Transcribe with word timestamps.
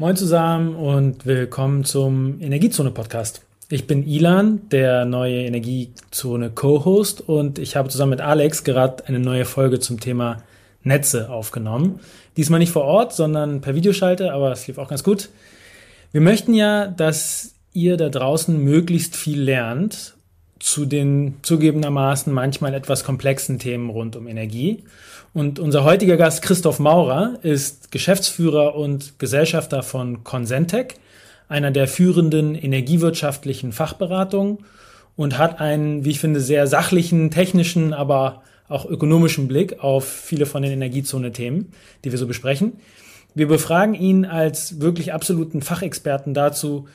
Moin 0.00 0.16
zusammen 0.16 0.76
und 0.76 1.26
willkommen 1.26 1.84
zum 1.84 2.40
Energiezone 2.40 2.90
Podcast. 2.90 3.42
Ich 3.68 3.86
bin 3.86 4.02
Ilan, 4.02 4.62
der 4.70 5.04
neue 5.04 5.42
Energiezone 5.44 6.48
Co-Host 6.48 7.20
und 7.20 7.58
ich 7.58 7.76
habe 7.76 7.90
zusammen 7.90 8.12
mit 8.12 8.22
Alex 8.22 8.64
gerade 8.64 9.06
eine 9.08 9.18
neue 9.18 9.44
Folge 9.44 9.78
zum 9.78 10.00
Thema 10.00 10.42
Netze 10.82 11.28
aufgenommen. 11.28 12.00
Diesmal 12.38 12.60
nicht 12.60 12.72
vor 12.72 12.84
Ort, 12.84 13.12
sondern 13.12 13.60
per 13.60 13.74
Videoschalte, 13.74 14.32
aber 14.32 14.50
es 14.52 14.66
lief 14.66 14.78
auch 14.78 14.88
ganz 14.88 15.04
gut. 15.04 15.28
Wir 16.12 16.22
möchten 16.22 16.54
ja, 16.54 16.86
dass 16.86 17.52
ihr 17.74 17.98
da 17.98 18.08
draußen 18.08 18.58
möglichst 18.58 19.16
viel 19.16 19.42
lernt 19.42 20.14
zu 20.60 20.86
den 20.86 21.34
zugegebenermaßen 21.42 22.32
manchmal 22.32 22.72
etwas 22.72 23.04
komplexen 23.04 23.58
Themen 23.58 23.90
rund 23.90 24.16
um 24.16 24.28
Energie. 24.28 24.82
Und 25.32 25.60
unser 25.60 25.84
heutiger 25.84 26.16
Gast 26.16 26.42
Christoph 26.42 26.80
Maurer 26.80 27.38
ist 27.42 27.92
Geschäftsführer 27.92 28.74
und 28.74 29.20
Gesellschafter 29.20 29.84
von 29.84 30.24
Consentec, 30.24 30.94
einer 31.48 31.70
der 31.70 31.86
führenden 31.86 32.56
energiewirtschaftlichen 32.56 33.72
Fachberatungen 33.72 34.58
und 35.16 35.38
hat 35.38 35.60
einen, 35.60 36.04
wie 36.04 36.10
ich 36.10 36.20
finde, 36.20 36.40
sehr 36.40 36.66
sachlichen, 36.66 37.30
technischen, 37.30 37.92
aber 37.92 38.42
auch 38.68 38.86
ökonomischen 38.86 39.46
Blick 39.46 39.82
auf 39.84 40.04
viele 40.08 40.46
von 40.46 40.62
den 40.62 40.72
Energiezone-Themen, 40.72 41.72
die 42.04 42.10
wir 42.10 42.18
so 42.18 42.26
besprechen. 42.26 42.72
Wir 43.34 43.46
befragen 43.46 43.94
ihn 43.94 44.24
als 44.24 44.80
wirklich 44.80 45.12
absoluten 45.12 45.62
Fachexperten 45.62 46.34
dazu, 46.34 46.88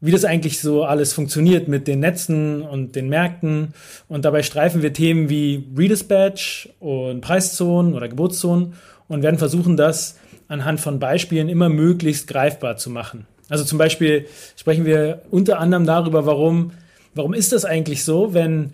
wie 0.00 0.10
das 0.10 0.24
eigentlich 0.24 0.60
so 0.60 0.84
alles 0.84 1.12
funktioniert 1.12 1.68
mit 1.68 1.86
den 1.86 2.00
Netzen 2.00 2.62
und 2.62 2.96
den 2.96 3.08
Märkten. 3.08 3.74
Und 4.08 4.24
dabei 4.24 4.42
streifen 4.42 4.82
wir 4.82 4.92
Themen 4.92 5.28
wie 5.28 5.64
Redispatch 5.76 6.70
und 6.80 7.20
Preiszonen 7.20 7.94
oder 7.94 8.08
Geburtszonen 8.08 8.74
und 9.08 9.22
werden 9.22 9.38
versuchen, 9.38 9.76
das 9.76 10.18
anhand 10.48 10.80
von 10.80 10.98
Beispielen 10.98 11.48
immer 11.48 11.68
möglichst 11.68 12.28
greifbar 12.28 12.76
zu 12.76 12.90
machen. 12.90 13.26
Also 13.48 13.64
zum 13.64 13.78
Beispiel 13.78 14.26
sprechen 14.56 14.84
wir 14.86 15.22
unter 15.30 15.58
anderem 15.58 15.84
darüber, 15.84 16.24
warum, 16.24 16.72
warum 17.14 17.34
ist 17.34 17.52
das 17.52 17.64
eigentlich 17.64 18.04
so, 18.04 18.32
wenn 18.32 18.72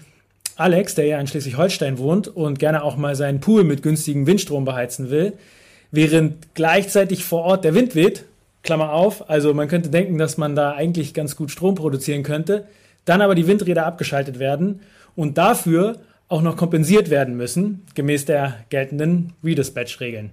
Alex, 0.57 0.95
der 0.95 1.07
ja 1.07 1.19
in 1.19 1.27
Schleswig-Holstein 1.27 1.99
wohnt 1.99 2.29
und 2.29 2.59
gerne 2.59 2.83
auch 2.83 2.97
mal 2.97 3.17
seinen 3.17 3.41
Pool 3.41 3.65
mit 3.65 3.83
günstigem 3.83 4.27
Windstrom 4.27 4.65
beheizen 4.65 5.11
will, 5.11 5.35
während 5.91 6.55
gleichzeitig 6.55 7.25
vor 7.25 7.43
Ort 7.43 7.65
der 7.65 7.75
Wind 7.75 7.95
weht 7.95 8.25
Klammer 8.63 8.93
auf, 8.93 9.31
also 9.31 9.55
man 9.55 9.69
könnte 9.69 9.91
denken, 9.91 10.19
dass 10.19 10.37
man 10.37 10.57
da 10.57 10.73
eigentlich 10.73 11.15
ganz 11.15 11.37
gut 11.37 11.51
Strom 11.51 11.75
produzieren 11.75 12.23
könnte, 12.23 12.67
dann 13.05 13.23
aber 13.23 13.35
die 13.35 13.47
Windräder 13.47 13.87
abgeschaltet 13.87 14.39
werden 14.39 14.81
und 15.15 15.39
dafür 15.39 15.99
auch 16.29 16.43
noch 16.43 16.57
kompensiert 16.57 17.11
werden 17.11 17.37
müssen, 17.37 17.87
gemäß 17.95 18.25
der 18.25 18.57
geltenden 18.69 19.33
Redispatch-Regeln. 19.45 20.31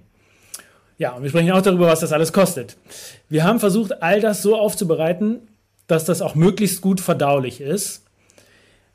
Ja, 0.98 1.12
und 1.12 1.22
wir 1.22 1.30
sprechen 1.30 1.52
auch 1.52 1.62
darüber, 1.62 1.86
was 1.86 2.00
das 2.00 2.12
alles 2.12 2.32
kostet. 2.32 2.76
Wir 3.28 3.44
haben 3.44 3.60
versucht, 3.60 4.02
all 4.02 4.20
das 4.20 4.42
so 4.42 4.56
aufzubereiten, 4.56 5.40
dass 5.86 6.04
das 6.04 6.22
auch 6.22 6.34
möglichst 6.34 6.80
gut 6.80 7.00
verdaulich 7.00 7.60
ist. 7.60 8.04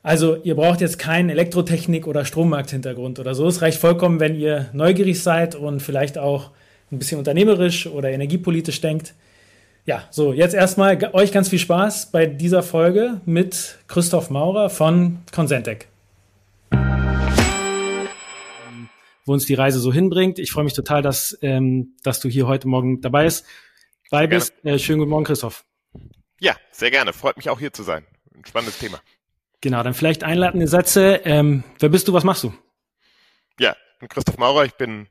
Also 0.02 0.36
ihr 0.36 0.54
braucht 0.54 0.80
jetzt 0.80 0.98
keinen 0.98 1.30
Elektrotechnik- 1.30 2.06
oder 2.06 2.24
Strommarkthintergrund 2.24 3.18
oder 3.18 3.34
so. 3.34 3.46
Es 3.46 3.60
reicht 3.60 3.78
vollkommen, 3.78 4.18
wenn 4.18 4.34
ihr 4.34 4.70
neugierig 4.72 5.22
seid 5.22 5.54
und 5.54 5.80
vielleicht 5.80 6.16
auch 6.16 6.50
ein 6.90 6.98
bisschen 6.98 7.18
unternehmerisch 7.18 7.86
oder 7.86 8.10
energiepolitisch 8.10 8.80
denkt. 8.80 9.14
Ja, 9.86 10.04
so, 10.10 10.32
jetzt 10.32 10.54
erstmal 10.54 10.98
euch 11.14 11.32
ganz 11.32 11.48
viel 11.48 11.58
Spaß 11.58 12.10
bei 12.10 12.26
dieser 12.26 12.62
Folge 12.62 13.20
mit 13.24 13.78
Christoph 13.88 14.30
Maurer 14.30 14.70
von 14.70 15.20
Consentec. 15.32 15.88
Wo 19.24 19.32
uns 19.32 19.46
die 19.46 19.54
Reise 19.54 19.78
so 19.78 19.92
hinbringt. 19.92 20.38
Ich 20.38 20.50
freue 20.50 20.64
mich 20.64 20.74
total, 20.74 21.02
dass, 21.02 21.38
ähm, 21.42 21.94
dass 22.02 22.20
du 22.20 22.28
hier 22.28 22.46
heute 22.46 22.68
Morgen 22.68 23.00
dabei 23.00 23.24
bist. 23.24 23.46
Dabei 24.10 24.26
bist. 24.26 24.52
Äh, 24.64 24.78
schönen 24.78 24.98
guten 24.98 25.10
Morgen, 25.10 25.24
Christoph. 25.24 25.64
Ja, 26.40 26.56
sehr 26.72 26.90
gerne. 26.90 27.12
Freut 27.12 27.36
mich 27.36 27.48
auch 27.48 27.58
hier 27.58 27.72
zu 27.72 27.82
sein. 27.82 28.04
Ein 28.34 28.44
spannendes 28.44 28.78
Thema. 28.78 29.00
Genau, 29.60 29.82
dann 29.82 29.94
vielleicht 29.94 30.24
einleitende 30.24 30.66
Sätze. 30.66 31.20
Ähm, 31.24 31.62
wer 31.78 31.90
bist 31.90 32.08
du, 32.08 32.12
was 32.12 32.24
machst 32.24 32.42
du? 32.44 32.52
Ja, 33.58 33.76
ich 33.92 33.98
bin 34.00 34.08
Christoph 34.08 34.38
Maurer, 34.38 34.64
ich 34.64 34.74
bin 34.74 35.06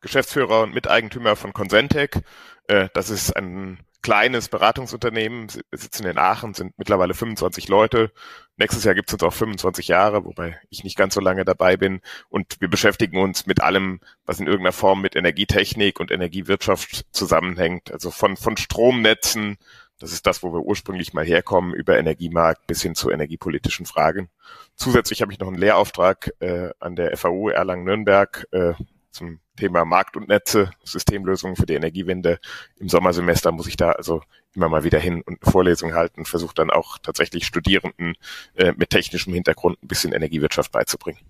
Geschäftsführer 0.00 0.62
und 0.62 0.74
Miteigentümer 0.74 1.36
von 1.36 1.52
Consentec. 1.52 2.22
Äh, 2.66 2.88
das 2.94 3.10
ist 3.10 3.36
ein 3.36 3.78
kleines 4.02 4.48
Beratungsunternehmen, 4.48 5.48
sitzen 5.72 6.06
in 6.06 6.18
Aachen, 6.18 6.54
sind 6.54 6.78
mittlerweile 6.78 7.14
25 7.14 7.68
Leute. 7.68 8.10
Nächstes 8.56 8.84
Jahr 8.84 8.94
gibt 8.94 9.10
es 9.10 9.14
uns 9.14 9.22
auch 9.22 9.32
25 9.32 9.88
Jahre, 9.88 10.24
wobei 10.24 10.58
ich 10.70 10.84
nicht 10.84 10.96
ganz 10.96 11.14
so 11.14 11.20
lange 11.20 11.44
dabei 11.44 11.76
bin. 11.76 12.00
Und 12.28 12.60
wir 12.60 12.68
beschäftigen 12.68 13.18
uns 13.18 13.46
mit 13.46 13.60
allem, 13.60 14.00
was 14.24 14.40
in 14.40 14.46
irgendeiner 14.46 14.72
Form 14.72 15.02
mit 15.02 15.16
Energietechnik 15.16 16.00
und 16.00 16.10
Energiewirtschaft 16.10 17.06
zusammenhängt. 17.12 17.92
Also 17.92 18.10
von, 18.10 18.36
von 18.36 18.56
Stromnetzen, 18.56 19.58
das 19.98 20.12
ist 20.12 20.26
das, 20.26 20.42
wo 20.42 20.52
wir 20.52 20.62
ursprünglich 20.62 21.12
mal 21.12 21.24
herkommen, 21.24 21.74
über 21.74 21.98
Energiemarkt 21.98 22.66
bis 22.66 22.82
hin 22.82 22.94
zu 22.94 23.10
energiepolitischen 23.10 23.84
Fragen. 23.84 24.30
Zusätzlich 24.76 25.20
habe 25.20 25.32
ich 25.32 25.38
noch 25.38 25.48
einen 25.48 25.58
Lehrauftrag 25.58 26.32
äh, 26.40 26.70
an 26.78 26.96
der 26.96 27.14
FAU 27.18 27.50
Erlangen-Nürnberg 27.50 28.46
äh, 28.52 28.72
zum 29.10 29.40
Thema 29.56 29.84
Markt 29.84 30.16
und 30.16 30.28
Netze, 30.28 30.70
Systemlösungen 30.84 31.56
für 31.56 31.66
die 31.66 31.74
Energiewende. 31.74 32.38
Im 32.76 32.88
Sommersemester 32.88 33.52
muss 33.52 33.66
ich 33.66 33.76
da 33.76 33.92
also 33.92 34.22
immer 34.54 34.68
mal 34.68 34.84
wieder 34.84 34.98
hin 34.98 35.22
und 35.26 35.42
eine 35.42 35.52
Vorlesung 35.52 35.94
halten, 35.94 36.24
versuche 36.24 36.54
dann 36.54 36.70
auch 36.70 36.98
tatsächlich 36.98 37.46
Studierenden 37.46 38.14
äh, 38.54 38.72
mit 38.76 38.90
technischem 38.90 39.34
Hintergrund 39.34 39.82
ein 39.82 39.88
bisschen 39.88 40.12
Energiewirtschaft 40.12 40.72
beizubringen. 40.72 41.20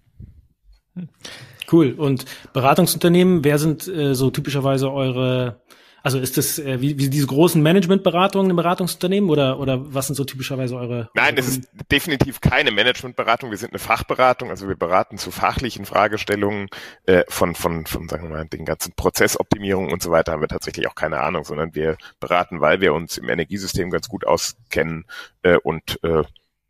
Cool. 1.70 1.92
Und 1.92 2.24
Beratungsunternehmen, 2.52 3.44
wer 3.44 3.58
sind 3.58 3.86
äh, 3.86 4.14
so 4.14 4.30
typischerweise 4.30 4.90
eure 4.92 5.60
also 6.02 6.18
ist 6.18 6.36
das 6.36 6.58
äh, 6.58 6.80
wie, 6.80 6.98
wie 6.98 7.08
diese 7.08 7.26
großen 7.26 7.62
Managementberatungen 7.62 8.50
im 8.50 8.56
Beratungsunternehmen 8.56 9.30
oder, 9.30 9.58
oder 9.58 9.94
was 9.94 10.06
sind 10.06 10.16
so 10.16 10.24
typischerweise 10.24 10.76
eure? 10.76 11.10
Nein, 11.14 11.36
das 11.36 11.48
ist 11.48 11.68
definitiv 11.90 12.40
keine 12.40 12.70
Managementberatung. 12.70 13.50
Wir 13.50 13.58
sind 13.58 13.72
eine 13.72 13.78
Fachberatung, 13.78 14.50
also 14.50 14.68
wir 14.68 14.76
beraten 14.76 15.18
zu 15.18 15.30
fachlichen 15.30 15.84
Fragestellungen 15.84 16.68
äh, 17.06 17.24
von, 17.28 17.54
von, 17.54 17.86
von, 17.86 18.08
sagen 18.08 18.24
wir 18.24 18.36
mal, 18.36 18.46
den 18.46 18.64
ganzen 18.64 18.92
Prozessoptimierungen 18.94 19.92
und 19.92 20.02
so 20.02 20.10
weiter 20.10 20.32
haben 20.32 20.40
wir 20.40 20.48
tatsächlich 20.48 20.88
auch 20.88 20.94
keine 20.94 21.20
Ahnung, 21.20 21.44
sondern 21.44 21.74
wir 21.74 21.96
beraten, 22.18 22.60
weil 22.60 22.80
wir 22.80 22.94
uns 22.94 23.18
im 23.18 23.28
Energiesystem 23.28 23.90
ganz 23.90 24.08
gut 24.08 24.26
auskennen 24.26 25.04
äh, 25.42 25.56
und 25.56 25.98
äh, 26.02 26.22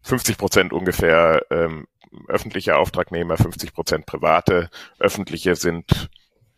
50 0.02 0.38
Prozent 0.38 0.72
ungefähr 0.72 1.42
ähm, 1.50 1.86
öffentliche 2.28 2.76
Auftragnehmer, 2.76 3.36
50 3.36 3.72
Prozent 3.72 4.06
private. 4.06 4.70
Öffentliche 4.98 5.56
sind 5.56 6.10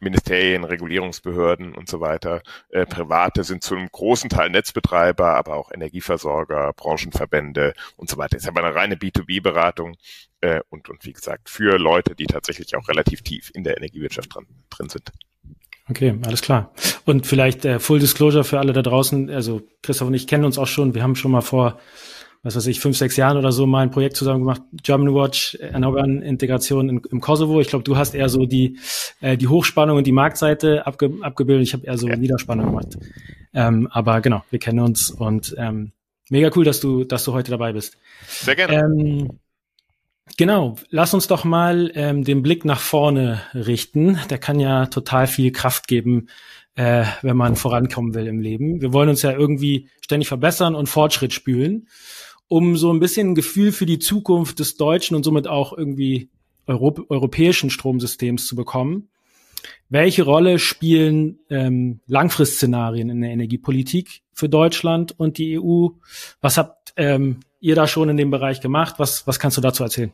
Ministerien, 0.03 0.65
Regulierungsbehörden 0.65 1.75
und 1.75 1.89
so 1.89 2.01
weiter. 2.01 2.43
Äh, 2.71 2.87
Private 2.87 3.45
sind 3.45 3.63
zu 3.63 3.75
einem 3.77 3.89
großen 3.91 4.29
Teil 4.29 4.51
Netzbetreiber, 4.51 5.37
aber 5.37 5.57
auch 5.57 5.71
Energieversorger, 5.73 6.73
Branchenverbände 6.75 7.75
und 7.97 8.11
so 8.11 8.17
weiter. 8.17 8.37
Ist 8.37 8.49
aber 8.49 8.62
eine 8.62 8.75
reine 8.75 8.97
B2B-Beratung 8.97 9.97
äh, 10.41 10.61
und, 10.71 10.89
und 10.89 11.05
wie 11.05 11.12
gesagt 11.12 11.49
für 11.49 11.79
Leute, 11.79 12.15
die 12.15 12.27
tatsächlich 12.27 12.77
auch 12.77 12.89
relativ 12.89 13.23
tief 13.23 13.51
in 13.55 13.65
der 13.65 13.77
Energiewirtschaft 13.77 14.35
dran, 14.35 14.47
drin 14.71 14.89
sind. 14.89 15.12
Okay, 15.89 16.19
alles 16.25 16.43
klar. 16.43 16.73
Und 17.05 17.27
vielleicht 17.27 17.65
äh, 17.65 17.79
Full 17.79 17.99
Disclosure 17.99 18.45
für 18.45 18.59
alle 18.59 18.73
da 18.73 18.83
draußen. 18.83 19.31
Also 19.31 19.62
Christoph 19.83 20.09
und 20.09 20.15
ich 20.15 20.27
kennen 20.27 20.45
uns 20.45 20.59
auch 20.59 20.67
schon. 20.67 20.95
Wir 20.95 21.03
haben 21.03 21.17
schon 21.17 21.33
mal 21.33 21.41
vor 21.41 21.79
was 22.43 22.57
weiß 22.57 22.67
ich, 22.67 22.81
fünf, 22.81 22.97
sechs 22.97 23.17
Jahren 23.17 23.37
oder 23.37 23.53
so 23.53 23.67
mal 23.67 23.81
ein 23.81 23.91
Projekt 23.91 24.17
zusammen 24.17 24.41
gemacht, 24.41 24.63
German 24.83 25.15
Watch, 25.15 25.55
erneuerbaren 25.55 26.23
Integration 26.23 26.89
in, 26.89 27.01
im 27.11 27.21
Kosovo. 27.21 27.61
Ich 27.61 27.69
glaube, 27.69 27.85
du 27.85 27.97
hast 27.97 28.15
eher 28.15 28.29
so 28.29 28.47
die, 28.47 28.79
äh, 29.21 29.37
die 29.37 29.47
Hochspannung 29.47 29.97
und 29.97 30.07
die 30.07 30.13
Marktseite 30.13 30.87
abge, 30.87 31.13
abgebildet. 31.21 31.69
Ich 31.69 31.73
habe 31.73 31.87
eher 31.87 31.97
so 31.97 32.09
ja. 32.09 32.17
Niederspannung 32.17 32.67
gemacht. 32.67 32.99
Ähm, 33.55 33.87
aber 33.91 34.21
genau, 34.21 34.43
wir 34.51 34.59
kennen 34.59 34.81
uns 34.81 35.11
und 35.11 35.55
ähm, 35.57 35.93
mega 36.31 36.51
cool, 36.57 36.65
dass 36.65 36.81
du, 36.81 37.05
dass 37.05 37.23
du 37.25 37.33
heute 37.33 37.53
dabei 37.53 37.73
bist. 37.73 37.97
Sehr 38.27 38.57
gerne. 38.57 38.75
Ähm, 38.75 39.39
Genau, 40.39 40.77
lass 40.89 41.13
uns 41.15 41.27
doch 41.27 41.45
mal 41.45 41.91
ähm, 41.95 42.25
den 42.25 42.43
Blick 42.43 42.65
nach 42.65 42.81
vorne 42.81 43.43
richten. 43.55 44.19
Der 44.31 44.38
kann 44.38 44.61
ja 44.61 44.87
total 44.87 45.27
viel 45.27 45.50
Kraft 45.53 45.88
geben, 45.88 46.29
äh, 46.75 47.05
wenn 47.23 47.37
man 47.37 47.56
vorankommen 47.56 48.15
will 48.15 48.27
im 48.29 48.41
Leben. 48.41 48.81
Wir 48.81 48.93
wollen 48.93 49.11
uns 49.11 49.23
ja 49.23 49.33
irgendwie 49.33 49.88
ständig 50.00 50.29
verbessern 50.29 50.75
und 50.75 50.88
Fortschritt 50.88 51.33
spülen 51.33 51.88
um 52.49 52.77
so 52.77 52.93
ein 52.93 53.00
bisschen 53.00 53.31
ein 53.31 53.35
Gefühl 53.35 53.73
für 53.73 53.87
die 53.87 53.99
Zukunft 53.99 54.59
des 54.59 54.77
deutschen 54.77 55.17
und 55.17 55.25
somit 55.25 55.49
auch 55.49 55.77
irgendwie 55.77 56.29
Europ 56.67 57.11
europäischen 57.11 57.71
Stromsystems 57.71 58.47
zu 58.47 58.56
bekommen. 58.56 59.09
Welche 59.89 60.25
Rolle 60.25 60.59
spielen 60.59 61.39
ähm, 61.50 62.00
Langfristszenarien 62.06 63.11
in 63.11 63.21
der 63.21 63.31
Energiepolitik 63.31 64.23
für 64.33 64.49
Deutschland 64.49 65.19
und 65.19 65.39
die 65.39 65.59
EU? 65.61 65.89
Was 66.41 66.56
habt 66.56 66.94
ähm, 66.97 67.41
ihr 67.61 67.75
da 67.75 67.87
schon 67.87 68.09
in 68.09 68.17
dem 68.17 68.31
Bereich 68.31 68.61
gemacht? 68.61 68.95
Was, 68.99 69.27
was 69.27 69.38
kannst 69.38 69.56
du 69.56 69.61
dazu 69.61 69.83
erzählen? 69.83 70.12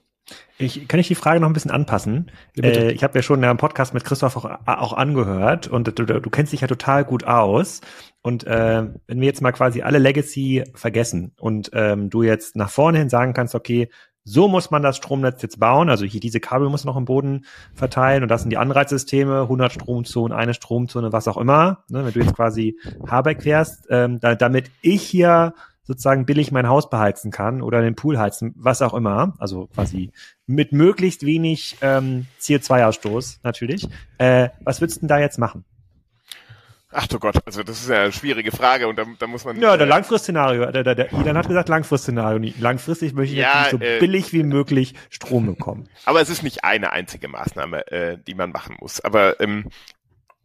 Ich, 0.59 0.89
kann 0.89 0.99
ich 0.99 1.09
die 1.09 1.15
Frage 1.15 1.41
noch 1.41 1.49
ein 1.49 1.53
bisschen 1.53 1.71
anpassen? 1.71 2.31
Äh, 2.61 2.91
ich 2.91 3.05
habe 3.05 3.17
ja 3.17 3.23
schon 3.23 3.43
einen 3.45 3.59
Podcast 3.59 3.95
mit 3.95 4.05
Christoph 4.05 4.37
auch, 4.37 4.59
auch 4.67 4.93
angehört 4.93 5.69
und 5.69 5.99
du, 5.99 6.05
du, 6.05 6.31
kennst 6.31 6.53
dich 6.53 6.63
ja 6.63 6.67
total 6.67 7.05
gut 7.05 7.25
aus. 7.25 7.81
Und 8.23 8.45
äh, 8.45 8.85
wenn 9.07 9.21
wir 9.21 9.27
jetzt 9.27 9.41
mal 9.41 9.53
quasi 9.53 9.83
alle 9.83 9.99
Legacy 9.99 10.65
vergessen 10.75 11.33
und 11.39 11.71
ähm, 11.75 12.11
du 12.11 12.25
jetzt 12.25 12.57
nach 12.57 12.71
vorne 12.71 12.99
hin 12.99 13.09
sagen 13.09 13.35
kannst, 13.35 13.55
okay, 13.55 13.89
so 14.25 14.47
muss 14.47 14.71
man 14.71 14.83
das 14.83 14.99
Stromnetz 14.99 15.41
jetzt 15.41 15.59
bauen. 15.59 15.89
Also 15.89 16.05
hier 16.05 16.21
diese 16.21 16.41
Kabel 16.41 16.69
muss 16.69 16.85
noch 16.85 16.97
im 16.97 17.07
Boden 17.07 17.47
verteilen 17.73 18.23
und 18.23 18.29
das 18.29 18.43
sind 18.43 18.51
die 18.51 18.59
Anreizsysteme, 18.59 19.43
100 19.43 19.73
Stromzonen, 19.73 20.37
eine 20.37 20.53
Stromzone, 20.53 21.13
was 21.13 21.29
auch 21.29 21.39
immer. 21.39 21.85
Ne, 21.89 22.05
wenn 22.05 22.13
du 22.13 22.21
jetzt 22.21 22.35
quasi 22.35 22.79
Habeck 23.07 23.43
fährst, 23.43 23.87
ähm, 23.89 24.21
da, 24.21 24.35
damit 24.35 24.71
ich 24.83 25.03
hier 25.03 25.55
sozusagen 25.89 26.27
billig 26.27 26.53
mein 26.53 26.69
Haus 26.69 26.91
beheizen 26.91 27.33
kann 27.33 27.63
oder 27.63 27.81
den 27.81 27.97
Pool 27.97 28.19
heizen, 28.19 28.55
was 28.57 28.83
auch 28.83 28.93
immer. 28.93 29.35
Also 29.39 29.69
quasi 29.75 30.13
mit 30.47 30.73
möglichst 30.73 31.25
wenig 31.25 31.79
ähm, 31.81 32.27
CO2-Ausstoß 32.41 33.39
natürlich. 33.43 33.89
Äh, 34.19 34.51
was 34.61 34.81
würdest 34.81 34.99
du 34.99 35.01
denn 35.01 35.09
da 35.09 35.19
jetzt 35.19 35.39
machen? 35.39 35.65
Ach 36.91 37.07
du 37.07 37.19
Gott, 37.19 37.37
also 37.45 37.63
das 37.63 37.81
ist 37.81 37.89
ja 37.89 38.03
eine 38.03 38.13
schwierige 38.13 38.51
Frage 38.51 38.89
und 38.89 38.99
da, 38.99 39.05
da 39.19 39.27
muss 39.27 39.45
man. 39.45 39.61
Ja, 39.61 39.77
der 39.77 39.87
äh, 39.87 39.91
Langfristszenario. 39.91 40.71
Der, 40.73 40.85
der, 40.85 40.95
der 40.95 41.13
Ilan 41.13 41.37
hat 41.37 41.49
gesagt 41.49 41.69
Langfristszenario. 41.69 42.53
Langfristig 42.59 43.15
möchte 43.15 43.35
ich 43.35 43.41
ja, 43.41 43.69
so 43.71 43.79
äh, 43.79 43.99
billig 43.99 44.33
wie 44.33 44.43
möglich 44.43 44.95
Strom 45.11 45.47
bekommen. 45.47 45.89
Aber 46.05 46.21
es 46.21 46.31
ist 46.31 46.43
nicht 46.43 46.65
eine 46.65 46.93
einzige 46.93 47.29
Maßnahme, 47.29 47.91
äh, 47.93 48.19
die 48.27 48.35
man 48.35 48.53
machen 48.53 48.77
muss. 48.81 49.01
Aber 49.01 49.39
ähm, 49.41 49.69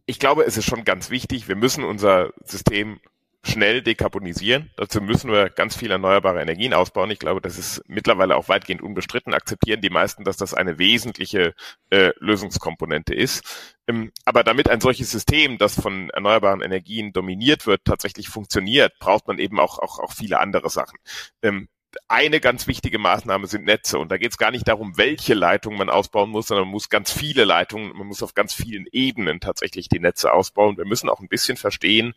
ich 0.06 0.20
glaube, 0.20 0.44
es 0.44 0.58
ist 0.58 0.66
schon 0.66 0.84
ganz 0.84 1.10
wichtig. 1.10 1.48
Wir 1.48 1.56
müssen 1.56 1.84
unser 1.84 2.32
System 2.44 3.00
schnell 3.46 3.82
dekarbonisieren. 3.82 4.72
Dazu 4.78 5.02
müssen 5.02 5.30
wir 5.30 5.50
ganz 5.50 5.76
viel 5.76 5.92
erneuerbare 5.92 6.42
Energien 6.42 6.74
ausbauen. 6.74 7.12
Ich 7.12 7.20
glaube, 7.20 7.42
das 7.42 7.58
ist 7.58 7.84
mittlerweile 7.88 8.38
auch 8.38 8.48
weitgehend 8.48 8.82
unbestritten. 8.82 9.34
Akzeptieren 9.34 9.82
die 9.82 9.90
meisten, 9.90 10.24
dass 10.24 10.38
das 10.38 10.54
eine 10.54 10.80
wesentliche 10.80 11.54
äh, 11.90 12.12
Lösungskomponente 12.20 13.14
ist. 13.14 13.76
Ähm, 13.88 14.12
aber 14.24 14.44
damit 14.46 14.70
ein 14.70 14.80
solches 14.80 15.12
System, 15.12 15.58
das 15.58 15.80
von 15.80 16.10
erneuerbaren 16.12 16.62
Energien 16.62 17.12
dominiert 17.12 17.68
wird, 17.68 17.84
tatsächlich 17.84 18.30
funktioniert, 18.30 18.98
braucht 19.00 19.28
man 19.28 19.40
eben 19.40 19.60
auch, 19.60 19.78
auch, 19.80 20.00
auch 20.00 20.14
viele 20.14 20.40
andere 20.40 20.70
Sachen. 20.70 20.98
Ähm, 21.42 21.68
eine 22.08 22.40
ganz 22.40 22.68
wichtige 22.68 23.00
Maßnahme 23.00 23.48
sind 23.48 23.66
Netze. 23.66 24.00
Und 24.00 24.12
da 24.12 24.18
geht 24.18 24.32
es 24.32 24.38
gar 24.38 24.52
nicht 24.52 24.68
darum, 24.68 24.98
welche 24.98 25.34
Leitungen 25.34 25.78
man 25.78 25.90
ausbauen 25.90 26.30
muss, 26.30 26.48
sondern 26.48 26.66
man 26.66 26.72
muss 26.72 26.90
ganz 26.90 27.12
viele 27.12 27.46
Leitungen, 27.46 27.96
man 27.98 28.08
muss 28.08 28.24
auf 28.24 28.34
ganz 28.34 28.54
vielen 28.54 28.86
Ebenen 28.92 29.40
tatsächlich 29.40 29.90
die 29.90 30.00
Netze 30.00 30.34
ausbauen. 30.34 30.78
Wir 30.78 30.86
müssen 30.86 31.10
auch 31.10 31.20
ein 31.20 31.28
bisschen 31.28 31.58
verstehen, 31.58 32.14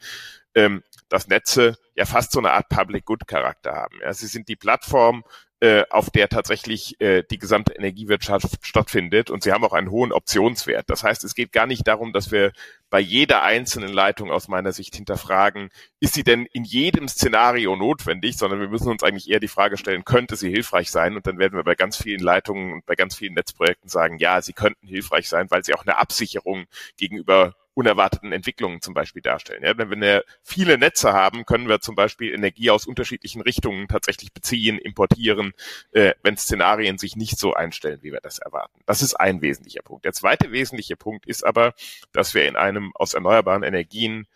ähm, 0.54 0.82
dass 1.08 1.28
Netze 1.28 1.76
ja 1.94 2.04
fast 2.04 2.32
so 2.32 2.38
eine 2.38 2.52
Art 2.52 2.68
Public 2.68 3.04
Good 3.04 3.26
Charakter 3.26 3.72
haben. 3.72 3.98
Ja, 4.00 4.12
sie 4.12 4.26
sind 4.26 4.48
die 4.48 4.56
Plattform, 4.56 5.24
äh, 5.60 5.84
auf 5.88 6.10
der 6.10 6.28
tatsächlich 6.28 7.00
äh, 7.00 7.22
die 7.30 7.38
gesamte 7.38 7.72
Energiewirtschaft 7.72 8.58
stattfindet 8.60 9.30
und 9.30 9.42
sie 9.42 9.52
haben 9.52 9.64
auch 9.64 9.72
einen 9.72 9.90
hohen 9.90 10.12
Optionswert. 10.12 10.90
Das 10.90 11.02
heißt, 11.02 11.24
es 11.24 11.34
geht 11.34 11.52
gar 11.52 11.66
nicht 11.66 11.86
darum, 11.88 12.12
dass 12.12 12.30
wir 12.30 12.52
bei 12.90 13.00
jeder 13.00 13.42
einzelnen 13.42 13.92
Leitung 13.92 14.30
aus 14.30 14.48
meiner 14.48 14.72
Sicht 14.72 14.94
hinterfragen, 14.96 15.70
ist 15.98 16.14
sie 16.14 16.24
denn 16.24 16.46
in 16.52 16.64
jedem 16.64 17.08
Szenario 17.08 17.74
notwendig, 17.74 18.36
sondern 18.36 18.60
wir 18.60 18.68
müssen 18.68 18.88
uns 18.88 19.02
eigentlich 19.02 19.30
eher 19.30 19.40
die 19.40 19.48
Frage 19.48 19.78
stellen, 19.78 20.04
könnte 20.04 20.36
sie 20.36 20.50
hilfreich 20.50 20.90
sein? 20.90 21.16
Und 21.16 21.26
dann 21.26 21.38
werden 21.38 21.56
wir 21.56 21.64
bei 21.64 21.74
ganz 21.74 21.96
vielen 21.96 22.20
Leitungen 22.20 22.74
und 22.74 22.86
bei 22.86 22.94
ganz 22.94 23.16
vielen 23.16 23.34
Netzprojekten 23.34 23.88
sagen, 23.88 24.18
ja, 24.18 24.42
sie 24.42 24.52
könnten 24.52 24.86
hilfreich 24.86 25.28
sein, 25.28 25.50
weil 25.50 25.64
sie 25.64 25.74
auch 25.74 25.86
eine 25.86 25.98
Absicherung 25.98 26.66
gegenüber 26.98 27.54
unerwarteten 27.76 28.32
Entwicklungen 28.32 28.80
zum 28.80 28.94
Beispiel 28.94 29.20
darstellen. 29.20 29.62
Ja, 29.62 29.76
wenn 29.76 30.00
wir 30.00 30.24
viele 30.42 30.78
Netze 30.78 31.12
haben, 31.12 31.44
können 31.44 31.68
wir 31.68 31.80
zum 31.80 31.94
Beispiel 31.94 32.32
Energie 32.32 32.70
aus 32.70 32.86
unterschiedlichen 32.86 33.42
Richtungen 33.42 33.86
tatsächlich 33.86 34.32
beziehen, 34.32 34.78
importieren, 34.78 35.52
äh, 35.92 36.14
wenn 36.22 36.38
Szenarien 36.38 36.96
sich 36.96 37.16
nicht 37.16 37.38
so 37.38 37.52
einstellen, 37.52 37.98
wie 38.00 38.12
wir 38.12 38.20
das 38.20 38.38
erwarten. 38.38 38.80
Das 38.86 39.02
ist 39.02 39.14
ein 39.14 39.42
wesentlicher 39.42 39.82
Punkt. 39.82 40.06
Der 40.06 40.14
zweite 40.14 40.52
wesentliche 40.52 40.96
Punkt 40.96 41.26
ist 41.26 41.44
aber, 41.44 41.74
dass 42.12 42.32
wir 42.32 42.48
in 42.48 42.56
einem 42.56 42.92
aus 42.94 43.12
erneuerbaren 43.12 43.62
Energien 43.62 44.26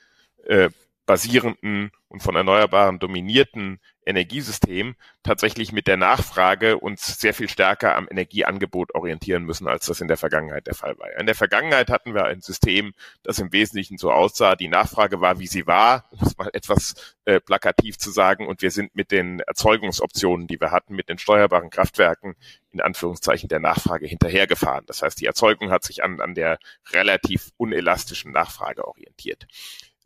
äh, 0.45 0.69
basierenden 1.11 1.91
und 2.07 2.23
von 2.23 2.37
Erneuerbaren 2.37 3.01
dominierten 3.01 3.81
Energiesystem 4.07 4.95
tatsächlich 5.25 5.73
mit 5.73 5.89
der 5.89 5.97
Nachfrage 5.97 6.79
uns 6.79 7.19
sehr 7.19 7.35
viel 7.35 7.49
stärker 7.49 7.97
am 7.97 8.07
Energieangebot 8.09 8.95
orientieren 8.95 9.43
müssen, 9.43 9.67
als 9.67 9.87
das 9.87 10.01
in 10.01 10.07
der 10.07 10.17
Vergangenheit 10.17 10.69
der 10.69 10.77
Fall 10.77 10.97
war. 11.01 11.09
In 11.19 11.27
der 11.27 11.35
Vergangenheit 11.35 11.91
hatten 11.91 12.15
wir 12.15 12.27
ein 12.27 12.43
System, 12.43 12.93
das 13.25 13.41
im 13.41 13.53
Wesentlichen 13.53 13.99
so 13.99 14.13
aussah. 14.13 14.55
Die 14.55 14.69
Nachfrage 14.69 15.21
war, 15.21 15.41
wie 15.41 15.49
sie 15.49 15.67
war, 15.67 16.05
um 16.13 16.21
es 16.25 16.39
mal 16.39 16.51
etwas 16.53 17.17
äh, 17.25 17.41
plakativ 17.41 17.99
zu 17.99 18.13
sagen. 18.13 18.47
Und 18.47 18.63
wir 18.63 18.71
sind 18.71 18.95
mit 18.95 19.11
den 19.11 19.41
Erzeugungsoptionen, 19.41 20.47
die 20.47 20.61
wir 20.61 20.71
hatten, 20.71 20.95
mit 20.95 21.09
den 21.09 21.19
steuerbaren 21.19 21.71
Kraftwerken 21.71 22.37
in 22.71 22.81
Anführungszeichen 22.81 23.49
der 23.49 23.59
Nachfrage 23.59 24.07
hinterhergefahren. 24.07 24.87
Das 24.87 25.03
heißt, 25.03 25.21
die 25.21 25.27
Erzeugung 25.27 25.73
hat 25.73 25.83
sich 25.83 26.05
an, 26.05 26.21
an 26.21 26.37
der 26.37 26.61
relativ 26.93 27.51
unelastischen 27.57 28.31
Nachfrage 28.31 28.87
orientiert. 28.87 29.49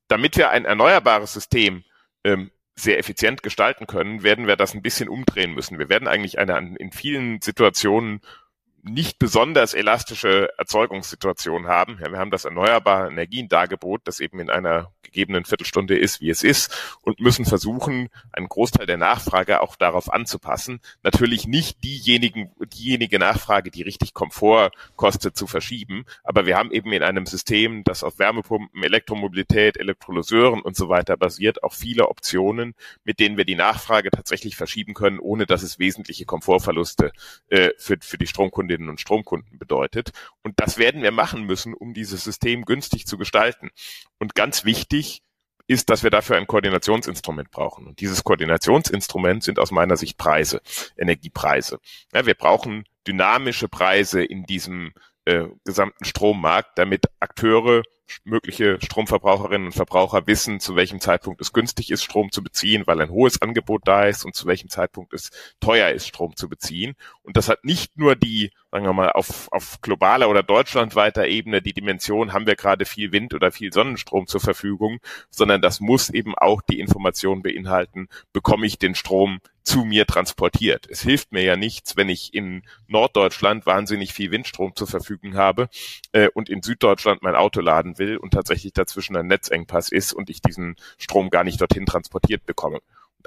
Damit 0.09 0.37
wir 0.37 0.51
ein 0.51 0.65
erneuerbares 0.65 1.33
System 1.33 1.85
ähm, 2.25 2.51
sehr 2.75 2.99
effizient 2.99 3.43
gestalten 3.43 3.87
können, 3.87 4.23
werden 4.23 4.47
wir 4.47 4.57
das 4.57 4.75
ein 4.75 4.83
bisschen 4.83 5.09
umdrehen 5.09 5.55
müssen. 5.55 5.79
Wir 5.79 5.89
werden 5.89 6.09
eigentlich 6.09 6.39
eine 6.39 6.77
in 6.77 6.93
vielen 6.93 7.41
Situationen 7.41 8.21
nicht 8.85 9.19
besonders 9.19 9.73
elastische 9.73 10.51
Erzeugungssituation 10.59 11.67
haben. 11.67 11.99
Ja, 12.03 12.11
wir 12.11 12.19
haben 12.19 12.31
das 12.31 12.45
erneuerbare 12.45 13.09
Energien-Dargebot, 13.09 14.03
das 14.05 14.21
eben 14.21 14.41
in 14.41 14.51
einer 14.51 14.93
gegebenen 15.03 15.45
Viertelstunde 15.45 15.97
ist, 15.97 16.21
wie 16.21 16.29
es 16.29 16.43
ist, 16.43 16.99
und 17.03 17.21
müssen 17.21 17.45
versuchen, 17.45 18.09
einen 18.33 18.49
Großteil 18.49 18.87
der 18.87 18.97
Nachfrage 18.97 19.63
auch 19.63 19.77
darauf 19.77 20.13
anzupassen. 20.13 20.81
Natürlich 21.03 21.47
nicht 21.47 21.83
diejenigen, 21.83 22.51
diejenige 22.61 23.19
Nachfrage, 23.19 23.71
die 23.71 23.83
richtig 23.83 24.13
Komfort 24.13 24.73
kostet, 24.97 25.37
zu 25.37 25.47
verschieben, 25.47 26.05
aber 26.23 26.47
wir 26.47 26.57
haben 26.57 26.71
eben 26.71 26.93
in 26.93 27.03
einem 27.03 27.27
System, 27.27 27.85
das 27.85 28.05
auf 28.05 28.19
Wärmepumpen, 28.19 28.83
Elektromobilität, 28.83 29.79
Elektrolyseuren 29.79 30.61
und 30.61 30.77
so 30.77 30.89
weiter 30.89 31.17
basiert, 31.17 31.63
auch 31.63 31.73
viele 31.73 32.09
Optionen, 32.09 32.75
mit 33.05 33.21
denen 33.21 33.37
wir 33.37 33.45
die 33.45 33.55
Nachfrage 33.55 34.11
tatsächlich 34.11 34.57
verschieben 34.57 34.95
können, 34.95 35.19
ohne 35.19 35.47
dass 35.47 35.63
es 35.63 35.79
wesentliche 35.79 36.25
Komfortverluste 36.25 37.13
äh, 37.49 37.71
für, 37.79 37.97
für 38.01 38.19
die 38.19 38.27
Stromkunde 38.27 38.74
Stromkundinnen 38.75 38.89
und 38.89 39.01
Stromkunden 39.01 39.59
bedeutet. 39.59 40.13
Und 40.43 40.55
das 40.57 40.79
werden 40.79 41.03
wir 41.03 41.13
machen 41.13 41.45
müssen, 41.45 41.75
um 41.75 41.95
dieses 41.95 42.25
System 42.25 42.65
günstig 42.65 43.07
zu 43.07 43.19
gestalten. 43.19 43.71
Und 44.19 44.35
ganz 44.35 44.65
wichtig 44.65 45.23
ist, 45.67 45.89
dass 45.89 46.03
wir 46.03 46.11
dafür 46.11 46.37
ein 46.37 46.47
Koordinationsinstrument 46.47 47.51
brauchen. 47.51 47.87
Und 47.87 48.01
dieses 48.01 48.23
Koordinationsinstrument 48.23 49.43
sind 49.43 49.59
aus 49.59 49.71
meiner 49.71 49.97
Sicht 49.97 50.19
Preise, 50.19 50.61
Energiepreise. 50.99 51.79
Ja, 52.13 52.27
wir 52.27 52.35
brauchen 52.35 52.85
dynamische 53.07 53.69
Preise 53.69 54.23
in 54.23 54.45
diesem 54.45 54.93
äh, 55.25 55.47
gesamten 55.65 56.05
Strommarkt, 56.05 56.77
damit 56.77 57.07
Akteure 57.21 57.83
mögliche 58.25 58.79
Stromverbraucherinnen 58.83 59.67
und 59.67 59.73
Verbraucher 59.73 60.27
wissen, 60.27 60.61
zu 60.61 60.77
welchem 60.77 61.01
Zeitpunkt 61.01 61.41
es 61.41 61.53
günstig 61.53 61.91
ist, 61.91 62.05
Strom 62.05 62.31
zu 62.31 62.43
beziehen, 62.43 62.87
weil 62.87 63.01
ein 63.01 63.11
hohes 63.11 63.41
Angebot 63.41 63.83
da 63.85 64.05
ist 64.05 64.25
und 64.25 64.35
zu 64.35 64.47
welchem 64.47 64.69
Zeitpunkt 64.69 65.13
es 65.15 65.31
teuer 65.61 65.91
ist, 65.91 66.09
Strom 66.09 66.37
zu 66.37 66.49
beziehen. 66.49 66.95
Und 67.23 67.37
das 67.37 67.49
hat 67.49 67.65
nicht 67.65 67.97
nur 67.97 68.17
die, 68.17 68.53
sagen 68.75 68.87
wir 68.87 68.93
mal, 68.93 69.13
auf, 69.13 69.47
auf 69.53 69.81
globaler 69.83 70.29
oder 70.29 70.43
deutschlandweiter 70.43 71.29
Ebene 71.29 71.63
die 71.63 71.75
Dimension, 71.75 72.33
haben 72.33 72.49
wir 72.49 72.57
gerade 72.57 72.87
viel 72.87 73.13
Wind 73.13 73.33
oder 73.33 73.53
viel 73.53 73.73
Sonnenstrom 73.73 74.27
zur 74.27 74.41
Verfügung, 74.41 74.99
sondern 75.31 75.63
das 75.63 75.79
muss 75.79 76.11
eben 76.11 76.35
auch 76.35 76.61
die 76.61 76.81
Information 76.81 77.41
beinhalten, 77.41 78.09
bekomme 78.33 78.67
ich 78.67 78.77
den 78.77 78.97
Strom 78.97 79.39
zu 79.63 79.85
mir 79.85 80.07
transportiert. 80.07 80.89
Es 80.91 81.03
hilft 81.03 81.31
mir 81.31 81.45
ja 81.45 81.55
nichts, 81.55 81.97
wenn 81.97 82.09
ich 82.09 82.35
in 82.35 82.65
Norddeutschland 82.89 83.65
wahnsinnig 83.65 84.13
viel 84.13 84.33
Windstrom 84.33 84.75
zur 84.75 84.89
Verfügung 84.89 85.37
habe 85.37 85.69
äh, 86.11 86.29
und 86.35 86.49
in 86.49 86.61
Süddeutschland 86.61 87.23
mein 87.23 87.37
Auto 87.37 87.61
laden 87.61 87.97
will 87.99 88.17
und 88.17 88.33
tatsächlich 88.33 88.73
dazwischen 88.73 89.17
ein 89.17 89.29
Netzengpass 89.29 89.93
ist 89.93 90.13
und 90.13 90.31
ich 90.31 90.43
diesen 90.43 90.75
Strom 90.99 91.31
gar 91.31 91.45
nicht 91.45 91.61
dorthin 91.61 91.87
transportiert 91.87 92.45
bekomme. 92.45 92.81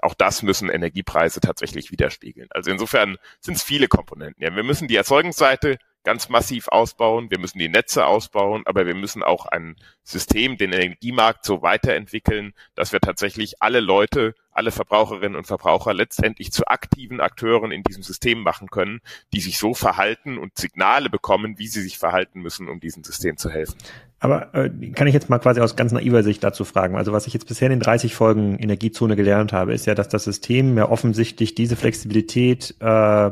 Auch 0.04 0.14
das 0.14 0.44
müssen 0.44 0.70
Energiepreise 0.70 1.40
tatsächlich 1.40 1.92
widerspiegeln. 1.92 2.48
Also 2.52 2.72
insofern 2.72 3.18
sind 3.40 3.58
es 3.58 3.64
viele 3.64 3.88
Komponenten. 3.88 4.44
Ja, 4.44 4.56
wir 4.56 4.64
müssen 4.64 4.88
die 4.88 4.96
Erzeugungsseite 4.96 5.78
ganz 6.08 6.30
massiv 6.30 6.70
ausbauen, 6.70 7.30
wir 7.32 7.38
müssen 7.38 7.60
die 7.60 7.68
Netze 7.68 8.06
ausbauen, 8.06 8.64
aber 8.66 8.86
wir 8.86 8.96
müssen 8.96 9.24
auch 9.24 9.46
ein 9.46 9.76
System, 10.04 10.58
den 10.58 10.72
Energiemarkt 10.72 11.44
so 11.44 11.62
weiterentwickeln, 11.62 12.54
dass 12.76 12.94
wir 12.94 13.02
tatsächlich 13.02 13.62
alle 13.62 13.82
Leute, 13.82 14.34
alle 14.52 14.72
Verbraucherinnen 14.72 15.36
und 15.36 15.48
Verbraucher 15.48 15.94
letztendlich 15.94 16.54
zu 16.54 16.66
aktiven 16.66 17.20
Akteuren 17.20 17.72
in 17.72 17.84
diesem 17.84 18.04
System 18.04 18.42
machen 18.42 18.70
können, 18.70 19.02
die 19.34 19.42
sich 19.42 19.58
so 19.58 19.74
verhalten 19.74 20.38
und 20.38 20.58
Signale 20.58 21.10
bekommen, 21.10 21.58
wie 21.58 21.68
sie 21.68 21.82
sich 21.82 21.98
verhalten 21.98 22.40
müssen, 22.40 22.70
um 22.70 22.80
diesem 22.80 23.04
System 23.04 23.36
zu 23.36 23.50
helfen. 23.50 23.78
Aber 24.20 24.54
äh, 24.56 24.70
kann 24.92 25.08
ich 25.08 25.14
jetzt 25.14 25.30
mal 25.30 25.38
quasi 25.40 25.62
aus 25.62 25.76
ganz 25.76 25.92
naiver 25.92 26.24
Sicht 26.24 26.44
dazu 26.44 26.66
fragen? 26.66 26.96
Also 26.96 27.12
was 27.12 27.28
ich 27.28 27.34
jetzt 27.34 27.48
bisher 27.48 27.68
in 27.68 27.72
den 27.72 27.80
30 27.80 28.16
Folgen 28.16 28.58
Energiezone 28.58 29.16
gelernt 29.16 29.54
habe, 29.54 29.74
ist 29.74 29.86
ja, 29.86 29.94
dass 29.94 30.10
das 30.10 30.24
System 30.24 30.78
ja 30.78 30.90
offensichtlich 30.90 31.54
diese 31.54 31.76
Flexibilität 31.76 32.76
äh, 32.80 33.32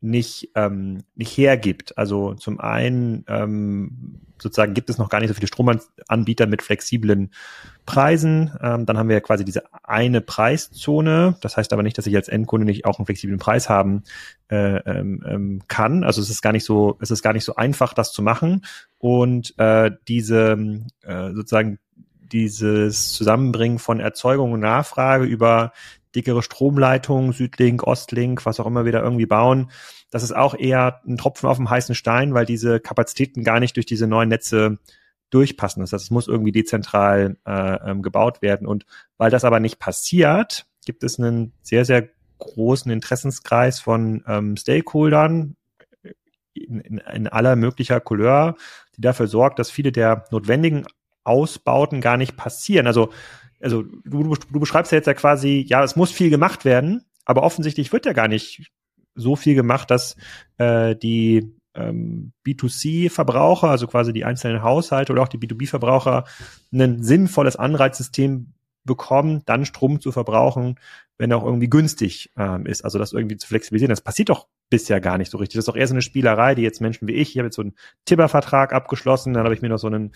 nicht, 0.00 0.50
ähm, 0.54 1.02
nicht 1.14 1.36
hergibt. 1.36 1.98
Also 1.98 2.34
zum 2.34 2.58
einen 2.58 3.24
ähm, 3.28 4.20
sozusagen 4.38 4.74
gibt 4.74 4.90
es 4.90 4.98
noch 4.98 5.08
gar 5.08 5.20
nicht 5.20 5.28
so 5.28 5.34
viele 5.34 5.46
Stromanbieter 5.46 6.46
mit 6.46 6.62
flexiblen 6.62 7.30
Preisen. 7.86 8.52
Ähm, 8.62 8.86
dann 8.86 8.98
haben 8.98 9.08
wir 9.08 9.20
quasi 9.20 9.44
diese 9.44 9.62
eine 9.82 10.20
Preiszone. 10.20 11.36
Das 11.40 11.56
heißt 11.56 11.72
aber 11.72 11.82
nicht, 11.82 11.98
dass 11.98 12.06
ich 12.06 12.16
als 12.16 12.28
Endkunde 12.28 12.66
nicht 12.66 12.84
auch 12.86 12.98
einen 12.98 13.06
flexiblen 13.06 13.38
Preis 13.38 13.68
haben 13.68 14.02
äh, 14.48 14.76
ähm, 14.78 15.22
ähm 15.26 15.62
kann. 15.68 16.04
Also 16.04 16.20
es 16.20 16.30
ist 16.30 16.42
gar 16.42 16.52
nicht 16.52 16.64
so, 16.64 16.96
es 17.00 17.10
ist 17.10 17.22
gar 17.22 17.32
nicht 17.32 17.44
so 17.44 17.56
einfach, 17.56 17.94
das 17.94 18.12
zu 18.12 18.22
machen. 18.22 18.64
Und 18.98 19.58
äh, 19.58 19.90
diese 20.08 20.82
äh, 21.02 21.32
sozusagen 21.32 21.78
dieses 22.32 23.12
Zusammenbringen 23.12 23.78
von 23.78 24.00
Erzeugung 24.00 24.52
und 24.52 24.60
Nachfrage 24.60 25.24
über 25.24 25.72
dickere 26.14 26.42
Stromleitungen, 26.42 27.32
Südlink, 27.32 27.82
Ostlink, 27.86 28.46
was 28.46 28.60
auch 28.60 28.66
immer 28.66 28.84
wir 28.84 28.92
da 28.92 29.02
irgendwie 29.02 29.26
bauen, 29.26 29.70
das 30.10 30.22
ist 30.22 30.34
auch 30.34 30.54
eher 30.54 31.00
ein 31.06 31.16
Tropfen 31.16 31.48
auf 31.48 31.56
dem 31.56 31.68
heißen 31.68 31.96
Stein, 31.96 32.34
weil 32.34 32.46
diese 32.46 32.78
Kapazitäten 32.78 33.42
gar 33.42 33.58
nicht 33.58 33.74
durch 33.74 33.86
diese 33.86 34.06
neuen 34.06 34.28
Netze 34.28 34.78
durchpassen. 35.34 35.82
Das 35.82 35.92
heißt, 35.92 36.04
es 36.04 36.10
muss 36.10 36.28
irgendwie 36.28 36.52
dezentral 36.52 37.36
äh, 37.46 37.90
ähm, 37.90 38.02
gebaut 38.02 38.42
werden. 38.42 38.66
Und 38.66 38.86
weil 39.18 39.30
das 39.30 39.44
aber 39.44 39.60
nicht 39.60 39.78
passiert, 39.78 40.66
gibt 40.86 41.04
es 41.04 41.18
einen 41.18 41.52
sehr, 41.62 41.84
sehr 41.84 42.08
großen 42.38 42.90
Interessenskreis 42.90 43.80
von 43.80 44.22
ähm, 44.26 44.56
Stakeholdern 44.56 45.56
in, 46.54 46.80
in, 46.80 46.98
in 46.98 47.28
aller 47.28 47.56
möglicher 47.56 48.00
Couleur, 48.00 48.56
die 48.96 49.00
dafür 49.00 49.26
sorgt, 49.26 49.58
dass 49.58 49.70
viele 49.70 49.92
der 49.92 50.24
notwendigen 50.30 50.86
Ausbauten 51.24 52.00
gar 52.00 52.16
nicht 52.16 52.36
passieren. 52.36 52.86
Also, 52.86 53.10
also 53.60 53.82
du, 53.82 54.34
du 54.34 54.60
beschreibst 54.60 54.92
ja 54.92 54.96
jetzt 54.96 55.06
ja 55.06 55.14
quasi, 55.14 55.64
ja, 55.68 55.82
es 55.82 55.96
muss 55.96 56.10
viel 56.10 56.30
gemacht 56.30 56.64
werden, 56.64 57.04
aber 57.24 57.42
offensichtlich 57.42 57.92
wird 57.92 58.06
ja 58.06 58.12
gar 58.12 58.28
nicht 58.28 58.70
so 59.14 59.36
viel 59.36 59.54
gemacht, 59.54 59.90
dass 59.90 60.16
äh, 60.58 60.94
die 60.96 61.54
ähm, 61.74 62.32
B2C-Verbraucher, 62.46 63.70
also 63.70 63.86
quasi 63.86 64.12
die 64.12 64.24
einzelnen 64.24 64.62
Haushalte 64.62 65.12
oder 65.12 65.22
auch 65.22 65.28
die 65.28 65.38
B2B-Verbraucher, 65.38 66.24
ein 66.72 67.02
sinnvolles 67.02 67.56
Anreizsystem 67.56 68.52
bekommen, 68.84 69.42
dann 69.46 69.64
Strom 69.64 70.00
zu 70.00 70.12
verbrauchen, 70.12 70.78
wenn 71.18 71.30
er 71.30 71.38
auch 71.38 71.44
irgendwie 71.44 71.70
günstig 71.70 72.32
ähm, 72.36 72.66
ist. 72.66 72.84
Also 72.84 72.98
das 72.98 73.12
irgendwie 73.12 73.36
zu 73.36 73.46
flexibilisieren. 73.46 73.90
Das 73.90 74.02
passiert 74.02 74.28
doch 74.28 74.46
bisher 74.74 75.00
gar 75.00 75.18
nicht 75.18 75.30
so 75.30 75.38
richtig. 75.38 75.54
Das 75.54 75.62
ist 75.62 75.68
doch 75.68 75.76
eher 75.76 75.86
so 75.86 75.94
eine 75.94 76.02
Spielerei, 76.02 76.56
die 76.56 76.62
jetzt 76.62 76.80
Menschen 76.80 77.06
wie 77.06 77.12
ich, 77.12 77.30
ich 77.30 77.38
habe 77.38 77.46
jetzt 77.46 77.54
so 77.54 77.62
einen 77.62 77.74
Tibber-Vertrag 78.06 78.72
abgeschlossen, 78.72 79.32
dann 79.32 79.44
habe 79.44 79.54
ich 79.54 79.62
mir 79.62 79.68
noch 79.68 79.78
so 79.78 79.86
einen 79.86 80.10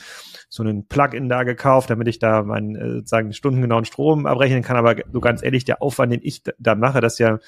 so 0.48 0.64
einen 0.64 0.88
Plugin 0.88 1.28
da 1.28 1.44
gekauft, 1.44 1.90
damit 1.90 2.08
ich 2.08 2.18
da 2.18 2.42
meinen 2.42 2.74
äh, 2.74 2.90
sozusagen 2.94 3.32
stundengenauen 3.32 3.84
Strom 3.84 4.26
abrechnen 4.26 4.62
kann. 4.62 4.76
Aber 4.76 4.96
so 5.12 5.20
ganz 5.20 5.44
ehrlich, 5.44 5.64
der 5.64 5.80
Aufwand, 5.80 6.12
den 6.12 6.20
ich 6.24 6.42
da 6.58 6.74
mache, 6.74 7.00
das 7.00 7.12
ist 7.12 7.18
ja, 7.20 7.38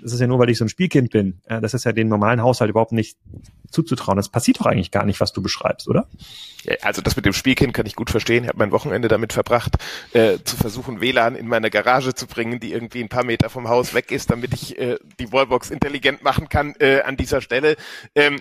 das 0.00 0.12
ist 0.12 0.20
ja 0.20 0.28
nur, 0.28 0.38
weil 0.38 0.50
ich 0.50 0.58
so 0.58 0.64
ein 0.64 0.68
Spielkind 0.68 1.10
bin. 1.10 1.40
Das 1.48 1.74
ist 1.74 1.84
ja 1.84 1.90
den 1.90 2.06
normalen 2.06 2.40
Haushalt 2.40 2.70
überhaupt 2.70 2.92
nicht 2.92 3.18
zuzutrauen. 3.70 4.16
Das 4.16 4.28
passiert 4.28 4.60
doch 4.60 4.66
eigentlich 4.66 4.90
gar 4.90 5.04
nicht, 5.04 5.20
was 5.20 5.32
du 5.32 5.42
beschreibst, 5.42 5.88
oder? 5.88 6.06
Also 6.82 7.02
das 7.02 7.16
mit 7.16 7.24
dem 7.24 7.32
Spielkind 7.32 7.72
kann 7.72 7.86
ich 7.86 7.96
gut 7.96 8.10
verstehen. 8.10 8.44
Ich 8.44 8.48
habe 8.48 8.58
mein 8.58 8.72
Wochenende 8.72 9.08
damit 9.08 9.32
verbracht, 9.32 9.76
äh, 10.12 10.38
zu 10.44 10.56
versuchen, 10.56 11.00
WLAN 11.00 11.34
in 11.34 11.48
meine 11.48 11.70
Garage 11.70 12.14
zu 12.14 12.26
bringen, 12.26 12.60
die 12.60 12.72
irgendwie 12.72 13.02
ein 13.02 13.08
paar 13.08 13.24
Meter 13.24 13.48
vom 13.48 13.68
Haus 13.68 13.94
weg 13.94 14.12
ist, 14.12 14.30
damit 14.30 14.52
ich 14.52 14.78
äh, 14.78 14.98
die 15.18 15.32
Wallbox 15.32 15.70
intelligent 15.70 16.22
machen 16.22 16.48
kann 16.48 16.59
äh, 16.78 17.00
an 17.02 17.16
dieser 17.16 17.40
Stelle. 17.40 17.76
Ähm, 18.14 18.36
äh, 18.36 18.40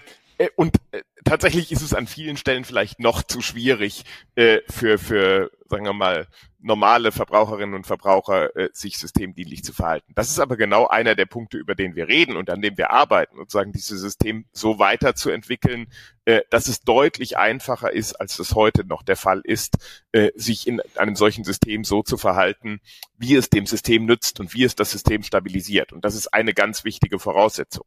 und 0.55 0.77
äh, 0.91 1.01
tatsächlich 1.25 1.72
ist 1.72 1.81
es 1.81 1.93
an 1.93 2.08
vielen 2.08 2.38
Stellen 2.38 2.63
vielleicht 2.63 3.00
noch 3.00 3.24
zu 3.24 3.41
schwierig 3.41 4.05
äh, 4.36 4.60
für, 4.69 4.98
für, 4.98 5.51
sagen 5.67 5.84
wir 5.84 5.93
mal, 5.93 6.27
normale 6.62 7.12
Verbraucherinnen 7.12 7.75
und 7.75 7.86
Verbraucher 7.86 8.55
äh, 8.55 8.69
sich 8.74 8.98
systemdienlich 8.98 9.63
zu 9.63 9.74
verhalten. 9.74 10.13
Das 10.15 10.29
ist 10.29 10.39
aber 10.39 10.58
genau 10.58 10.88
einer 10.88 11.15
der 11.15 11.25
Punkte, 11.25 11.58
über 11.58 11.75
den 11.75 11.96
wir 11.96 12.08
reden 12.08 12.38
und 12.38 12.50
an 12.50 12.62
dem 12.62 12.77
wir 12.77 12.91
arbeiten 12.91 13.38
und 13.38 13.51
sagen, 13.51 13.72
dieses 13.72 14.00
System 14.00 14.46
so 14.51 14.79
weiterzuentwickeln, 14.79 15.88
äh, 16.25 16.41
dass 16.50 16.67
es 16.67 16.81
deutlich 16.81 17.38
einfacher 17.38 17.91
ist, 17.91 18.13
als 18.13 18.39
es 18.39 18.55
heute 18.55 18.86
noch 18.86 19.03
der 19.03 19.17
Fall 19.17 19.41
ist, 19.43 19.77
äh, 20.12 20.31
sich 20.36 20.67
in 20.67 20.81
einem 20.96 21.15
solchen 21.15 21.43
System 21.43 21.84
so 21.84 22.01
zu 22.01 22.17
verhalten, 22.17 22.79
wie 23.17 23.36
es 23.36 23.50
dem 23.50 23.65
System 23.65 24.05
nützt 24.05 24.39
und 24.39 24.53
wie 24.53 24.63
es 24.63 24.75
das 24.75 24.91
System 24.91 25.24
stabilisiert. 25.24 25.91
Und 25.91 26.05
das 26.05 26.15
ist 26.15 26.34
eine 26.34 26.53
ganz 26.53 26.86
wichtige 26.86 27.19
Voraussetzung 27.19 27.86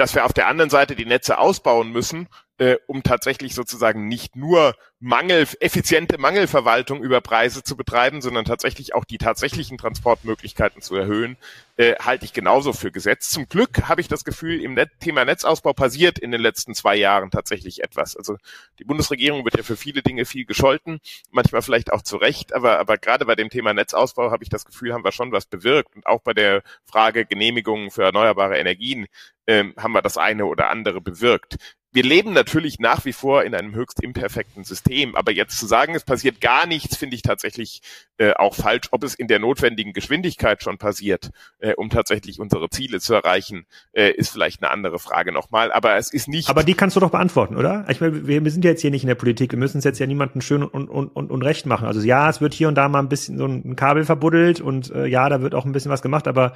dass 0.00 0.14
wir 0.14 0.24
auf 0.24 0.32
der 0.32 0.48
anderen 0.48 0.70
Seite 0.70 0.96
die 0.96 1.04
Netze 1.04 1.38
ausbauen 1.38 1.92
müssen, 1.92 2.26
äh, 2.60 2.76
um 2.86 3.02
tatsächlich 3.02 3.54
sozusagen 3.54 4.06
nicht 4.06 4.36
nur 4.36 4.74
Mangel, 4.98 5.48
effiziente 5.60 6.18
Mangelverwaltung 6.18 7.02
über 7.02 7.22
Preise 7.22 7.62
zu 7.62 7.74
betreiben, 7.74 8.20
sondern 8.20 8.44
tatsächlich 8.44 8.94
auch 8.94 9.06
die 9.06 9.16
tatsächlichen 9.16 9.78
Transportmöglichkeiten 9.78 10.82
zu 10.82 10.94
erhöhen, 10.94 11.38
äh, 11.78 11.94
halte 11.94 12.26
ich 12.26 12.34
genauso 12.34 12.74
für 12.74 12.92
gesetzt. 12.92 13.30
Zum 13.30 13.48
Glück 13.48 13.88
habe 13.88 14.02
ich 14.02 14.08
das 14.08 14.24
Gefühl, 14.24 14.60
im 14.60 14.74
Net 14.74 14.90
Thema 15.00 15.24
Netzausbau 15.24 15.72
passiert 15.72 16.18
in 16.18 16.32
den 16.32 16.42
letzten 16.42 16.74
zwei 16.74 16.96
Jahren 16.96 17.30
tatsächlich 17.30 17.82
etwas. 17.82 18.14
Also 18.14 18.36
die 18.78 18.84
Bundesregierung 18.84 19.42
wird 19.46 19.56
ja 19.56 19.62
für 19.62 19.78
viele 19.78 20.02
Dinge 20.02 20.26
viel 20.26 20.44
gescholten, 20.44 21.00
manchmal 21.30 21.62
vielleicht 21.62 21.90
auch 21.90 22.02
zu 22.02 22.18
Recht, 22.18 22.52
aber, 22.52 22.78
aber 22.78 22.98
gerade 22.98 23.24
bei 23.24 23.36
dem 23.36 23.48
Thema 23.48 23.72
Netzausbau 23.72 24.30
habe 24.30 24.44
ich 24.44 24.50
das 24.50 24.66
Gefühl, 24.66 24.92
haben 24.92 25.04
wir 25.04 25.12
schon 25.12 25.32
was 25.32 25.46
bewirkt. 25.46 25.96
Und 25.96 26.04
auch 26.04 26.20
bei 26.20 26.34
der 26.34 26.62
Frage 26.84 27.24
Genehmigungen 27.24 27.90
für 27.90 28.02
erneuerbare 28.02 28.58
Energien 28.58 29.06
ähm, 29.46 29.72
haben 29.78 29.92
wir 29.92 30.02
das 30.02 30.18
eine 30.18 30.44
oder 30.44 30.68
andere 30.68 31.00
bewirkt 31.00 31.56
wir 31.92 32.04
leben 32.04 32.32
natürlich 32.32 32.78
nach 32.78 33.04
wie 33.04 33.12
vor 33.12 33.42
in 33.42 33.54
einem 33.54 33.74
höchst 33.74 34.02
imperfekten 34.02 34.62
System, 34.62 35.16
aber 35.16 35.32
jetzt 35.32 35.58
zu 35.58 35.66
sagen, 35.66 35.94
es 35.94 36.04
passiert 36.04 36.40
gar 36.40 36.66
nichts, 36.66 36.96
finde 36.96 37.16
ich 37.16 37.22
tatsächlich 37.22 37.82
äh, 38.18 38.32
auch 38.34 38.54
falsch. 38.54 38.88
Ob 38.92 39.02
es 39.02 39.14
in 39.14 39.26
der 39.26 39.40
notwendigen 39.40 39.92
Geschwindigkeit 39.92 40.62
schon 40.62 40.78
passiert, 40.78 41.30
äh, 41.58 41.74
um 41.74 41.90
tatsächlich 41.90 42.38
unsere 42.38 42.70
Ziele 42.70 43.00
zu 43.00 43.14
erreichen, 43.14 43.66
äh, 43.92 44.10
ist 44.10 44.30
vielleicht 44.30 44.62
eine 44.62 44.70
andere 44.70 44.98
Frage 45.00 45.32
nochmal. 45.32 45.72
Aber 45.72 45.96
es 45.96 46.12
ist 46.12 46.28
nicht. 46.28 46.48
Aber 46.48 46.62
die 46.62 46.74
kannst 46.74 46.94
du 46.94 47.00
doch 47.00 47.10
beantworten, 47.10 47.56
oder? 47.56 47.84
Ich 47.88 48.00
meine, 48.00 48.26
wir, 48.26 48.50
sind 48.50 48.64
ja 48.64 48.70
jetzt 48.70 48.82
hier 48.82 48.90
nicht 48.92 49.02
in 49.02 49.08
der 49.08 49.16
Politik. 49.16 49.50
Wir 49.50 49.58
müssen 49.58 49.78
es 49.78 49.84
jetzt 49.84 49.98
ja 49.98 50.06
niemandem 50.06 50.42
schön 50.42 50.62
und, 50.62 50.88
und, 50.88 51.08
und, 51.08 51.30
und 51.30 51.42
recht 51.42 51.66
machen. 51.66 51.86
Also 51.88 52.00
ja, 52.02 52.30
es 52.30 52.40
wird 52.40 52.54
hier 52.54 52.68
und 52.68 52.76
da 52.76 52.88
mal 52.88 53.00
ein 53.00 53.08
bisschen 53.08 53.36
so 53.36 53.46
ein 53.46 53.74
Kabel 53.74 54.04
verbuddelt 54.04 54.60
und 54.60 54.90
äh, 54.92 55.06
ja, 55.06 55.28
da 55.28 55.42
wird 55.42 55.54
auch 55.54 55.64
ein 55.64 55.72
bisschen 55.72 55.90
was 55.90 56.02
gemacht, 56.02 56.28
aber 56.28 56.54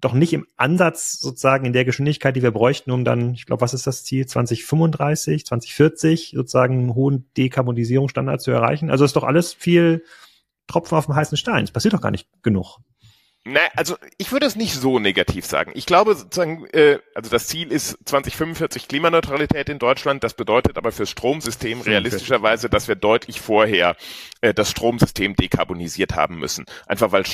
doch 0.00 0.12
nicht 0.12 0.32
im 0.32 0.46
Ansatz 0.56 1.18
sozusagen 1.18 1.64
in 1.64 1.72
der 1.72 1.84
Geschwindigkeit, 1.84 2.36
die 2.36 2.42
wir 2.42 2.52
bräuchten, 2.52 2.90
um 2.90 3.04
dann, 3.04 3.34
ich 3.34 3.46
glaube, 3.46 3.62
was 3.62 3.74
ist 3.74 3.86
das 3.86 4.04
Ziel, 4.04 4.26
2035, 4.26 5.44
2040 5.46 6.32
sozusagen 6.34 6.78
einen 6.78 6.94
hohen 6.94 7.28
Dekarbonisierungsstandard 7.36 8.40
zu 8.40 8.50
erreichen. 8.50 8.90
Also 8.90 9.04
ist 9.04 9.16
doch 9.16 9.24
alles 9.24 9.52
viel 9.52 10.04
Tropfen 10.68 10.96
auf 10.96 11.06
dem 11.06 11.16
heißen 11.16 11.36
Stein. 11.36 11.64
Es 11.64 11.72
passiert 11.72 11.94
doch 11.94 12.00
gar 12.00 12.10
nicht 12.10 12.28
genug. 12.42 12.78
Na, 13.50 13.60
also 13.76 13.96
ich 14.18 14.30
würde 14.30 14.44
es 14.44 14.56
nicht 14.56 14.74
so 14.74 14.98
negativ 14.98 15.46
sagen. 15.46 15.72
Ich 15.74 15.86
glaube 15.86 16.14
sozusagen, 16.14 16.66
äh, 16.66 16.98
also 17.14 17.30
das 17.30 17.46
Ziel 17.46 17.72
ist 17.72 17.96
2045 18.04 18.88
Klimaneutralität 18.88 19.70
in 19.70 19.78
Deutschland. 19.78 20.22
Das 20.22 20.34
bedeutet 20.34 20.76
aber 20.76 20.92
fürs 20.92 21.08
Stromsystem 21.08 21.80
realistischerweise, 21.80 22.68
dass 22.68 22.88
wir 22.88 22.94
deutlich 22.94 23.40
vorher 23.40 23.96
äh, 24.42 24.52
das 24.52 24.70
Stromsystem 24.70 25.34
dekarbonisiert 25.34 26.14
haben 26.14 26.38
müssen. 26.38 26.66
Einfach 26.86 27.10
weil 27.10 27.24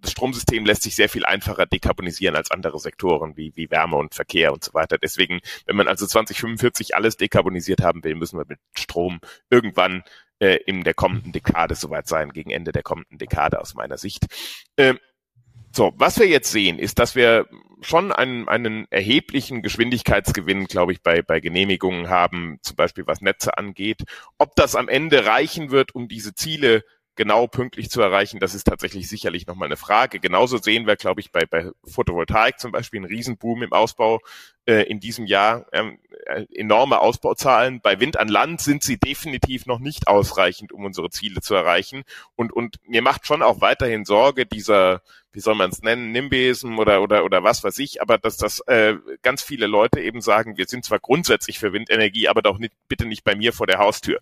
das 0.00 0.10
Stromsystem 0.10 0.66
lässt 0.66 0.82
sich 0.82 0.96
sehr 0.96 1.08
viel 1.08 1.24
einfacher 1.24 1.64
dekarbonisieren 1.64 2.34
als 2.34 2.50
andere 2.50 2.80
Sektoren 2.80 3.36
wie, 3.36 3.52
wie 3.54 3.70
Wärme 3.70 3.98
und 3.98 4.16
Verkehr 4.16 4.52
und 4.52 4.64
so 4.64 4.74
weiter. 4.74 4.98
Deswegen, 4.98 5.38
wenn 5.66 5.76
man 5.76 5.86
also 5.86 6.08
2045 6.08 6.96
alles 6.96 7.16
dekarbonisiert 7.16 7.82
haben 7.82 8.02
will, 8.02 8.16
müssen 8.16 8.36
wir 8.36 8.46
mit 8.48 8.58
Strom 8.76 9.20
irgendwann 9.48 10.02
äh, 10.40 10.56
in 10.66 10.82
der 10.82 10.94
kommenden 10.94 11.30
Dekade 11.30 11.76
soweit 11.76 12.08
sein, 12.08 12.32
gegen 12.32 12.50
Ende 12.50 12.72
der 12.72 12.82
kommenden 12.82 13.16
Dekade 13.16 13.60
aus 13.60 13.74
meiner 13.74 13.96
Sicht. 13.96 14.26
Ähm, 14.76 14.98
so, 15.74 15.92
was 15.96 16.18
wir 16.18 16.26
jetzt 16.26 16.52
sehen, 16.52 16.78
ist, 16.78 16.98
dass 16.98 17.14
wir 17.14 17.46
schon 17.80 18.12
einen, 18.12 18.48
einen 18.48 18.86
erheblichen 18.90 19.62
Geschwindigkeitsgewinn, 19.62 20.66
glaube 20.66 20.92
ich, 20.92 21.02
bei, 21.02 21.22
bei 21.22 21.40
Genehmigungen 21.40 22.08
haben, 22.08 22.58
zum 22.62 22.76
Beispiel 22.76 23.06
was 23.06 23.20
Netze 23.20 23.56
angeht. 23.58 24.02
Ob 24.38 24.54
das 24.54 24.76
am 24.76 24.88
Ende 24.88 25.24
reichen 25.26 25.70
wird, 25.70 25.94
um 25.94 26.08
diese 26.08 26.34
Ziele 26.34 26.84
genau 27.14 27.46
pünktlich 27.46 27.90
zu 27.90 28.00
erreichen, 28.00 28.40
das 28.40 28.54
ist 28.54 28.64
tatsächlich 28.64 29.08
sicherlich 29.08 29.46
nochmal 29.46 29.66
eine 29.66 29.76
Frage. 29.76 30.20
Genauso 30.20 30.58
sehen 30.58 30.86
wir, 30.86 30.96
glaube 30.96 31.20
ich, 31.20 31.30
bei, 31.30 31.44
bei 31.44 31.70
Photovoltaik 31.84 32.58
zum 32.58 32.72
Beispiel 32.72 32.98
einen 32.98 33.06
Riesenboom 33.06 33.62
im 33.62 33.72
Ausbau 33.72 34.20
äh, 34.66 34.82
in 34.84 35.00
diesem 35.00 35.26
Jahr. 35.26 35.66
Ähm, 35.72 35.98
äh, 36.26 36.46
enorme 36.54 37.00
Ausbauzahlen. 37.00 37.80
Bei 37.80 37.98
Wind 38.00 38.18
an 38.18 38.28
Land 38.28 38.60
sind 38.60 38.82
sie 38.82 38.96
definitiv 38.96 39.66
noch 39.66 39.80
nicht 39.80 40.06
ausreichend, 40.06 40.72
um 40.72 40.84
unsere 40.84 41.10
Ziele 41.10 41.40
zu 41.40 41.54
erreichen. 41.54 42.04
Und, 42.36 42.52
und 42.52 42.76
mir 42.86 43.02
macht 43.02 43.26
schon 43.26 43.42
auch 43.42 43.60
weiterhin 43.60 44.04
Sorge 44.04 44.46
dieser, 44.46 45.02
wie 45.32 45.40
soll 45.40 45.56
man 45.56 45.70
es 45.70 45.82
nennen, 45.82 46.12
Nimbesen 46.12 46.78
oder, 46.78 47.02
oder, 47.02 47.24
oder 47.24 47.42
was 47.42 47.64
weiß 47.64 47.78
ich, 47.78 48.00
aber 48.00 48.18
dass 48.18 48.36
das 48.36 48.60
äh, 48.68 48.94
ganz 49.22 49.42
viele 49.42 49.66
Leute 49.66 50.00
eben 50.00 50.20
sagen, 50.20 50.56
wir 50.56 50.66
sind 50.66 50.84
zwar 50.84 51.00
grundsätzlich 51.00 51.58
für 51.58 51.72
Windenergie, 51.72 52.28
aber 52.28 52.40
doch 52.40 52.58
nicht, 52.58 52.74
bitte 52.88 53.04
nicht 53.04 53.24
bei 53.24 53.34
mir 53.34 53.52
vor 53.52 53.66
der 53.66 53.78
Haustür. 53.78 54.20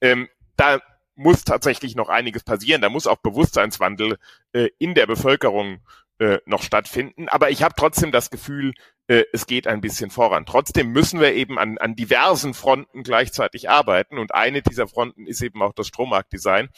Ähm, 0.00 0.28
da 0.56 0.80
muss 1.14 1.44
tatsächlich 1.44 1.94
noch 1.94 2.08
einiges 2.08 2.44
passieren. 2.44 2.82
Da 2.82 2.88
muss 2.88 3.06
auch 3.06 3.18
Bewusstseinswandel 3.18 4.18
äh, 4.52 4.68
in 4.78 4.94
der 4.94 5.06
Bevölkerung 5.06 5.80
äh, 6.18 6.38
noch 6.46 6.62
stattfinden. 6.62 7.28
Aber 7.28 7.50
ich 7.50 7.62
habe 7.62 7.74
trotzdem 7.76 8.12
das 8.12 8.30
Gefühl, 8.30 8.72
äh, 9.08 9.24
es 9.32 9.46
geht 9.46 9.66
ein 9.66 9.80
bisschen 9.80 10.10
voran. 10.10 10.46
Trotzdem 10.46 10.92
müssen 10.92 11.20
wir 11.20 11.34
eben 11.34 11.58
an, 11.58 11.78
an 11.78 11.96
diversen 11.96 12.54
Fronten 12.54 13.02
gleichzeitig 13.02 13.68
arbeiten. 13.68 14.18
Und 14.18 14.34
eine 14.34 14.62
dieser 14.62 14.88
Fronten 14.88 15.26
ist 15.26 15.42
eben 15.42 15.60
auch 15.62 15.72
das 15.72 15.88
Strommarktdesign. 15.88 16.68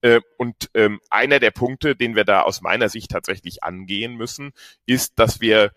Äh, 0.00 0.20
und 0.38 0.70
ähm, 0.74 1.00
einer 1.10 1.38
der 1.38 1.50
Punkte, 1.50 1.96
den 1.96 2.16
wir 2.16 2.24
da 2.24 2.42
aus 2.42 2.60
meiner 2.60 2.88
Sicht 2.88 3.10
tatsächlich 3.10 3.62
angehen 3.62 4.14
müssen, 4.14 4.52
ist, 4.86 5.18
dass 5.18 5.40
wir 5.40 5.72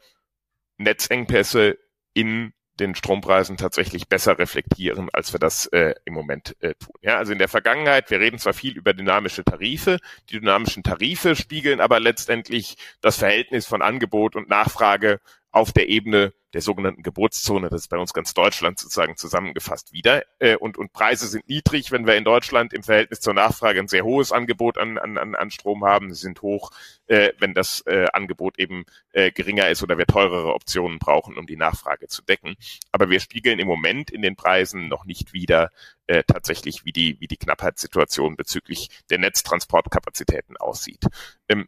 Netzengpässe 0.77 1.77
in 2.13 2.53
den 2.79 2.95
Strompreisen 2.95 3.57
tatsächlich 3.57 4.07
besser 4.07 4.37
reflektieren, 4.37 5.09
als 5.13 5.33
wir 5.33 5.39
das 5.39 5.67
äh, 5.67 5.95
im 6.03 6.13
Moment 6.13 6.55
äh, 6.59 6.75
tun. 6.75 6.93
Ja, 7.01 7.17
also 7.17 7.31
in 7.31 7.39
der 7.39 7.47
Vergangenheit, 7.47 8.09
wir 8.11 8.19
reden 8.19 8.37
zwar 8.37 8.53
viel 8.53 8.77
über 8.77 8.93
dynamische 8.93 9.43
Tarife, 9.43 9.99
die 10.29 10.39
dynamischen 10.39 10.83
Tarife 10.83 11.35
spiegeln 11.35 11.79
aber 11.79 11.99
letztendlich 11.99 12.77
das 13.01 13.17
Verhältnis 13.17 13.67
von 13.67 13.81
Angebot 13.81 14.35
und 14.35 14.49
Nachfrage 14.49 15.19
auf 15.51 15.71
der 15.71 15.87
Ebene 15.87 16.33
der 16.55 16.61
sogenannten 16.61 17.03
Geburtszone. 17.03 17.69
Das 17.69 17.81
ist 17.81 17.89
bei 17.89 17.97
uns 17.97 18.13
ganz 18.13 18.33
Deutschland 18.33 18.79
sozusagen 18.79 19.17
zusammengefasst 19.17 19.91
wieder. 19.91 20.23
Äh, 20.39 20.55
und, 20.55 20.77
und 20.77 20.93
Preise 20.93 21.27
sind 21.27 21.49
niedrig, 21.49 21.91
wenn 21.91 22.07
wir 22.07 22.15
in 22.15 22.23
Deutschland 22.23 22.71
im 22.71 22.81
Verhältnis 22.81 23.19
zur 23.19 23.33
Nachfrage 23.33 23.81
ein 23.81 23.89
sehr 23.89 24.05
hohes 24.05 24.31
Angebot 24.31 24.77
an, 24.77 24.97
an, 24.97 25.35
an 25.35 25.51
Strom 25.51 25.83
haben. 25.83 26.13
Sie 26.13 26.21
sind 26.21 26.41
hoch, 26.41 26.71
äh, 27.07 27.33
wenn 27.39 27.53
das 27.53 27.81
äh, 27.87 28.05
Angebot 28.13 28.57
eben 28.57 28.85
äh, 29.11 29.31
geringer 29.31 29.67
ist 29.67 29.83
oder 29.83 29.97
wir 29.97 30.05
teurere 30.05 30.53
Optionen 30.53 30.97
brauchen, 30.97 31.37
um 31.37 31.45
die 31.45 31.57
Nachfrage 31.57 32.07
zu 32.07 32.21
decken. 32.21 32.55
Aber 32.93 33.09
wir 33.09 33.19
spiegeln 33.19 33.59
im 33.59 33.67
Moment 33.67 34.09
in 34.09 34.21
den 34.21 34.37
Preisen 34.37 34.87
noch 34.87 35.03
nicht 35.03 35.33
wieder 35.33 35.71
äh, 36.07 36.23
tatsächlich, 36.23 36.85
wie 36.85 36.93
die, 36.93 37.19
wie 37.19 37.27
die 37.27 37.35
Knappheitssituation 37.35 38.37
bezüglich 38.37 38.87
der 39.09 39.17
Netztransportkapazitäten 39.17 40.55
aussieht. 40.55 41.03
Ähm, 41.49 41.67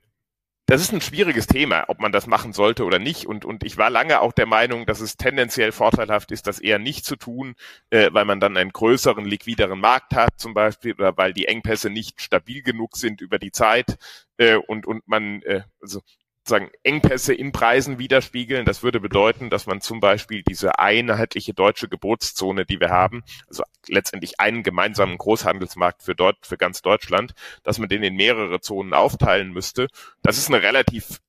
das 0.67 0.81
ist 0.81 0.91
ein 0.91 0.99
schwieriges 0.99 1.47
Thema, 1.47 1.85
ob 1.87 1.99
man 1.99 2.11
das 2.11 2.27
machen 2.27 2.51
sollte 2.51 2.83
oder 2.83 2.99
nicht. 2.99 3.25
Und, 3.25 3.45
und 3.45 3.63
ich 3.63 3.77
war 3.77 3.89
lange 3.89 4.19
auch 4.19 4.33
der 4.33 4.45
Meinung, 4.45 4.85
dass 4.85 4.99
es 4.99 5.15
tendenziell 5.15 5.71
vorteilhaft 5.71 6.31
ist, 6.31 6.45
das 6.45 6.59
eher 6.59 6.77
nicht 6.77 7.05
zu 7.05 7.15
tun, 7.15 7.55
äh, 7.89 8.09
weil 8.11 8.25
man 8.25 8.41
dann 8.41 8.57
einen 8.57 8.71
größeren, 8.71 9.23
liquideren 9.23 9.79
Markt 9.79 10.13
hat 10.13 10.31
zum 10.37 10.53
Beispiel 10.53 10.93
oder 10.93 11.15
weil 11.15 11.31
die 11.31 11.47
Engpässe 11.47 11.89
nicht 11.89 12.21
stabil 12.21 12.63
genug 12.63 12.97
sind 12.97 13.21
über 13.21 13.39
die 13.39 13.51
Zeit 13.51 13.97
äh, 14.35 14.55
und, 14.55 14.85
und 14.85 15.07
man, 15.07 15.41
äh, 15.43 15.61
also 15.81 16.01
sozusagen 16.47 16.71
Engpässe 16.83 17.33
in 17.33 17.51
Preisen 17.51 17.99
widerspiegeln. 17.99 18.65
Das 18.65 18.81
würde 18.81 19.01
bedeuten, 19.01 19.49
dass 19.49 19.65
man 19.65 19.81
zum 19.81 19.99
Beispiel 19.99 20.43
diese 20.43 20.79
einheitliche 20.79 21.53
deutsche 21.53 21.89
Geburtszone, 21.89 22.65
die 22.65 22.79
wir 22.79 22.89
haben, 22.89 23.23
also 23.47 23.63
letztendlich 23.87 24.39
einen 24.39 24.63
gemeinsamen 24.63 25.17
Großhandelsmarkt 25.17 26.03
für 26.03 26.15
dort, 26.15 26.37
für 26.45 26.57
ganz 26.57 26.81
Deutschland, 26.81 27.33
dass 27.63 27.79
man 27.79 27.89
den 27.89 28.01
in 28.01 28.15
mehrere 28.15 28.61
Zonen 28.61 28.93
aufteilen 28.93 29.51
müsste. 29.51 29.87
Das 30.21 30.37
ist 30.37 30.47
eine 30.49 30.63
relativ 30.63 31.19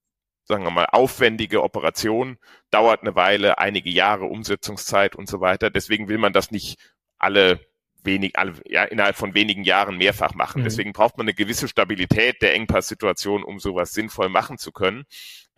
sagen 0.45 0.65
wir 0.65 0.71
mal, 0.71 0.87
aufwendige 0.87 1.63
Operation, 1.63 2.39
dauert 2.71 3.03
eine 3.03 3.15
Weile, 3.15 3.59
einige 3.59 3.91
Jahre 3.91 4.25
Umsetzungszeit 4.25 5.15
und 5.15 5.29
so 5.29 5.43
weiter. 5.43 5.69
Deswegen 5.69 6.09
will 6.09 6.17
man 6.17 6.33
das 6.33 6.51
nicht 6.51 6.79
alle 7.19 7.61
wenig, 8.09 8.33
ja, 8.67 8.85
innerhalb 8.85 9.17
von 9.17 9.35
wenigen 9.35 9.63
Jahren 9.63 9.99
mehrfach 9.99 10.35
machen. 10.35 10.63
Mhm. 10.63 10.65
Deswegen 10.65 10.93
braucht 10.93 11.19
man 11.19 11.27
eine 11.27 11.35
gewisse 11.35 11.69
Stabilität 11.69 12.43
der 12.43 12.55
Engpasssituation, 12.55 13.45
um 13.45 13.61
sowas 13.61 13.93
sinnvoll 13.93 14.31
machen 14.31 14.59
zu 14.59 14.73
können. 14.73 15.05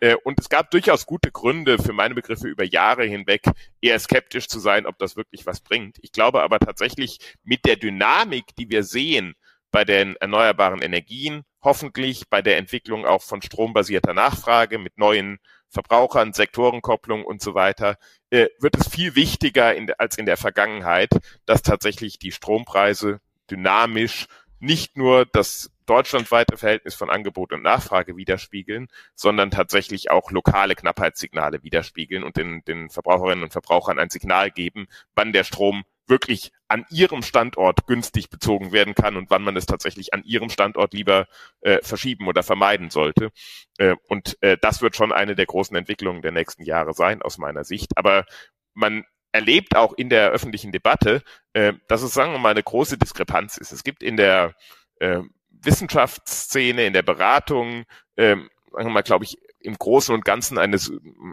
Äh, 0.01 0.15
und 0.23 0.39
es 0.39 0.49
gab 0.49 0.69
durchaus 0.71 1.05
gute 1.05 1.31
Gründe 1.31 1.79
für 1.79 1.93
meine 1.93 2.13
Begriffe 2.13 2.47
über 2.47 2.65
Jahre 2.65 3.05
hinweg 3.05 3.43
eher 3.79 3.97
skeptisch 3.99 4.47
zu 4.47 4.59
sein, 4.59 4.85
ob 4.85 4.97
das 4.97 5.15
wirklich 5.15 5.45
was 5.45 5.61
bringt. 5.61 5.97
Ich 6.01 6.11
glaube 6.11 6.43
aber 6.43 6.59
tatsächlich 6.59 7.19
mit 7.43 7.65
der 7.65 7.77
Dynamik, 7.77 8.55
die 8.57 8.69
wir 8.69 8.83
sehen 8.83 9.33
bei 9.71 9.85
den 9.85 10.17
erneuerbaren 10.17 10.81
Energien, 10.81 11.43
hoffentlich 11.63 12.29
bei 12.29 12.41
der 12.41 12.57
Entwicklung 12.57 13.05
auch 13.05 13.21
von 13.21 13.41
strombasierter 13.41 14.13
Nachfrage 14.13 14.77
mit 14.77 14.97
neuen 14.97 15.39
Verbrauchern, 15.71 16.33
Sektorenkopplung 16.33 17.23
und 17.23 17.41
so 17.41 17.55
weiter, 17.55 17.97
äh, 18.29 18.47
wird 18.59 18.75
es 18.75 18.89
viel 18.89 19.15
wichtiger 19.15 19.73
in, 19.73 19.91
als 19.97 20.17
in 20.17 20.25
der 20.25 20.37
Vergangenheit, 20.37 21.09
dass 21.45 21.61
tatsächlich 21.63 22.19
die 22.19 22.31
Strompreise 22.31 23.21
dynamisch 23.49 24.27
nicht 24.59 24.97
nur 24.97 25.25
das 25.25 25.71
deutschlandweite 25.85 26.57
Verhältnis 26.57 26.93
von 26.93 27.09
Angebot 27.09 27.51
und 27.51 27.63
Nachfrage 27.63 28.15
widerspiegeln, 28.15 28.87
sondern 29.15 29.49
tatsächlich 29.49 30.11
auch 30.11 30.29
lokale 30.31 30.75
Knappheitssignale 30.75 31.63
widerspiegeln 31.63 32.23
und 32.23 32.37
den, 32.37 32.63
den 32.65 32.89
Verbraucherinnen 32.89 33.43
und 33.43 33.51
Verbrauchern 33.51 33.97
ein 33.97 34.09
Signal 34.09 34.51
geben, 34.51 34.87
wann 35.15 35.33
der 35.33 35.43
Strom 35.43 35.83
wirklich 36.07 36.51
an 36.67 36.85
ihrem 36.89 37.21
Standort 37.21 37.85
günstig 37.87 38.29
bezogen 38.29 38.71
werden 38.71 38.95
kann 38.95 39.17
und 39.17 39.29
wann 39.29 39.43
man 39.43 39.55
es 39.55 39.65
tatsächlich 39.65 40.13
an 40.13 40.23
ihrem 40.23 40.49
Standort 40.49 40.93
lieber 40.93 41.27
äh, 41.61 41.79
verschieben 41.81 42.27
oder 42.27 42.43
vermeiden 42.43 42.89
sollte. 42.89 43.31
Äh, 43.77 43.95
und 44.07 44.37
äh, 44.41 44.57
das 44.61 44.81
wird 44.81 44.95
schon 44.95 45.11
eine 45.11 45.35
der 45.35 45.45
großen 45.45 45.75
Entwicklungen 45.75 46.21
der 46.21 46.31
nächsten 46.31 46.63
Jahre 46.63 46.93
sein, 46.93 47.21
aus 47.21 47.37
meiner 47.37 47.63
Sicht. 47.63 47.97
Aber 47.97 48.25
man 48.73 49.03
erlebt 49.31 49.75
auch 49.75 49.93
in 49.93 50.09
der 50.09 50.29
öffentlichen 50.29 50.71
Debatte, 50.71 51.23
äh, 51.53 51.73
dass 51.87 52.01
es, 52.01 52.13
sagen 52.13 52.31
wir 52.31 52.39
mal, 52.39 52.49
eine 52.51 52.63
große 52.63 52.97
Diskrepanz 52.97 53.57
ist. 53.57 53.71
Es 53.71 53.83
gibt 53.83 54.03
in 54.03 54.17
der 54.17 54.55
äh, 54.99 55.21
Wissenschaftsszene, 55.49 56.85
in 56.85 56.93
der 56.93 57.03
Beratung, 57.03 57.85
äh, 58.15 58.35
sagen 58.35 58.49
wir 58.71 58.89
mal, 58.89 59.03
glaube 59.03 59.25
ich, 59.25 59.37
im 59.59 59.77
Großen 59.77 60.13
und 60.13 60.25
Ganzen 60.25 60.57
eine, 60.57 60.77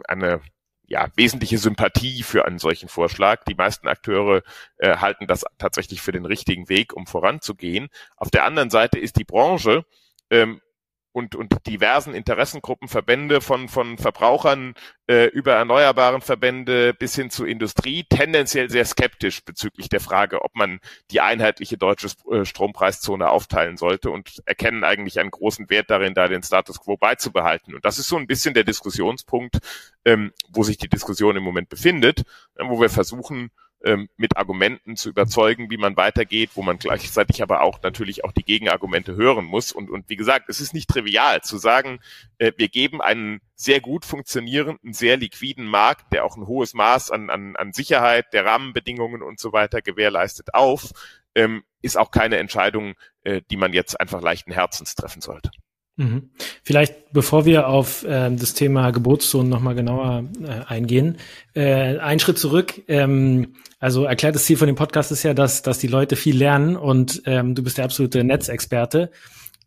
eine 0.07 0.41
ja, 0.89 1.07
wesentliche 1.15 1.59
Sympathie 1.59 2.23
für 2.23 2.45
einen 2.45 2.57
solchen 2.57 2.89
Vorschlag. 2.89 3.43
Die 3.45 3.53
meisten 3.53 3.87
Akteure 3.87 4.41
äh, 4.77 4.97
halten 4.97 5.27
das 5.27 5.45
tatsächlich 5.59 6.01
für 6.01 6.11
den 6.11 6.25
richtigen 6.25 6.67
Weg, 6.67 6.93
um 6.93 7.05
voranzugehen. 7.05 7.89
Auf 8.17 8.31
der 8.31 8.43
anderen 8.43 8.71
Seite 8.71 8.97
ist 8.97 9.17
die 9.17 9.23
Branche 9.23 9.85
ähm, 10.31 10.61
und, 11.19 11.35
und 11.35 11.67
diversen 11.67 12.15
Interessengruppen, 12.15 12.87
Verbände 12.87 13.41
von, 13.41 13.67
von 13.67 13.97
Verbrauchern 13.97 14.73
äh, 15.07 15.25
über 15.25 15.53
erneuerbaren 15.53 16.21
Verbände 16.21 16.93
bis 16.93 17.13
hin 17.13 17.29
zur 17.29 17.47
Industrie 17.47 18.05
tendenziell 18.09 18.69
sehr 18.69 18.85
skeptisch 18.85 19.43
bezüglich 19.43 19.89
der 19.89 19.99
Frage, 19.99 20.41
ob 20.43 20.55
man 20.55 20.79
die 21.11 21.19
einheitliche 21.19 21.77
deutsche 21.77 22.07
äh, 22.31 22.45
Strompreiszone 22.45 23.29
aufteilen 23.29 23.75
sollte 23.75 24.09
und 24.11 24.41
erkennen 24.45 24.85
eigentlich 24.85 25.19
einen 25.19 25.31
großen 25.31 25.69
Wert 25.69 25.89
darin, 25.89 26.13
da 26.13 26.29
den 26.29 26.41
Status 26.41 26.79
quo 26.79 26.95
beizubehalten. 26.95 27.75
Und 27.75 27.83
das 27.83 27.99
ist 27.99 28.07
so 28.07 28.15
ein 28.15 28.27
bisschen 28.27 28.53
der 28.53 28.63
Diskussionspunkt, 28.63 29.57
ähm, 30.05 30.31
wo 30.47 30.63
sich 30.63 30.77
die 30.77 30.89
Diskussion 30.89 31.35
im 31.35 31.43
Moment 31.43 31.67
befindet, 31.67 32.21
äh, 32.55 32.63
wo 32.65 32.79
wir 32.79 32.89
versuchen, 32.89 33.51
ähm, 33.83 34.09
mit 34.17 34.37
Argumenten 34.37 34.95
zu 34.95 35.09
überzeugen, 35.09 35.69
wie 35.69 35.77
man 35.77 35.95
weitergeht, 35.95 36.51
wo 36.55 36.61
man 36.61 36.77
gleichzeitig 36.77 37.41
aber 37.41 37.61
auch 37.61 37.81
natürlich 37.81 38.23
auch 38.23 38.31
die 38.31 38.43
Gegenargumente 38.43 39.15
hören 39.15 39.45
muss. 39.45 39.71
Und, 39.71 39.89
und 39.89 40.09
wie 40.09 40.15
gesagt, 40.15 40.49
es 40.49 40.59
ist 40.59 40.73
nicht 40.73 40.89
trivial 40.89 41.41
zu 41.41 41.57
sagen, 41.57 41.99
äh, 42.37 42.51
wir 42.57 42.69
geben 42.69 43.01
einen 43.01 43.41
sehr 43.55 43.81
gut 43.81 44.05
funktionierenden, 44.05 44.93
sehr 44.93 45.17
liquiden 45.17 45.65
Markt, 45.65 46.11
der 46.13 46.25
auch 46.25 46.35
ein 46.35 46.47
hohes 46.47 46.73
Maß 46.73 47.11
an, 47.11 47.29
an, 47.29 47.55
an 47.55 47.73
Sicherheit 47.73 48.33
der 48.33 48.45
Rahmenbedingungen 48.45 49.21
und 49.21 49.39
so 49.39 49.53
weiter 49.53 49.81
gewährleistet 49.81 50.53
auf, 50.53 50.91
ähm, 51.35 51.63
ist 51.81 51.97
auch 51.97 52.11
keine 52.11 52.37
Entscheidung, 52.37 52.95
äh, 53.23 53.41
die 53.49 53.57
man 53.57 53.73
jetzt 53.73 53.99
einfach 53.99 54.21
leichten 54.21 54.51
Herzens 54.51 54.95
treffen 54.95 55.21
sollte. 55.21 55.51
Mhm. 55.99 56.29
Vielleicht, 56.63 57.11
bevor 57.11 57.43
wir 57.43 57.67
auf 57.67 58.05
äh, 58.05 58.33
das 58.33 58.53
Thema 58.53 58.91
Geburtszonen 58.91 59.49
nochmal 59.49 59.75
genauer 59.75 60.23
äh, 60.41 60.65
eingehen, 60.65 61.17
äh, 61.53 61.97
ein 61.97 62.21
Schritt 62.21 62.37
zurück. 62.37 62.81
Ähm, 62.87 63.55
also 63.79 64.05
erklärtes 64.05 64.45
Ziel 64.45 64.55
von 64.55 64.67
dem 64.67 64.77
Podcast 64.77 65.11
ist 65.11 65.23
ja, 65.23 65.33
dass, 65.33 65.61
dass 65.61 65.77
die 65.77 65.87
Leute 65.87 66.15
viel 66.15 66.37
lernen 66.37 66.77
und 66.77 67.21
ähm, 67.25 67.53
du 67.53 67.63
bist 67.63 67.77
der 67.77 67.83
absolute 67.83 68.23
Netzexperte. 68.23 69.11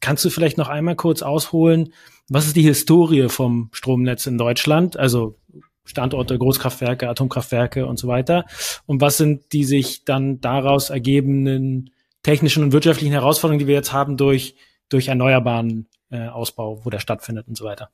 Kannst 0.00 0.24
du 0.24 0.30
vielleicht 0.30 0.56
noch 0.56 0.70
einmal 0.70 0.96
kurz 0.96 1.20
ausholen, 1.20 1.92
was 2.30 2.46
ist 2.46 2.56
die 2.56 2.62
Historie 2.62 3.28
vom 3.28 3.68
Stromnetz 3.72 4.26
in 4.26 4.38
Deutschland? 4.38 4.96
Also 4.96 5.38
Standorte, 5.84 6.38
Großkraftwerke, 6.38 7.10
Atomkraftwerke 7.10 7.84
und 7.84 7.98
so 7.98 8.08
weiter. 8.08 8.46
Und 8.86 9.02
was 9.02 9.18
sind 9.18 9.52
die 9.52 9.64
sich 9.64 10.06
dann 10.06 10.40
daraus 10.40 10.88
ergebenden 10.88 11.90
technischen 12.22 12.62
und 12.62 12.72
wirtschaftlichen 12.72 13.12
Herausforderungen, 13.12 13.58
die 13.58 13.66
wir 13.66 13.74
jetzt 13.74 13.92
haben 13.92 14.16
durch, 14.16 14.54
durch 14.88 15.08
erneuerbaren 15.08 15.88
äh, 16.12 16.28
Ausbau, 16.28 16.84
wo 16.84 16.90
der 16.90 17.00
stattfindet 17.00 17.48
und 17.48 17.56
so 17.56 17.64
weiter. 17.64 17.90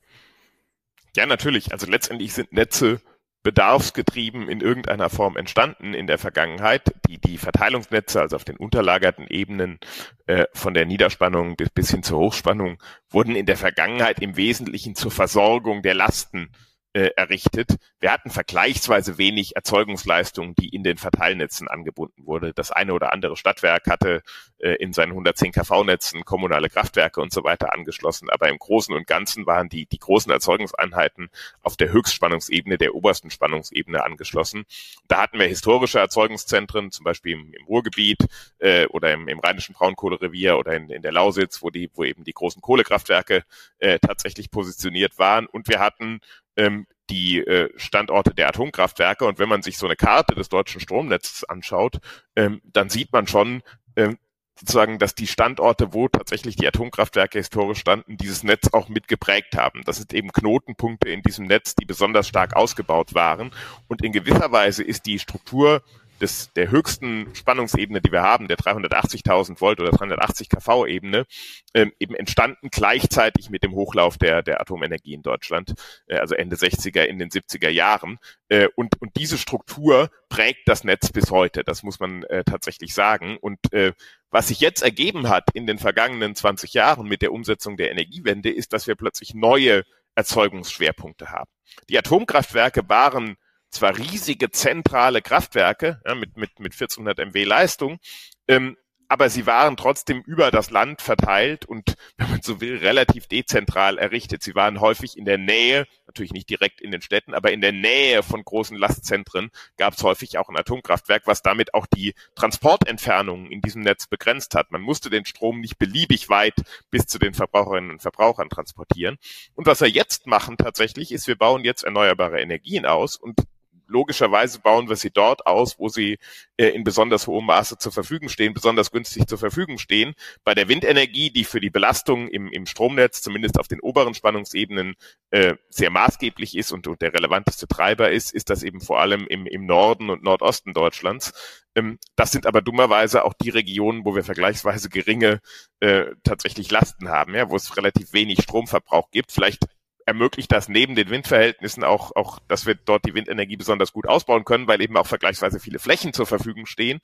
Ja, 1.15 1.25
natürlich. 1.25 1.71
Also 1.71 1.87
letztendlich 1.87 2.33
sind 2.33 2.53
Netze 2.53 3.01
bedarfsgetrieben 3.41 4.49
in 4.49 4.59
irgendeiner 4.59 5.09
Form 5.09 5.37
entstanden 5.37 5.93
in 5.93 6.07
der 6.07 6.17
Vergangenheit. 6.17 6.93
Die, 7.07 7.19
die 7.19 7.37
Verteilungsnetze, 7.37 8.19
also 8.19 8.35
auf 8.35 8.43
den 8.43 8.57
unterlagerten 8.57 9.27
Ebenen 9.27 9.79
äh, 10.27 10.45
von 10.53 10.73
der 10.73 10.85
Niederspannung 10.85 11.55
bis, 11.55 11.69
bis 11.69 11.91
hin 11.91 12.03
zur 12.03 12.19
Hochspannung, 12.19 12.81
wurden 13.09 13.35
in 13.35 13.45
der 13.45 13.57
Vergangenheit 13.57 14.19
im 14.19 14.35
Wesentlichen 14.35 14.95
zur 14.95 15.11
Versorgung 15.11 15.81
der 15.81 15.93
Lasten 15.93 16.51
äh, 16.93 17.09
errichtet. 17.15 17.75
Wir 17.99 18.11
hatten 18.11 18.29
vergleichsweise 18.29 19.17
wenig 19.17 19.55
Erzeugungsleistung, 19.55 20.55
die 20.55 20.69
in 20.69 20.83
den 20.83 20.97
Verteilnetzen 20.97 21.67
angebunden 21.67 22.25
wurde. 22.25 22.53
Das 22.53 22.71
eine 22.71 22.93
oder 22.93 23.13
andere 23.13 23.37
Stadtwerk 23.37 23.87
hatte 23.87 24.23
äh, 24.57 24.75
in 24.75 24.93
seinen 24.93 25.11
110 25.11 25.51
kV-Netzen 25.51 26.25
kommunale 26.25 26.69
Kraftwerke 26.69 27.21
und 27.21 27.31
so 27.31 27.43
weiter 27.43 27.73
angeschlossen, 27.73 28.29
aber 28.29 28.49
im 28.49 28.57
Großen 28.57 28.93
und 28.95 29.05
Ganzen 29.05 29.45
waren 29.45 29.69
die, 29.69 29.85
die 29.85 29.99
großen 29.99 30.31
Erzeugungseinheiten 30.31 31.29
auf 31.61 31.77
der 31.77 31.91
Höchstspannungsebene, 31.91 32.77
der 32.77 32.95
obersten 32.95 33.29
Spannungsebene 33.29 34.03
angeschlossen. 34.03 34.65
Da 35.07 35.21
hatten 35.21 35.39
wir 35.39 35.47
historische 35.47 35.99
Erzeugungszentren, 35.99 36.91
zum 36.91 37.03
Beispiel 37.03 37.33
im, 37.33 37.53
im 37.53 37.65
Ruhrgebiet 37.65 38.25
äh, 38.57 38.87
oder 38.87 39.13
im, 39.13 39.27
im 39.27 39.39
rheinischen 39.39 39.75
Braunkohlerevier 39.75 40.57
oder 40.57 40.73
in, 40.75 40.89
in 40.89 41.01
der 41.01 41.11
Lausitz, 41.11 41.61
wo 41.61 41.69
die, 41.69 41.89
wo 41.93 42.03
eben 42.03 42.23
die 42.23 42.33
großen 42.33 42.61
Kohlekraftwerke 42.61 43.43
äh, 43.77 43.99
tatsächlich 43.99 44.49
positioniert 44.49 45.19
waren. 45.19 45.45
Und 45.45 45.67
wir 45.67 45.79
hatten 45.79 46.19
ähm, 46.59 46.85
die 47.09 47.39
äh, 47.39 47.69
Standorte 47.77 48.35
der 48.35 48.49
Atomkraftwerke. 48.49 49.25
Und 49.25 49.39
wenn 49.39 49.49
man 49.49 49.63
sich 49.63 49.77
so 49.77 49.87
eine 49.87 49.95
Karte 49.95 50.35
des 50.35 50.49
deutschen 50.49 50.81
Stromnetzes 50.81 51.45
anschaut, 51.45 51.97
ähm, 52.35 52.61
dann 52.65 52.89
sieht 52.89 53.11
man 53.11 53.25
schon, 53.25 53.63
ähm, 53.95 54.17
sozusagen, 54.59 54.99
dass 54.99 55.15
die 55.15 55.27
Standorte, 55.27 55.93
wo 55.93 56.09
tatsächlich 56.09 56.57
die 56.57 56.67
Atomkraftwerke 56.67 57.39
historisch 57.39 57.79
standen, 57.79 58.17
dieses 58.17 58.43
Netz 58.43 58.67
auch 58.73 58.89
mitgeprägt 58.89 59.55
haben. 59.55 59.83
Das 59.85 59.97
sind 59.97 60.13
eben 60.13 60.33
Knotenpunkte 60.33 61.07
in 61.09 61.21
diesem 61.21 61.45
Netz, 61.45 61.75
die 61.75 61.85
besonders 61.85 62.27
stark 62.27 62.55
ausgebaut 62.57 63.13
waren. 63.13 63.51
Und 63.87 64.03
in 64.03 64.11
gewisser 64.11 64.51
Weise 64.51 64.83
ist 64.83 65.05
die 65.05 65.17
Struktur 65.17 65.81
des, 66.19 66.51
der 66.53 66.71
höchsten 66.71 67.33
Spannungsebene, 67.33 68.01
die 68.01 68.11
wir 68.11 68.21
haben, 68.21 68.47
der 68.47 68.57
380.000 68.57 69.59
Volt 69.61 69.79
oder 69.79 69.91
380 69.91 70.49
kV 70.49 70.85
Ebene, 70.85 71.25
ähm, 71.73 71.91
eben 71.99 72.15
entstanden 72.15 72.69
gleichzeitig 72.71 73.49
mit 73.49 73.63
dem 73.63 73.73
Hochlauf 73.73 74.17
der, 74.17 74.43
der 74.43 74.61
Atomenergie 74.61 75.13
in 75.13 75.21
Deutschland, 75.21 75.73
äh, 76.07 76.17
also 76.17 76.35
Ende 76.35 76.55
60er, 76.55 77.03
in 77.03 77.19
den 77.19 77.29
70er 77.29 77.69
Jahren. 77.69 78.19
Äh, 78.49 78.67
und, 78.75 79.01
und 79.01 79.15
diese 79.15 79.37
Struktur 79.37 80.09
prägt 80.29 80.67
das 80.67 80.83
Netz 80.83 81.11
bis 81.11 81.31
heute, 81.31 81.63
das 81.63 81.83
muss 81.83 81.99
man 81.99 82.23
äh, 82.23 82.43
tatsächlich 82.43 82.93
sagen. 82.93 83.37
Und 83.37 83.73
äh, 83.73 83.93
was 84.31 84.49
sich 84.49 84.59
jetzt 84.59 84.83
ergeben 84.83 85.29
hat 85.29 85.45
in 85.53 85.65
den 85.65 85.79
vergangenen 85.79 86.35
20 86.35 86.73
Jahren 86.73 87.07
mit 87.07 87.21
der 87.21 87.31
Umsetzung 87.31 87.77
der 87.77 87.91
Energiewende, 87.91 88.51
ist, 88.51 88.73
dass 88.73 88.87
wir 88.87 88.95
plötzlich 88.95 89.33
neue 89.33 89.83
Erzeugungsschwerpunkte 90.15 91.31
haben. 91.31 91.49
Die 91.89 91.97
Atomkraftwerke 91.97 92.87
waren 92.89 93.37
zwar 93.71 93.97
riesige 93.97 94.51
zentrale 94.51 95.21
Kraftwerke 95.21 96.01
ja, 96.05 96.15
mit, 96.15 96.37
mit, 96.37 96.59
mit 96.59 96.73
1400 96.73 97.33
MW 97.33 97.43
Leistung, 97.43 97.99
ähm, 98.47 98.77
aber 99.11 99.29
sie 99.29 99.47
waren 99.47 99.75
trotzdem 99.75 100.21
über 100.21 100.51
das 100.51 100.69
Land 100.69 101.01
verteilt 101.01 101.65
und, 101.65 101.95
wenn 102.17 102.29
man 102.29 102.41
so 102.41 102.61
will, 102.61 102.77
relativ 102.77 103.27
dezentral 103.27 103.97
errichtet. 103.97 104.43
Sie 104.43 104.53
waren 104.53 104.79
häufig 104.79 105.17
in 105.17 105.25
der 105.25 105.39
Nähe, 105.39 105.87
natürlich 106.05 106.31
nicht 106.31 106.49
direkt 106.49 106.79
in 106.79 106.91
den 106.91 107.01
Städten, 107.01 107.33
aber 107.33 107.51
in 107.51 107.59
der 107.59 107.71
Nähe 107.71 108.21
von 108.21 108.43
großen 108.43 108.77
Lastzentren 108.77 109.49
gab 109.77 109.95
es 109.95 110.03
häufig 110.03 110.37
auch 110.37 110.47
ein 110.47 110.57
Atomkraftwerk, 110.57 111.23
was 111.25 111.41
damit 111.41 111.73
auch 111.73 111.87
die 111.87 112.13
Transportentfernungen 112.35 113.51
in 113.51 113.61
diesem 113.61 113.81
Netz 113.81 114.05
begrenzt 114.05 114.53
hat. 114.53 114.71
Man 114.71 114.81
musste 114.81 115.09
den 115.09 115.25
Strom 115.25 115.59
nicht 115.59 115.79
beliebig 115.79 116.29
weit 116.29 116.55
bis 116.91 117.07
zu 117.07 117.17
den 117.17 117.33
Verbraucherinnen 117.33 117.89
und 117.89 118.01
Verbrauchern 118.01 118.49
transportieren. 118.49 119.17
Und 119.55 119.65
was 119.65 119.81
wir 119.81 119.89
jetzt 119.89 120.27
machen 120.27 120.55
tatsächlich, 120.57 121.11
ist, 121.11 121.27
wir 121.27 121.37
bauen 121.37 121.63
jetzt 121.63 121.83
erneuerbare 121.83 122.39
Energien 122.39 122.85
aus 122.85 123.15
und 123.15 123.41
logischerweise 123.89 124.59
bauen 124.59 124.87
wir 124.87 124.95
sie 124.95 125.09
dort 125.09 125.45
aus, 125.45 125.77
wo 125.79 125.89
sie 125.89 126.17
äh, 126.57 126.67
in 126.67 126.83
besonders 126.83 127.27
hohem 127.27 127.45
Maße 127.45 127.77
zur 127.77 127.91
Verfügung 127.91 128.29
stehen, 128.29 128.53
besonders 128.53 128.91
günstig 128.91 129.27
zur 129.27 129.37
Verfügung 129.37 129.77
stehen. 129.77 130.13
Bei 130.43 130.53
der 130.53 130.69
Windenergie, 130.69 131.31
die 131.31 131.43
für 131.43 131.59
die 131.59 131.69
Belastung 131.69 132.27
im, 132.27 132.51
im 132.51 132.65
Stromnetz, 132.65 133.21
zumindest 133.21 133.59
auf 133.59 133.67
den 133.67 133.79
oberen 133.79 134.13
Spannungsebenen, 134.13 134.95
äh, 135.31 135.55
sehr 135.69 135.89
maßgeblich 135.89 136.55
ist 136.55 136.71
und, 136.71 136.87
und 136.87 137.01
der 137.01 137.13
relevanteste 137.13 137.67
Treiber 137.67 138.11
ist, 138.11 138.31
ist 138.33 138.49
das 138.49 138.63
eben 138.63 138.81
vor 138.81 138.99
allem 138.99 139.27
im, 139.27 139.45
im 139.45 139.65
Norden 139.65 140.09
und 140.09 140.23
Nordosten 140.23 140.73
Deutschlands. 140.73 141.33
Ähm, 141.75 141.99
das 142.15 142.31
sind 142.31 142.45
aber 142.45 142.61
dummerweise 142.61 143.25
auch 143.25 143.33
die 143.33 143.49
Regionen, 143.49 144.05
wo 144.05 144.15
wir 144.15 144.23
vergleichsweise 144.23 144.89
geringe 144.89 145.39
äh, 145.79 146.05
tatsächlich 146.23 146.71
Lasten 146.71 147.09
haben, 147.09 147.35
ja, 147.35 147.49
wo 147.49 147.55
es 147.55 147.75
relativ 147.77 148.13
wenig 148.13 148.43
Stromverbrauch 148.43 149.11
gibt. 149.11 149.31
Vielleicht 149.31 149.65
ermöglicht 150.09 150.51
das 150.51 150.67
neben 150.69 150.95
den 150.95 151.09
Windverhältnissen 151.09 151.83
auch, 151.83 152.15
auch, 152.15 152.39
dass 152.47 152.65
wir 152.65 152.75
dort 152.75 153.05
die 153.05 153.13
Windenergie 153.13 153.57
besonders 153.57 153.93
gut 153.93 154.07
ausbauen 154.07 154.43
können, 154.43 154.67
weil 154.67 154.81
eben 154.81 154.97
auch 154.97 155.07
vergleichsweise 155.07 155.59
viele 155.59 155.79
Flächen 155.79 156.13
zur 156.13 156.25
Verfügung 156.25 156.65
stehen. 156.65 156.99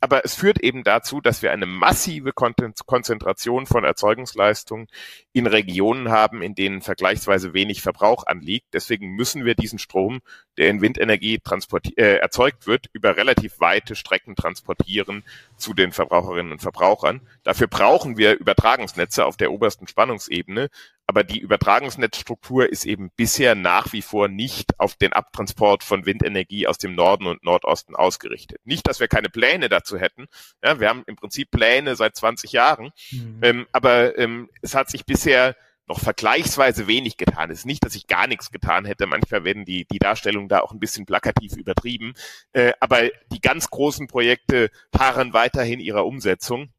Aber 0.00 0.24
es 0.24 0.34
führt 0.34 0.60
eben 0.60 0.84
dazu, 0.84 1.20
dass 1.20 1.42
wir 1.42 1.52
eine 1.52 1.64
massive 1.66 2.32
Konzentration 2.32 3.66
von 3.66 3.84
Erzeugungsleistungen 3.84 4.88
in 5.32 5.46
Regionen 5.46 6.10
haben, 6.10 6.42
in 6.42 6.54
denen 6.54 6.82
vergleichsweise 6.82 7.54
wenig 7.54 7.80
Verbrauch 7.80 8.26
anliegt. 8.26 8.66
Deswegen 8.74 9.14
müssen 9.14 9.44
wir 9.44 9.54
diesen 9.54 9.78
Strom, 9.78 10.20
der 10.58 10.68
in 10.68 10.82
Windenergie 10.82 11.40
äh, 11.96 12.02
erzeugt 12.18 12.66
wird, 12.66 12.86
über 12.92 13.16
relativ 13.16 13.58
weite 13.58 13.96
Strecken 13.96 14.36
transportieren 14.36 15.24
zu 15.56 15.72
den 15.72 15.92
Verbraucherinnen 15.92 16.52
und 16.52 16.60
Verbrauchern. 16.60 17.22
Dafür 17.42 17.66
brauchen 17.66 18.18
wir 18.18 18.38
Übertragungsnetze 18.38 19.24
auf 19.24 19.36
der 19.36 19.50
obersten 19.50 19.86
Spannungsebene, 19.86 20.68
aber 21.06 21.22
die 21.22 21.38
Übertragungsnetzstruktur 21.38 22.68
ist 22.68 22.84
eben 22.84 23.10
bisher 23.14 23.54
nach 23.54 23.92
wie 23.92 24.02
vor 24.02 24.26
nicht 24.28 24.78
auf 24.80 24.96
den 24.96 25.12
Abtransport 25.12 25.84
von 25.84 26.04
Windenergie 26.04 26.66
aus 26.66 26.78
dem 26.78 26.96
Norden 26.96 27.26
und 27.26 27.44
Nordosten 27.44 27.94
ausgerichtet. 27.94 28.58
Nicht, 28.64 28.88
dass 28.88 28.98
wir 28.98 29.06
keine 29.06 29.28
Pläne 29.28 29.68
dazu 29.68 29.85
hätten. 29.94 30.26
Ja, 30.62 30.80
wir 30.80 30.88
haben 30.88 31.04
im 31.06 31.16
Prinzip 31.16 31.50
Pläne 31.50 31.96
seit 31.96 32.16
20 32.16 32.52
Jahren, 32.52 32.90
mhm. 33.10 33.38
ähm, 33.42 33.66
aber 33.72 34.18
ähm, 34.18 34.50
es 34.62 34.74
hat 34.74 34.90
sich 34.90 35.06
bisher 35.06 35.56
noch 35.88 36.00
vergleichsweise 36.00 36.86
wenig 36.86 37.16
getan. 37.16 37.50
Es 37.50 37.60
ist 37.60 37.66
nicht, 37.66 37.84
dass 37.84 37.94
ich 37.94 38.06
gar 38.06 38.26
nichts 38.26 38.50
getan 38.50 38.84
hätte. 38.84 39.06
Manchmal 39.06 39.44
werden 39.44 39.64
die, 39.64 39.86
die 39.86 39.98
Darstellungen 39.98 40.48
da 40.48 40.60
auch 40.60 40.72
ein 40.72 40.80
bisschen 40.80 41.06
plakativ 41.06 41.56
übertrieben. 41.56 42.14
Äh, 42.52 42.72
aber 42.80 43.08
die 43.30 43.40
ganz 43.40 43.70
großen 43.70 44.08
Projekte 44.08 44.70
harren 44.96 45.32
weiterhin 45.32 45.80
ihrer 45.80 46.04
Umsetzung. 46.04 46.70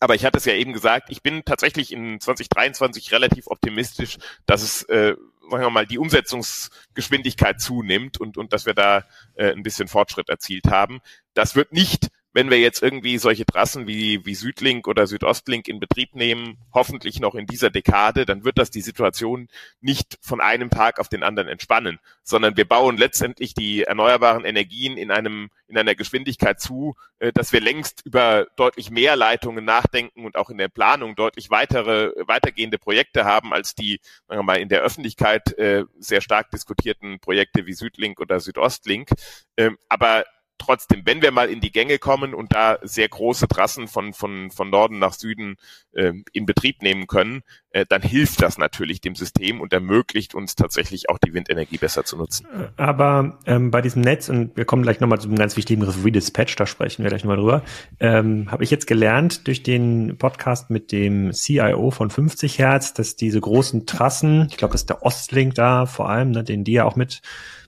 Aber 0.00 0.14
ich 0.14 0.24
hatte 0.24 0.38
es 0.38 0.44
ja 0.44 0.54
eben 0.54 0.72
gesagt, 0.72 1.10
ich 1.10 1.22
bin 1.22 1.44
tatsächlich 1.44 1.92
in 1.92 2.18
2023 2.18 3.12
relativ 3.12 3.46
optimistisch, 3.46 4.16
dass 4.46 4.62
es, 4.62 4.82
äh, 4.84 5.14
sagen 5.50 5.62
wir 5.62 5.70
mal, 5.70 5.86
die 5.86 5.98
Umsetzungsgeschwindigkeit 5.98 7.60
zunimmt 7.60 8.18
und, 8.18 8.38
und 8.38 8.52
dass 8.52 8.66
wir 8.66 8.74
da 8.74 9.04
äh, 9.34 9.52
ein 9.52 9.62
bisschen 9.62 9.88
Fortschritt 9.88 10.28
erzielt 10.28 10.66
haben. 10.68 11.00
Das 11.34 11.54
wird 11.54 11.72
nicht 11.72 12.08
wenn 12.32 12.50
wir 12.50 12.58
jetzt 12.58 12.82
irgendwie 12.82 13.18
solche 13.18 13.44
Trassen 13.44 13.86
wie, 13.86 14.24
wie 14.24 14.34
Südlink 14.34 14.88
oder 14.88 15.06
Südostlink 15.06 15.68
in 15.68 15.80
Betrieb 15.80 16.14
nehmen, 16.14 16.58
hoffentlich 16.72 17.20
noch 17.20 17.34
in 17.34 17.46
dieser 17.46 17.70
Dekade, 17.70 18.24
dann 18.24 18.44
wird 18.44 18.58
das 18.58 18.70
die 18.70 18.80
Situation 18.80 19.48
nicht 19.80 20.18
von 20.22 20.40
einem 20.40 20.70
Tag 20.70 20.98
auf 20.98 21.08
den 21.08 21.22
anderen 21.22 21.48
entspannen, 21.48 21.98
sondern 22.22 22.56
wir 22.56 22.66
bauen 22.66 22.96
letztendlich 22.96 23.54
die 23.54 23.82
erneuerbaren 23.82 24.44
Energien 24.44 24.96
in 24.96 25.10
einem, 25.10 25.50
in 25.68 25.76
einer 25.76 25.94
Geschwindigkeit 25.94 26.60
zu, 26.60 26.94
äh, 27.18 27.32
dass 27.32 27.52
wir 27.52 27.60
längst 27.60 28.04
über 28.06 28.46
deutlich 28.56 28.90
mehr 28.90 29.16
Leitungen 29.16 29.64
nachdenken 29.64 30.24
und 30.24 30.36
auch 30.36 30.48
in 30.48 30.58
der 30.58 30.68
Planung 30.68 31.14
deutlich 31.14 31.50
weitere, 31.50 32.12
weitergehende 32.26 32.78
Projekte 32.78 33.24
haben 33.24 33.52
als 33.52 33.74
die, 33.74 34.00
sagen 34.26 34.40
wir 34.40 34.44
mal, 34.44 34.60
in 34.60 34.68
der 34.70 34.80
Öffentlichkeit 34.80 35.56
äh, 35.58 35.84
sehr 35.98 36.22
stark 36.22 36.50
diskutierten 36.50 37.20
Projekte 37.20 37.66
wie 37.66 37.74
Südlink 37.74 38.20
oder 38.20 38.40
Südostlink. 38.40 39.10
Ähm, 39.56 39.76
aber 39.88 40.24
trotzdem, 40.58 41.02
wenn 41.04 41.22
wir 41.22 41.30
mal 41.32 41.50
in 41.50 41.60
die 41.60 41.72
Gänge 41.72 41.98
kommen 41.98 42.34
und 42.34 42.52
da 42.52 42.78
sehr 42.82 43.08
große 43.08 43.48
Trassen 43.48 43.88
von, 43.88 44.12
von, 44.12 44.50
von 44.50 44.70
Norden 44.70 44.98
nach 44.98 45.14
Süden 45.14 45.56
äh, 45.92 46.12
in 46.32 46.46
Betrieb 46.46 46.82
nehmen 46.82 47.06
können, 47.06 47.42
äh, 47.72 47.86
dann 47.88 48.02
hilft 48.02 48.42
das 48.42 48.58
natürlich 48.58 49.00
dem 49.00 49.14
System 49.14 49.60
und 49.60 49.72
ermöglicht 49.72 50.34
uns 50.34 50.54
tatsächlich 50.54 51.08
auch 51.08 51.18
die 51.18 51.32
Windenergie 51.32 51.78
besser 51.78 52.04
zu 52.04 52.16
nutzen. 52.16 52.46
Aber 52.76 53.38
ähm, 53.46 53.70
bei 53.70 53.80
diesem 53.80 54.02
Netz, 54.02 54.28
und 54.28 54.56
wir 54.56 54.64
kommen 54.64 54.82
gleich 54.82 55.00
nochmal 55.00 55.20
zu 55.20 55.28
einem 55.28 55.38
ganz 55.38 55.56
wichtigen 55.56 55.80
Begriff 55.80 56.04
Redispatch, 56.04 56.56
da 56.56 56.66
sprechen 56.66 57.02
wir 57.02 57.10
gleich 57.10 57.24
nochmal 57.24 57.38
drüber, 57.38 57.62
ähm, 58.00 58.50
habe 58.50 58.64
ich 58.64 58.70
jetzt 58.70 58.86
gelernt 58.86 59.46
durch 59.46 59.62
den 59.62 60.16
Podcast 60.18 60.70
mit 60.70 60.92
dem 60.92 61.32
CIO 61.32 61.90
von 61.90 62.10
50 62.10 62.58
Hertz, 62.58 62.94
dass 62.94 63.16
diese 63.16 63.40
großen 63.40 63.86
Trassen, 63.86 64.48
ich 64.50 64.56
glaube, 64.56 64.72
das 64.72 64.82
ist 64.82 64.90
der 64.90 65.02
Ostlink 65.02 65.54
da 65.54 65.86
vor 65.86 66.08
allem, 66.08 66.30
ne, 66.30 66.44
den 66.44 66.64
die 66.64 66.72
ja 66.72 66.84
auch 66.84 66.96
mit 66.96 67.22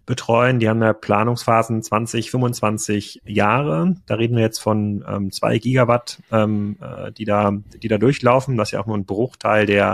betreuen. 0.07 0.59
Die 0.59 0.69
haben 0.69 0.83
ja 0.83 0.93
Planungsphasen 0.93 1.83
20, 1.83 2.31
25 2.31 3.23
Jahre. 3.25 3.97
Da 4.07 4.15
reden 4.17 4.37
wir 4.37 4.43
jetzt 4.43 4.59
von 4.59 5.05
ähm, 5.09 5.33
zwei 5.33 5.59
Gigawatt, 5.59 6.21
ähm, 6.31 6.77
äh, 6.81 7.13
die 7.13 7.25
da, 7.25 7.53
die 7.83 7.89
da 7.89 7.99
durchlaufen. 7.99 8.59
Ist 8.59 8.73
ja 8.73 8.81
auch 8.81 8.87
nur 8.87 8.97
ein 8.97 9.07
Bruchteil 9.07 9.67
der 9.67 9.94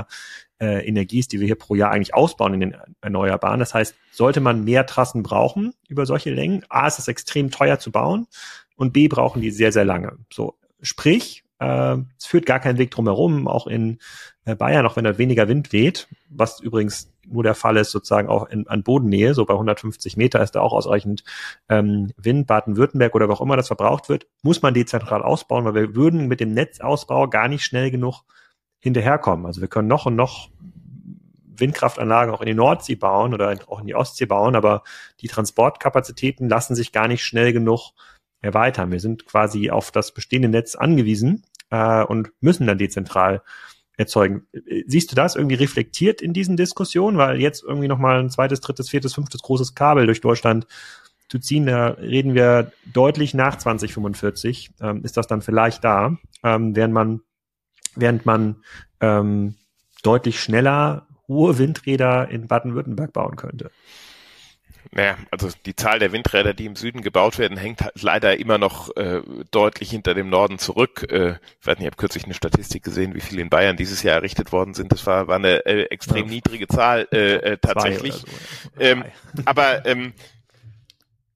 äh, 0.61 0.87
Energie 0.87 1.19
ist, 1.19 1.33
die 1.33 1.41
wir 1.41 1.47
hier 1.47 1.57
pro 1.57 1.75
Jahr 1.75 1.91
eigentlich 1.91 2.15
ausbauen 2.15 2.55
in 2.55 2.61
den 2.61 2.77
Erneuerbaren. 3.01 3.61
Das 3.61 3.75
heißt, 3.75 3.95
sollte 4.13 4.41
man 4.41 4.65
mehr 4.65 4.87
Trassen 4.87 5.23
brauchen 5.23 5.75
über 5.89 6.07
solche 6.07 6.31
Längen, 6.31 6.65
A, 6.69 6.87
ist 6.87 6.99
es 6.99 7.09
extrem 7.09 7.51
teuer 7.51 7.79
zu 7.79 7.91
bauen 7.91 8.27
und 8.77 8.93
B, 8.93 9.09
brauchen 9.09 9.43
die 9.43 9.51
sehr, 9.51 9.73
sehr 9.73 9.85
lange. 9.85 10.19
So, 10.33 10.59
sprich, 10.83 11.45
äh, 11.61 11.97
es 12.19 12.27
führt 12.27 12.47
gar 12.47 12.61
keinen 12.61 12.79
Weg 12.79 12.91
drumherum, 12.91 13.47
auch 13.47 13.67
in 13.67 13.99
äh, 14.45 14.55
Bayern, 14.55 14.87
auch 14.87 14.97
wenn 14.97 15.05
da 15.05 15.19
weniger 15.19 15.49
Wind 15.49 15.73
weht, 15.73 16.09
was 16.29 16.61
übrigens 16.61 17.13
nur 17.27 17.43
der 17.43 17.55
Fall 17.55 17.77
ist, 17.77 17.91
sozusagen 17.91 18.29
auch 18.29 18.49
in, 18.49 18.67
an 18.67 18.83
Bodennähe, 18.83 19.35
so 19.35 19.45
bei 19.45 19.55
150 19.55 20.17
Meter 20.17 20.43
ist 20.43 20.53
da 20.53 20.61
auch 20.61 20.73
ausreichend 20.73 21.23
ähm, 21.69 22.13
Wind, 22.17 22.47
Baden-Württemberg 22.47 23.15
oder 23.15 23.29
wo 23.29 23.35
auch 23.35 23.41
immer 23.41 23.57
das 23.57 23.69
verbraucht 23.69 24.09
wird, 24.09 24.27
muss 24.43 24.63
man 24.63 24.75
dezentral 24.75 25.23
ausbauen, 25.23 25.65
weil 25.65 25.75
wir 25.75 25.95
würden 25.95 26.27
mit 26.27 26.41
dem 26.41 26.55
Netzausbau 26.55 27.29
gar 27.29 27.49
nicht 27.49 27.65
schnell 27.65 27.91
genug 27.91 28.23
hinterherkommen. 28.81 29.47
Also 29.47 29.61
wir 29.61 29.69
können 29.69 29.89
noch 29.89 30.07
und 30.07 30.17
noch 30.17 30.51
Windkraftanlagen 31.61 32.35
auch 32.35 32.41
in 32.41 32.47
die 32.47 32.55
Nordsee 32.55 32.95
bauen 32.95 33.35
oder 33.35 33.55
auch 33.67 33.81
in 33.81 33.87
die 33.87 33.95
Ostsee 33.95 34.27
bauen, 34.27 34.57
aber 34.57 34.83
die 35.21 35.29
Transportkapazitäten 35.29 36.49
lassen 36.49 36.75
sich 36.75 36.93
gar 36.93 37.07
nicht 37.07 37.23
schnell 37.23 37.53
genug 37.53 37.93
erweitern. 38.41 38.91
Wir 38.91 39.01
sind 39.01 39.27
quasi 39.27 39.71
auf 39.71 39.91
das 39.91 40.13
bestehende 40.13 40.49
Netz 40.49 40.75
angewiesen 40.75 41.45
äh, 41.71 42.03
und 42.03 42.33
müssen 42.41 42.67
dann 42.67 42.79
dezentral 42.79 43.43
erzeugen. 43.97 44.47
Siehst 44.87 45.13
du 45.13 45.15
das 45.15 45.37
irgendwie 45.37 45.57
reflektiert 45.57 46.23
in 46.23 46.33
diesen 46.33 46.57
Diskussionen? 46.57 47.19
Weil 47.19 47.41
jetzt 47.41 47.63
irgendwie 47.63 47.89
nochmal 47.89 48.21
ein 48.21 48.31
zweites, 48.31 48.61
drittes, 48.61 48.89
viertes, 48.89 49.15
fünftes 49.15 49.43
großes 49.43 49.75
Kabel 49.75 50.07
durch 50.07 50.23
Deutschland 50.23 50.67
zu 51.29 51.39
ziehen, 51.39 51.67
da 51.67 51.89
reden 51.89 52.35
wir 52.35 52.73
deutlich 52.93 53.35
nach 53.35 53.57
2045, 53.57 54.73
ähm, 54.81 55.05
ist 55.05 55.17
das 55.17 55.29
dann 55.29 55.43
vielleicht 55.43 55.85
da, 55.85 56.17
ähm, 56.43 56.75
während 56.75 56.93
man, 56.93 57.21
während 57.97 58.27
man 58.27 58.57
ähm, 59.01 59.57
deutlich 60.03 60.41
schneller 60.41 61.07
hohe 61.29 61.59
Windräder 61.59 62.29
in 62.29 62.49
Baden-Württemberg 62.49 63.13
bauen 63.13 63.37
könnte. 63.37 63.71
Naja, 64.93 65.17
also 65.31 65.49
die 65.67 65.77
Zahl 65.77 66.01
der 66.01 66.11
Windräder, 66.11 66.53
die 66.53 66.67
im 66.67 66.75
Süden 66.75 67.03
gebaut 67.03 67.39
werden, 67.39 67.57
hängt 67.57 67.81
halt 67.83 68.03
leider 68.03 68.41
immer 68.41 68.59
noch 68.59 68.95
äh, 68.97 69.23
deutlich 69.53 69.91
hinter 69.91 70.15
dem 70.15 70.31
Norden 70.31 70.59
zurück. 70.59 71.07
Äh, 71.09 71.37
ich 71.61 71.67
weiß 71.67 71.79
nicht, 71.79 71.83
ich 71.83 71.87
habe 71.87 71.97
kürzlich 71.97 72.25
eine 72.25 72.35
Statistik 72.35 72.83
gesehen, 72.83 73.15
wie 73.15 73.21
viele 73.21 73.43
in 73.43 73.51
Bayern 73.51 73.77
dieses 73.77 74.03
Jahr 74.03 74.17
errichtet 74.17 74.51
worden 74.51 74.75
sind. 74.75 74.91
Das 74.91 75.07
war, 75.07 75.29
war 75.29 75.37
eine 75.37 75.65
äh, 75.65 75.85
extrem 75.85 76.27
ja. 76.27 76.33
niedrige 76.33 76.67
Zahl 76.67 77.07
äh, 77.13 77.35
äh, 77.37 77.59
tatsächlich. 77.59 78.15
So, 78.15 78.27
ähm, 78.81 79.05
aber 79.45 79.87
ähm, 79.87 80.13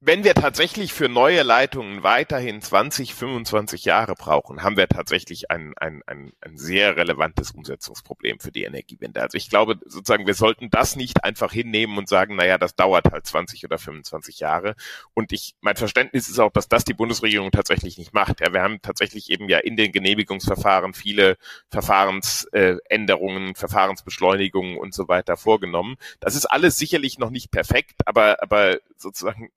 wenn 0.07 0.23
wir 0.23 0.35
tatsächlich 0.35 0.93
für 0.93 1.09
neue 1.09 1.43
Leitungen 1.43 2.03
weiterhin 2.03 2.61
20, 2.61 3.15
25 3.15 3.87
Jahre 3.87 4.15
brauchen, 4.15 4.63
haben 4.63 4.77
wir 4.77 4.87
tatsächlich 4.87 5.51
ein, 5.51 5.73
ein, 5.79 6.03
ein, 6.07 6.33
ein 6.43 6.59
sehr 6.59 6.97
relevantes 6.97 7.53
Umsetzungsproblem 7.53 8.39
für 8.39 8.53
die 8.53 8.65
Energiewende. 8.65 9.23
Also 9.23 9.39
ich 9.39 9.49
glaube 9.49 9.79
sozusagen, 9.87 10.27
wir 10.27 10.35
sollten 10.35 10.69
das 10.69 10.97
nicht 10.97 11.25
einfach 11.25 11.53
hinnehmen 11.53 11.97
und 11.97 12.09
sagen, 12.09 12.37
naja, 12.37 12.59
das 12.59 12.77
dauert 12.77 13.11
halt 13.13 13.27
20 13.27 13.65
oder 13.65 13.79
25 13.79 14.41
Jahre. 14.41 14.75
Und 15.15 15.33
ich, 15.33 15.55
mein 15.63 15.77
Verständnis 15.77 16.29
ist 16.29 16.39
auch, 16.39 16.53
dass 16.53 16.69
das 16.69 16.85
die 16.85 16.95
Bundesregierung 16.95 17.51
tatsächlich 17.51 17.97
nicht 17.97 18.13
macht. 18.13 18.41
Ja, 18.41 18.53
wir 18.53 18.61
haben 18.61 18.83
tatsächlich 18.83 19.31
eben 19.31 19.49
ja 19.49 19.59
in 19.59 19.77
den 19.77 19.93
Genehmigungsverfahren 19.93 20.93
viele 20.93 21.39
Verfahrensänderungen, 21.71 23.55
Verfahrensbeschleunigungen 23.55 24.77
und 24.77 24.93
so 24.93 25.09
weiter 25.09 25.39
vorgenommen. 25.39 25.97
Das 26.21 26.35
ist 26.35 26.45
alles 26.45 26.77
sicherlich 26.77 27.19
noch 27.19 27.31
nicht 27.31 27.51
perfekt, 27.51 28.03
aber, 28.07 28.43
aber 28.43 28.79
sozusagen 28.97 29.51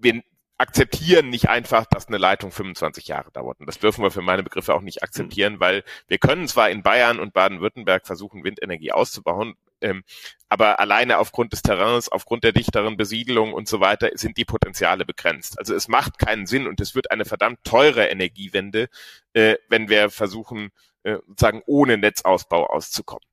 wir 0.00 0.22
akzeptieren 0.58 1.30
nicht 1.30 1.48
einfach, 1.48 1.86
dass 1.86 2.08
eine 2.08 2.18
Leitung 2.18 2.52
25 2.52 3.06
Jahre 3.08 3.30
dauert. 3.32 3.60
Und 3.60 3.66
das 3.66 3.78
dürfen 3.78 4.02
wir 4.02 4.10
für 4.10 4.20
meine 4.20 4.42
Begriffe 4.42 4.74
auch 4.74 4.82
nicht 4.82 5.02
akzeptieren, 5.02 5.54
mhm. 5.54 5.60
weil 5.60 5.84
wir 6.06 6.18
können 6.18 6.46
zwar 6.48 6.68
in 6.68 6.82
Bayern 6.82 7.18
und 7.18 7.32
Baden-Württemberg 7.32 8.06
versuchen, 8.06 8.44
Windenergie 8.44 8.92
auszubauen, 8.92 9.54
ähm, 9.80 10.04
aber 10.50 10.78
alleine 10.78 11.18
aufgrund 11.18 11.52
des 11.54 11.62
Terrains, 11.62 12.10
aufgrund 12.10 12.44
der 12.44 12.52
dichteren 12.52 12.98
Besiedelung 12.98 13.54
und 13.54 13.68
so 13.68 13.80
weiter 13.80 14.10
sind 14.14 14.36
die 14.36 14.44
Potenziale 14.44 15.06
begrenzt. 15.06 15.58
Also 15.58 15.74
es 15.74 15.88
macht 15.88 16.18
keinen 16.18 16.46
Sinn 16.46 16.66
und 16.66 16.80
es 16.80 16.94
wird 16.94 17.10
eine 17.10 17.24
verdammt 17.24 17.64
teure 17.64 18.06
Energiewende, 18.06 18.88
äh, 19.32 19.56
wenn 19.68 19.88
wir 19.88 20.10
versuchen, 20.10 20.70
äh, 21.04 21.16
sozusagen 21.26 21.62
ohne 21.64 21.96
Netzausbau 21.96 22.66
auszukommen. 22.66 23.24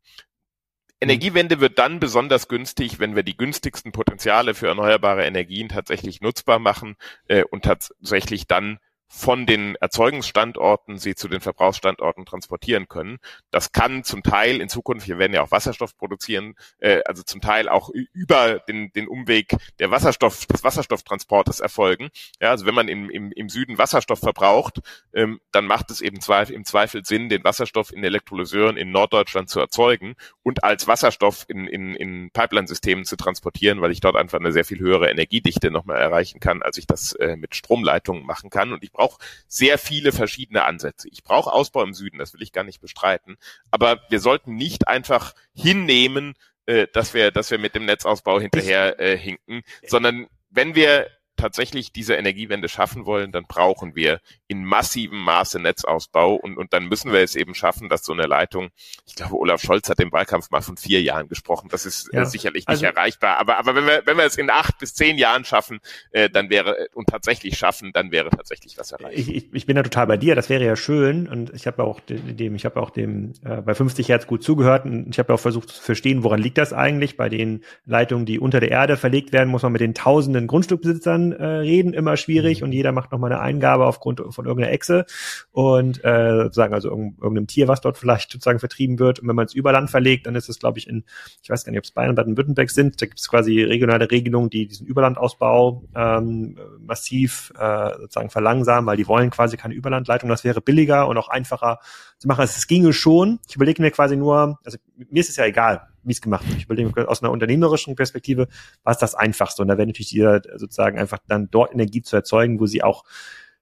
Energiewende 1.00 1.60
wird 1.60 1.78
dann 1.78 2.00
besonders 2.00 2.48
günstig, 2.48 3.00
wenn 3.00 3.16
wir 3.16 3.24
die 3.24 3.38
günstigsten 3.38 3.92
Potenziale 3.92 4.56
für 4.56 4.68
erneuerbare 4.68 5.26
Energien 5.26 5.70
tatsächlich 5.70 6.22
nutzbar 6.22 6.58
machen 6.58 6.96
äh, 7.28 7.44
und 7.44 7.66
tatsächlich 7.66 8.48
dann 8.48 8.80
von 9.08 9.46
den 9.46 9.76
Erzeugungsstandorten 9.76 10.98
sie 10.98 11.16
zu 11.16 11.28
den 11.28 11.40
Verbrauchsstandorten 11.40 12.26
transportieren 12.26 12.88
können. 12.88 13.20
Das 13.52 13.72
kann 13.72 14.04
zum 14.04 14.22
Teil 14.22 14.60
in 14.62 14.70
Zukunft, 14.70 15.08
wir 15.08 15.18
werden 15.18 15.34
ja 15.34 15.42
auch 15.42 15.52
Wasserstoff 15.52 15.98
produzieren, 15.98 16.56
äh, 16.80 17.02
also 17.06 17.24
zum 17.24 17.42
Teil 17.42 17.70
auch 17.70 17.90
über 17.90 18.60
den, 18.60 18.92
den 18.92 19.08
Umweg 19.08 19.56
der 19.80 19.92
Wasserstoff, 19.92 20.46
des 20.46 20.64
Wasserstofftransportes 20.64 21.60
erfolgen. 21.60 22.10
Ja, 22.42 22.52
also 22.52 22.66
wenn 22.66 22.76
man 22.76 22.90
im, 22.90 23.10
im, 23.10 23.32
im 23.32 23.50
Süden 23.50 23.78
Wasserstoff 23.78 24.20
verbraucht, 24.20 24.80
ähm, 25.14 25.40
dann 25.52 25.66
macht 25.66 25.90
es 25.90 26.02
eben 26.02 26.20
Zweifel, 26.20 26.56
im 26.56 26.66
Zweifel 26.66 27.06
Sinn, 27.06 27.30
den 27.30 27.44
Wasserstoff 27.44 27.94
in 27.94 28.04
Elektrolyseuren 28.04 28.78
in 28.78 28.92
Norddeutschland 28.92 29.50
zu 29.50 29.60
erzeugen 29.60 30.16
und 30.44 30.64
als 30.64 30.88
Wasserstoff 30.88 31.46
in, 31.48 31.68
in, 31.68 31.96
in 31.96 32.30
Pipeline-Systemen 32.32 33.06
zu 33.06 33.16
transportieren, 33.16 33.82
weil 33.82 33.92
ich 33.92 34.02
dort 34.02 34.16
einfach 34.16 34.40
eine 34.40 34.52
sehr 34.52 34.66
viel 34.66 34.80
höhere 34.80 35.10
Energiedichte 35.10 35.72
nochmal 35.72 35.98
erreichen 35.98 36.40
kann, 36.40 36.62
als 36.62 36.78
ich 36.78 36.88
das 36.88 37.14
äh, 37.14 37.38
mit 37.38 37.56
Stromleitungen 37.56 38.26
machen 38.26 38.50
kann. 38.50 38.74
Und 38.74 38.84
ich 38.84 38.92
brauche 38.98 39.24
sehr 39.48 39.78
viele 39.78 40.12
verschiedene 40.12 40.66
Ansätze. 40.66 41.08
Ich 41.10 41.24
brauche 41.24 41.54
Ausbau 41.54 41.84
im 41.84 41.94
Süden, 41.94 42.18
das 42.18 42.34
will 42.34 42.42
ich 42.42 42.52
gar 42.52 42.64
nicht 42.64 42.82
bestreiten. 42.82 43.38
Aber 43.72 44.02
wir 44.10 44.20
sollten 44.20 44.56
nicht 44.56 44.88
einfach 44.88 45.34
hinnehmen, 45.54 46.34
äh, 46.66 46.88
dass 46.92 47.14
wir, 47.14 47.32
dass 47.32 47.52
wir 47.52 47.60
mit 47.60 47.76
dem 47.76 47.86
Netzausbau 47.86 48.42
hinterher 48.42 49.00
äh, 49.00 49.18
hinken, 49.18 49.62
sondern 49.88 50.28
wenn 50.50 50.76
wir 50.76 51.08
tatsächlich 51.38 51.92
diese 51.92 52.16
Energiewende 52.16 52.68
schaffen 52.70 53.06
wollen, 53.06 53.32
dann 53.32 53.46
brauchen 53.46 53.96
wir 53.96 54.20
in 54.48 54.66
massivem 54.66 55.20
Maße 55.20 55.60
Netzausbau 55.60 56.36
und, 56.36 56.58
und 56.58 56.74
dann 56.74 56.88
müssen 56.88 57.12
wir 57.12 57.22
es 57.22 57.36
eben 57.36 57.56
schaffen, 57.56 57.90
dass 57.90 58.04
so 58.04 58.14
eine 58.14 58.24
Leitung, 58.24 58.70
ich 59.06 59.16
glaube, 59.16 59.36
Olaf 59.36 59.62
Scholz 59.62 59.90
hat 59.90 60.00
im 60.00 60.12
Wahlkampf 60.12 60.50
mal 60.52 60.62
von 60.62 60.78
vier 60.78 61.02
Jahren 61.02 61.28
gesprochen, 61.30 61.70
das 61.70 61.86
ist 61.86 62.14
äh, 62.14 62.18
ja. 62.18 62.24
äh, 62.24 62.26
sicherlich 62.26 62.68
nicht 62.68 62.70
also, 62.70 62.86
erreichbar, 62.86 63.38
aber, 63.38 63.58
aber 63.58 63.76
wenn 63.76 63.86
wir, 63.86 64.02
wenn 64.06 64.18
wir 64.18 64.26
es 64.26 64.38
in 64.38 64.50
acht 64.50 64.80
bis 64.80 64.94
zehn 64.94 65.18
Jahren 65.18 65.46
schaffen, 65.46 65.80
äh, 66.12 66.30
dann 66.30 66.50
wäre, 66.50 66.88
und 66.94 67.08
tatsächlich 67.08 67.58
schaffen, 67.58 67.92
dann 67.94 68.12
wäre 68.12 68.30
tatsächlich 68.30 68.78
was 68.78 68.92
erreicht. 68.92 69.18
Ich, 69.18 69.34
ich, 69.34 69.54
ich 69.54 69.66
bin 69.66 69.76
da 69.76 69.84
total 69.84 70.08
bei 70.08 70.18
dir, 70.18 70.36
das 70.36 70.50
wäre 70.50 70.66
ja 70.66 70.76
schön 70.76 71.28
und 71.28 71.54
ich 71.54 71.68
habe 71.68 71.84
auch 71.84 72.00
dem, 72.00 72.56
ich 72.56 72.66
habe 72.66 72.82
auch 72.82 72.90
dem 72.90 73.34
äh, 73.44 73.62
bei 73.62 73.76
50 73.76 74.10
Hertz 74.10 74.28
gut 74.28 74.44
zugehört 74.44 74.86
und 74.86 75.10
ich 75.10 75.20
habe 75.20 75.34
auch 75.34 75.40
versucht 75.40 75.70
zu 75.70 75.82
verstehen, 75.82 76.24
woran 76.24 76.42
liegt 76.42 76.58
das 76.58 76.74
eigentlich 76.74 77.18
bei 77.18 77.30
den 77.30 77.64
Leitungen, 77.86 78.26
die 78.26 78.40
unter 78.40 78.60
der 78.60 78.72
Erde 78.72 78.98
verlegt 78.98 79.34
werden, 79.34 79.50
muss 79.50 79.64
man 79.64 79.72
mit 79.72 79.82
den 79.82 79.94
tausenden 79.94 80.48
Grundstückbesitzern 80.48 81.27
äh, 81.32 81.46
reden 81.46 81.94
immer 81.94 82.18
schwierig 82.18 82.62
mhm. 82.62 82.66
und 82.66 82.72
jeder 82.74 82.92
macht 82.92 83.12
nochmal 83.12 83.32
eine 83.32 83.42
Eingabe 83.42 83.86
aufgrund 83.86 84.22
von 84.30 84.46
irgendeiner 84.46 84.74
Echse 84.74 85.06
und 85.52 86.04
äh, 86.04 86.44
sozusagen 86.44 86.74
also 86.74 86.90
irgendeinem 86.90 87.48
Tier, 87.48 87.68
was 87.68 87.82
dort 87.82 87.98
vielleicht 87.98 88.32
sozusagen 88.32 88.60
vertrieben 88.60 89.00
wird. 89.00 89.20
Und 89.20 89.28
wenn 89.28 89.36
man 89.36 89.46
es 89.46 89.54
über 89.54 89.72
Land 89.72 89.90
verlegt, 89.90 90.28
dann 90.28 90.36
ist 90.36 90.50
es, 90.50 90.60
glaube 90.60 90.80
ich, 90.80 90.88
in, 90.88 91.04
ich 91.42 91.50
weiß 91.50 91.64
gar 91.64 91.72
nicht, 91.72 91.80
ob 91.80 91.86
es 91.86 91.92
Bayern 91.92 92.12
und 92.12 92.16
Baden-Württemberg 92.16 92.70
sind, 92.70 93.02
da 93.02 93.06
gibt 93.06 93.20
es 93.20 93.28
quasi 93.28 93.62
regionale 93.64 94.10
Regelungen, 94.10 94.50
die 94.50 94.68
diesen 94.68 94.88
Überlandausbau 94.88 95.84
ähm, 95.96 96.58
massiv 96.80 97.52
äh, 97.58 97.92
sozusagen 98.00 98.30
verlangsamen, 98.30 98.86
weil 98.86 98.98
die 98.98 99.08
wollen 99.08 99.30
quasi 99.30 99.58
keine 99.58 99.74
Überlandleitung. 99.74 100.30
Das 100.30 100.44
wäre 100.44 100.62
billiger 100.62 101.08
und 101.08 101.18
auch 101.18 101.30
einfacher 101.30 101.80
zu 102.18 102.28
machen. 102.28 102.42
Also 102.42 102.54
es 102.58 102.68
ginge 102.68 102.94
schon. 102.94 103.40
Ich 103.48 103.56
überlege 103.56 103.82
mir 103.82 103.92
quasi 103.92 104.18
nur, 104.18 104.60
also 104.64 104.78
mir 105.10 105.20
ist 105.20 105.30
es 105.30 105.36
ja 105.36 105.46
egal, 105.46 105.88
wie 106.04 106.12
es 106.12 106.22
gemacht 106.22 106.48
wird. 106.48 106.58
Ich 106.58 106.66
überlege 106.66 107.08
aus 107.08 107.22
einer 107.22 107.32
unternehmerischen 107.32 107.96
Perspektive, 107.96 108.48
was 108.84 108.98
das 108.98 109.16
Einfachste. 109.16 109.62
Und 109.62 109.68
da 109.68 109.78
wäre 109.78 109.88
natürlich 109.88 110.12
jeder 110.12 110.42
sozusagen 110.56 110.98
einfach 110.98 111.20
dann 111.28 111.50
dort 111.50 111.74
Energie 111.74 112.02
zu 112.02 112.16
erzeugen, 112.16 112.60
wo 112.60 112.66
sie 112.66 112.84
auch 112.84 113.04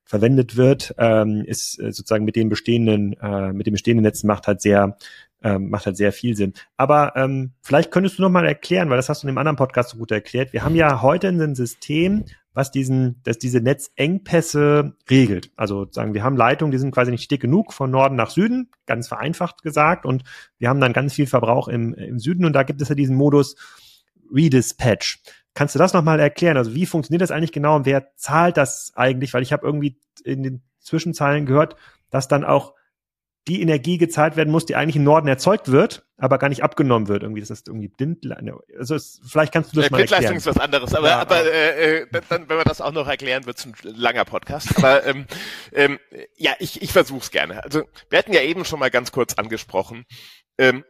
verwendet 0.06 0.56
wird, 0.56 0.94
ähm, 0.98 1.44
ist 1.46 1.80
äh, 1.80 1.92
sozusagen 1.92 2.26
mit 2.26 2.36
den 2.36 2.48
bestehenden, 2.48 3.14
äh, 3.14 3.52
mit 3.52 3.66
den 3.66 3.74
bestehenden 3.74 4.04
Netzen 4.04 4.28
macht 4.28 4.46
halt 4.46 4.62
sehr, 4.62 4.98
ähm, 5.44 5.70
macht 5.70 5.88
halt 5.88 5.98
sehr 5.98 6.12
viel 6.12 6.36
Sinn. 6.36 6.54
Aber 6.78 7.14
ähm, 7.16 7.54
vielleicht 7.62 7.92
könntest 7.92 8.20
du 8.20 8.22
noch 8.22 8.30
mal 8.30 8.46
erklären, 8.46 8.90
weil 8.90 8.98
das 8.98 9.10
hast 9.10 9.24
du 9.24 9.28
in 9.28 9.34
dem 9.34 9.40
anderen 9.40 9.58
Podcast 9.58 9.90
so 9.90 9.98
gut 9.98 10.12
erklärt. 10.12 10.54
Wir 10.54 10.64
haben 10.64 10.76
ja 10.76 11.02
heute 11.02 11.30
ein 11.30 11.56
System, 11.56 12.26
was 12.56 12.72
diesen, 12.72 13.22
dass 13.24 13.38
diese 13.38 13.60
Netzengpässe 13.60 14.96
regelt. 15.10 15.52
Also 15.58 15.86
sagen, 15.92 16.14
wir 16.14 16.24
haben 16.24 16.38
Leitungen, 16.38 16.72
die 16.72 16.78
sind 16.78 16.92
quasi 16.92 17.12
nicht 17.12 17.30
dick 17.30 17.42
genug 17.42 17.74
von 17.74 17.92
Norden 17.92 18.16
nach 18.16 18.30
Süden, 18.30 18.72
ganz 18.86 19.10
vereinfacht 19.10 19.62
gesagt, 19.62 20.06
und 20.06 20.24
wir 20.58 20.70
haben 20.70 20.80
dann 20.80 20.94
ganz 20.94 21.14
viel 21.14 21.28
Verbrauch 21.28 21.68
im, 21.68 21.94
im 21.94 22.18
Süden 22.18 22.46
und 22.46 22.54
da 22.54 22.64
gibt 22.64 22.82
es 22.82 22.88
ja 22.88 22.96
diesen 22.96 23.18
Modus 23.18 23.56
Redispatch. 24.34 25.22
Kannst 25.54 25.76
du 25.76 25.80
das 25.80 25.94
nochmal 25.94 26.20
erklären? 26.20 26.58
Also 26.58 26.74
wie 26.74 26.86
funktioniert 26.86 27.22
das 27.22 27.32
eigentlich 27.32 27.52
genau 27.52 27.76
und 27.76 27.86
wer 27.86 28.16
zahlt 28.16 28.56
das 28.56 28.94
eigentlich? 28.96 29.34
Weil 29.34 29.44
ich 29.44 29.52
habe 29.52 29.66
irgendwie 29.66 30.00
in 30.24 30.42
den 30.42 30.64
Zwischenzeilen 30.80 31.46
gehört, 31.46 31.76
dass 32.10 32.30
dann 32.30 32.46
auch 32.46 32.74
die 33.48 33.62
Energie 33.62 33.98
gezahlt 33.98 34.36
werden 34.38 34.50
muss, 34.50 34.66
die 34.66 34.76
eigentlich 34.76 34.96
im 34.96 35.04
Norden 35.04 35.28
erzeugt 35.28 35.72
wird, 35.72 36.06
aber 36.18 36.40
gar 36.40 36.50
nicht 36.50 36.64
abgenommen 36.64 37.08
wird. 37.08 37.22
Irgendwie, 37.22 37.42
das 37.42 37.52
ist 37.52 37.68
irgendwie 37.68 37.90
blind. 37.90 38.26
Also 38.78 38.96
es, 38.96 39.22
vielleicht 39.28 39.54
kannst 39.54 39.72
du 39.72 39.78
das 39.78 39.88
äh, 39.88 39.92
mal 39.92 40.00
erklären. 40.00 40.22
Blindleistung 40.22 40.38
ist 40.38 40.58
was 40.58 40.64
anderes, 40.64 40.96
aber, 40.96 41.10
ja, 41.10 41.20
aber 41.20 41.44
äh, 41.44 42.00
äh, 42.00 42.08
dann, 42.30 42.50
wenn 42.50 42.58
wir 42.58 42.64
das 42.64 42.82
auch 42.82 42.92
noch 42.92 43.08
erklären, 43.08 43.46
wird 43.46 43.58
es 43.58 43.66
ein 43.66 43.76
langer 43.84 44.26
Podcast. 44.26 44.76
Aber 44.78 45.06
ähm, 45.06 45.28
ähm, 45.74 46.00
ja, 46.36 46.54
ich, 46.60 46.82
ich 46.82 46.92
versuche 46.92 47.20
es 47.20 47.32
gerne. 47.32 47.64
Also 47.64 47.84
wir 48.10 48.18
hatten 48.18 48.34
ja 48.34 48.42
eben 48.42 48.66
schon 48.66 48.80
mal 48.80 48.90
ganz 48.90 49.12
kurz 49.12 49.36
angesprochen. 49.36 50.06
Ähm, 50.58 50.84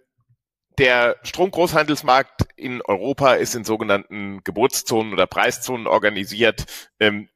der 0.77 1.17
Stromgroßhandelsmarkt 1.23 2.47
in 2.55 2.81
Europa 2.81 3.33
ist 3.33 3.55
in 3.55 3.63
sogenannten 3.63 4.43
Geburtszonen 4.43 5.13
oder 5.13 5.27
Preiszonen 5.27 5.87
organisiert. 5.87 6.65
Ähm, 6.99 7.29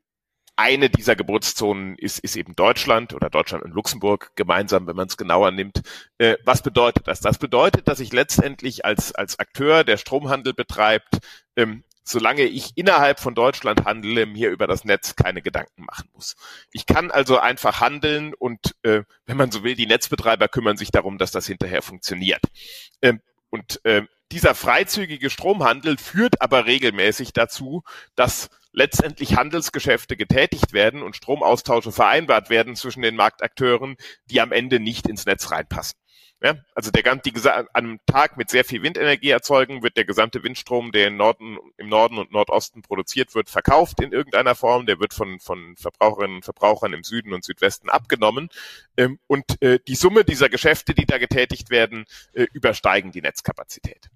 eine 0.60 0.90
dieser 0.90 1.16
Geburtszonen 1.16 1.96
ist, 1.98 2.20
ist 2.20 2.36
eben 2.36 2.54
Deutschland 2.54 3.14
oder 3.14 3.30
Deutschland 3.30 3.64
und 3.64 3.74
Luxemburg 3.74 4.32
gemeinsam, 4.36 4.88
wenn 4.88 4.96
man 4.98 5.08
es 5.08 5.16
genauer 5.16 5.52
nimmt. 5.52 5.82
Äh, 6.18 6.36
was 6.44 6.62
bedeutet 6.62 7.08
das? 7.08 7.22
Das 7.22 7.38
bedeutet, 7.38 7.88
dass 7.88 8.02
ich 8.02 8.12
letztendlich 8.12 8.84
als, 8.84 9.16
als 9.16 9.40
Akteur, 9.40 9.86
der 9.86 9.96
Stromhandel 9.96 10.54
betreibt, 10.54 11.20
ähm, 11.56 11.86
solange 12.04 12.44
ich 12.44 12.72
innerhalb 12.76 13.22
von 13.22 13.36
Deutschland 13.36 13.86
handle, 13.86 14.26
mir 14.26 14.50
über 14.50 14.68
das 14.68 14.84
Netz 14.84 15.16
keine 15.16 15.42
Gedanken 15.42 15.86
machen 15.86 16.10
muss. 16.14 16.36
Ich 16.74 16.86
kann 16.86 17.10
also 17.10 17.40
einfach 17.40 17.80
handeln 17.80 18.34
und, 18.34 18.76
äh, 18.84 19.04
wenn 19.26 19.38
man 19.38 19.52
so 19.52 19.64
will, 19.64 19.76
die 19.76 19.88
Netzbetreiber 19.88 20.50
kümmern 20.50 20.76
sich 20.76 20.92
darum, 20.92 21.18
dass 21.18 21.32
das 21.32 21.48
hinterher 21.48 21.82
funktioniert. 21.82 22.44
Ähm, 23.02 23.22
und 23.50 23.80
äh, 23.86 24.02
dieser 24.34 24.56
freizügige 24.56 25.30
Stromhandel 25.30 25.98
führt 25.98 26.42
aber 26.42 26.66
regelmäßig 26.66 27.32
dazu, 27.32 27.84
dass 28.16 28.50
letztendlich 28.72 29.36
Handelsgeschäfte 29.36 30.16
getätigt 30.16 30.74
werden 30.74 31.02
und 31.02 31.16
Stromaustausche 31.16 31.92
vereinbart 31.92 32.50
werden 32.50 32.76
zwischen 32.76 33.02
den 33.02 33.16
Marktakteuren, 33.16 33.96
die 34.26 34.42
am 34.42 34.52
Ende 34.52 34.80
nicht 34.80 35.08
ins 35.08 35.26
Netz 35.26 35.52
reinpassen. 35.52 35.98
Ja, 36.42 36.56
also 36.74 36.90
der 36.90 37.04
die 37.18 37.34
an 37.50 37.68
einem 37.74 38.00
Tag 38.06 38.38
mit 38.38 38.50
sehr 38.50 38.64
viel 38.64 38.82
Windenergie 38.82 39.30
erzeugen, 39.30 39.84
wird 39.84 39.98
der 39.98 40.06
gesamte 40.06 40.42
Windstrom, 40.42 40.94
der 40.94 41.08
im 41.08 41.18
Norden, 41.18 41.58
im 41.76 41.90
Norden 41.90 42.18
und 42.18 42.32
Nordosten 42.32 42.82
produziert 42.82 43.36
wird, 43.36 43.50
verkauft 43.50 44.00
in 44.02 44.14
irgendeiner 44.14 44.56
Form. 44.56 44.86
Der 44.86 45.02
wird 45.02 45.14
von, 45.14 45.42
von 45.42 45.76
Verbraucherinnen 45.76 46.38
und 46.38 46.46
Verbrauchern 46.46 46.94
im 46.94 47.04
Süden 47.04 47.34
und 47.34 47.44
Südwesten 47.44 47.90
abgenommen. 47.90 48.48
Ähm, 48.96 49.20
und 49.28 49.62
äh, 49.62 49.80
die 49.86 49.96
Summe 49.96 50.24
dieser 50.24 50.48
Geschäfte, 50.48 50.94
die 50.94 51.06
da 51.06 51.18
getätigt 51.18 51.72
werden, 51.72 52.06
äh, 52.32 52.46
übersteigen 52.54 53.12
die 53.12 53.22
Netzkapazität. 53.22 54.10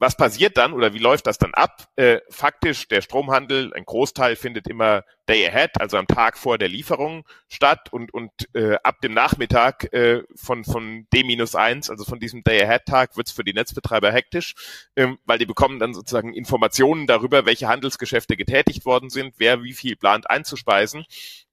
Was 0.00 0.16
passiert 0.16 0.56
dann 0.56 0.72
oder 0.72 0.94
wie 0.94 0.98
läuft 0.98 1.26
das 1.26 1.36
dann 1.36 1.52
ab? 1.52 1.86
Äh, 1.96 2.20
faktisch, 2.30 2.88
der 2.88 3.02
Stromhandel, 3.02 3.72
ein 3.74 3.84
Großteil 3.84 4.34
findet 4.34 4.66
immer 4.66 5.04
day 5.28 5.46
ahead, 5.46 5.78
also 5.78 5.98
am 5.98 6.06
Tag 6.06 6.38
vor 6.38 6.56
der 6.58 6.68
Lieferung 6.68 7.24
statt 7.48 7.92
und, 7.92 8.12
und 8.12 8.30
äh, 8.54 8.76
ab 8.82 9.00
dem 9.02 9.12
Nachmittag 9.12 9.92
äh, 9.92 10.22
von, 10.34 10.64
von 10.64 11.06
D-1, 11.12 11.90
also 11.90 12.04
von 12.04 12.18
diesem 12.18 12.42
day 12.42 12.62
ahead 12.62 12.86
Tag, 12.86 13.16
wird's 13.16 13.30
für 13.30 13.44
die 13.44 13.52
Netzbetreiber 13.52 14.10
hektisch, 14.10 14.54
ähm, 14.96 15.18
weil 15.26 15.38
die 15.38 15.46
bekommen 15.46 15.78
dann 15.78 15.92
sozusagen 15.92 16.32
Informationen 16.32 17.06
darüber, 17.06 17.44
welche 17.44 17.68
Handelsgeschäfte 17.68 18.36
getätigt 18.36 18.86
worden 18.86 19.10
sind, 19.10 19.34
wer 19.36 19.62
wie 19.62 19.74
viel 19.74 19.96
plant 19.96 20.28
einzuspeisen 20.30 21.04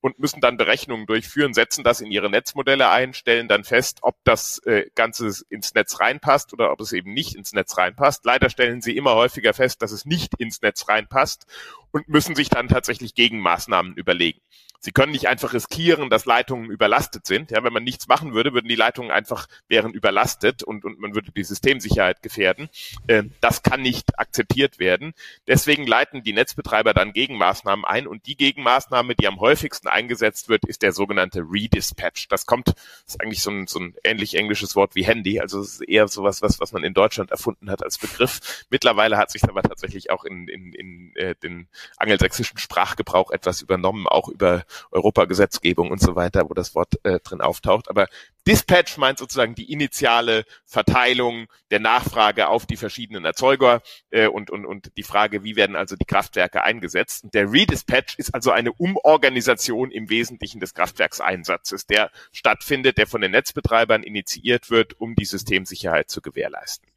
und 0.02 0.20
müssen 0.20 0.42
dann 0.42 0.58
Berechnungen 0.58 1.06
durchführen, 1.06 1.54
setzen 1.54 1.84
das 1.84 2.02
in 2.02 2.12
ihre 2.12 2.30
Netzmodelle 2.30 2.90
ein, 2.90 3.14
stellen 3.14 3.48
dann 3.48 3.64
fest, 3.64 4.00
ob 4.02 4.16
das 4.24 4.60
äh, 4.66 4.86
Ganze 4.96 5.32
ins 5.50 5.74
Netz 5.74 6.00
reinpasst 6.00 6.54
oder 6.54 6.72
ob 6.72 6.82
es 6.82 6.94
eben 6.94 7.14
nicht 7.14 7.36
ins 7.36 7.54
Netz 7.54 7.78
reinpasst. 7.78 8.26
Leider 8.38 8.52
stellen 8.52 8.82
sie 8.82 8.96
immer 8.96 9.16
häufiger 9.16 9.52
fest, 9.52 9.82
dass 9.82 9.92
es 9.92 10.06
nicht 10.06 10.36
ins 10.38 10.62
Netz 10.62 10.88
reinpasst 10.88 11.48
und 11.90 12.08
müssen 12.08 12.36
sich 12.36 12.50
dann 12.50 12.68
tatsächlich 12.68 13.16
Gegenmaßnahmen 13.16 13.96
überlegen. 13.96 14.42
Sie 14.80 14.92
können 14.92 15.12
nicht 15.12 15.28
einfach 15.28 15.54
riskieren, 15.54 16.10
dass 16.10 16.26
Leitungen 16.26 16.70
überlastet 16.70 17.26
sind. 17.26 17.52
Ja, 17.52 17.64
wenn 17.64 17.74
man 17.74 17.84
nichts 17.84 18.08
machen 18.08 18.34
würde, 18.34 18.54
würden 18.54 18.68
die 18.68 18.76
Leitungen 18.76 19.12
einfach 19.12 19.48
wären 19.68 19.94
überlastet 19.94 20.64
und, 20.64 20.86
und 20.86 21.00
man 21.00 21.16
würde 21.16 21.32
die 21.32 21.44
Systemsicherheit 21.44 22.22
gefährden. 22.22 22.70
Äh, 23.08 23.24
das 23.42 23.64
kann 23.64 23.82
nicht 23.82 24.20
akzeptiert 24.20 24.80
werden. 24.80 25.14
Deswegen 25.48 25.88
leiten 25.88 26.24
die 26.24 26.34
Netzbetreiber 26.34 26.94
dann 26.94 27.14
Gegenmaßnahmen 27.14 27.86
ein 27.86 28.08
und 28.08 28.26
die 28.28 28.38
Gegenmaßnahme, 28.38 29.16
die 29.16 29.28
am 29.28 29.40
häufigsten 29.40 29.88
eingesetzt 29.88 30.50
wird, 30.50 30.66
ist 30.66 30.84
der 30.84 30.94
sogenannte 30.94 31.42
Redispatch. 31.42 32.28
Das 32.28 32.46
kommt, 32.46 32.74
ist 33.06 33.22
eigentlich 33.22 33.42
so 33.42 33.52
ein, 33.52 33.68
so 33.68 33.80
ein 33.80 33.96
ähnlich 34.04 34.36
englisches 34.36 34.76
Wort 34.76 34.96
wie 34.96 35.06
Handy. 35.06 35.40
Also 35.40 35.60
es 35.60 35.74
ist 35.74 35.82
eher 35.82 36.08
sowas, 36.08 36.42
was, 36.42 36.60
was 36.60 36.72
man 36.72 36.84
in 36.84 36.94
Deutschland 36.94 37.32
erfunden 37.32 37.72
hat 37.72 37.84
als 37.84 37.98
Begriff. 37.98 38.66
Mittlerweile 38.70 39.18
hat 39.18 39.32
sich 39.32 39.44
aber 39.44 39.64
tatsächlich 39.64 40.12
auch 40.12 40.24
in, 40.24 40.48
in, 40.48 40.74
in 40.74 41.16
äh, 41.16 41.36
den 41.36 41.68
angelsächsischen 41.98 42.58
Sprachgebrauch 42.58 43.32
etwas 43.32 43.62
übernommen, 43.62 44.08
auch 44.08 44.30
über 44.30 44.66
Europagesetzgebung 44.92 45.92
und 45.92 46.02
so 46.02 46.16
weiter, 46.16 46.50
wo 46.50 46.54
das 46.54 46.76
Wort 46.76 47.04
äh, 47.04 47.20
drin 47.20 47.42
auftaucht. 47.42 47.90
Aber 47.90 48.08
Dispatch 48.48 48.98
meint 48.98 49.20
sozusagen 49.20 49.56
die 49.56 49.72
initiale 49.72 50.46
Verteilung 50.66 51.48
der 51.70 51.80
Nachfrage 51.80 52.48
auf 52.48 52.66
die 52.66 52.78
verschiedenen 52.78 53.26
Erzeuger 53.26 53.82
äh, 54.10 54.28
und, 54.28 54.50
und, 54.50 54.66
und 54.66 54.92
die 54.96 55.04
Frage, 55.04 55.44
wie 55.44 55.58
werden 55.58 55.76
also 55.76 55.98
die 55.98 56.06
Kraftwerke 56.06 56.64
eingesetzt. 56.64 57.26
Und 57.26 57.34
der 57.34 57.52
Redispatch 57.52 58.18
ist 58.18 58.34
also 58.34 58.52
eine 58.52 58.72
Umorganisation 58.72 59.92
im 59.92 60.10
Wesentlichen 60.10 60.62
des 60.62 60.74
Kraftwerkseinsatzes, 60.74 61.88
der 61.88 62.10
stattfindet, 62.32 62.98
der 62.98 63.08
von 63.08 63.20
den 63.20 63.32
Netzbetreibern 63.32 64.04
initiiert 64.04 64.70
wird, 64.70 65.00
um 65.00 65.16
die 65.16 65.26
Systemsicherheit 65.26 66.10
zu 66.10 66.22
gewährleisten. 66.22 66.88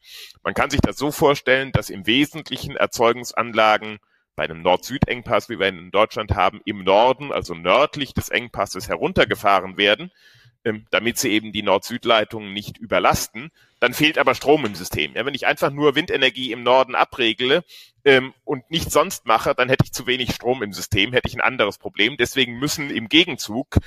Man 0.42 0.54
kann 0.54 0.70
sich 0.70 0.80
das 0.80 0.96
so 0.96 1.10
vorstellen, 1.10 1.72
dass 1.72 1.90
im 1.90 2.06
Wesentlichen 2.06 2.76
Erzeugungsanlagen 2.76 3.98
bei 4.40 4.44
einem 4.44 4.62
Nord-Süd-Engpass, 4.62 5.50
wie 5.50 5.58
wir 5.58 5.68
ihn 5.68 5.76
in 5.76 5.90
Deutschland 5.90 6.34
haben, 6.34 6.62
im 6.64 6.82
Norden, 6.82 7.30
also 7.30 7.52
nördlich 7.52 8.14
des 8.14 8.30
Engpasses 8.30 8.88
heruntergefahren 8.88 9.76
werden, 9.76 10.12
damit 10.90 11.18
sie 11.18 11.30
eben 11.30 11.52
die 11.52 11.62
Nord-Süd-Leitungen 11.62 12.52
nicht 12.52 12.76
überlasten. 12.78 13.50
Dann 13.78 13.94
fehlt 13.94 14.18
aber 14.18 14.34
Strom 14.34 14.66
im 14.66 14.74
System. 14.74 15.14
Ja, 15.14 15.24
wenn 15.24 15.34
ich 15.34 15.46
einfach 15.46 15.70
nur 15.70 15.94
Windenergie 15.94 16.52
im 16.52 16.62
Norden 16.62 16.94
abregle 16.94 17.64
ähm, 18.04 18.34
und 18.44 18.70
nichts 18.70 18.92
sonst 18.92 19.24
mache, 19.24 19.54
dann 19.54 19.70
hätte 19.70 19.84
ich 19.84 19.92
zu 19.92 20.06
wenig 20.06 20.34
Strom 20.34 20.62
im 20.62 20.74
System, 20.74 21.14
hätte 21.14 21.28
ich 21.28 21.34
ein 21.34 21.40
anderes 21.40 21.78
Problem. 21.78 22.18
Deswegen 22.18 22.58
müssen 22.58 22.90
im 22.90 23.08
Gegenzug 23.08 23.78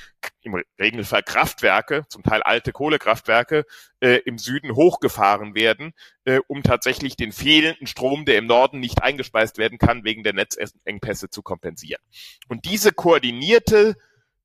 im 0.41 0.59
Regelfall 0.79 1.21
Kraftwerke, 1.21 2.05
zum 2.09 2.23
Teil 2.23 2.41
alte 2.41 2.71
Kohlekraftwerke, 2.71 3.65
äh, 3.99 4.19
im 4.25 4.39
Süden 4.39 4.73
hochgefahren 4.75 5.53
werden, 5.53 5.93
äh, 6.25 6.39
um 6.47 6.63
tatsächlich 6.63 7.15
den 7.15 7.31
fehlenden 7.31 7.85
Strom, 7.85 8.25
der 8.25 8.39
im 8.39 8.47
Norden 8.47 8.79
nicht 8.79 9.03
eingespeist 9.03 9.59
werden 9.59 9.77
kann, 9.77 10.03
wegen 10.03 10.23
der 10.23 10.33
Netzengpässe 10.33 11.29
zu 11.29 11.43
kompensieren. 11.43 12.01
Und 12.47 12.65
diese 12.65 12.93
koordinierte 12.93 13.95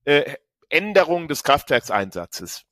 äh, 0.05 0.35
Änderung 0.69 1.29
des 1.29 1.43
Kraftwerkseinsatzes. 1.43 2.65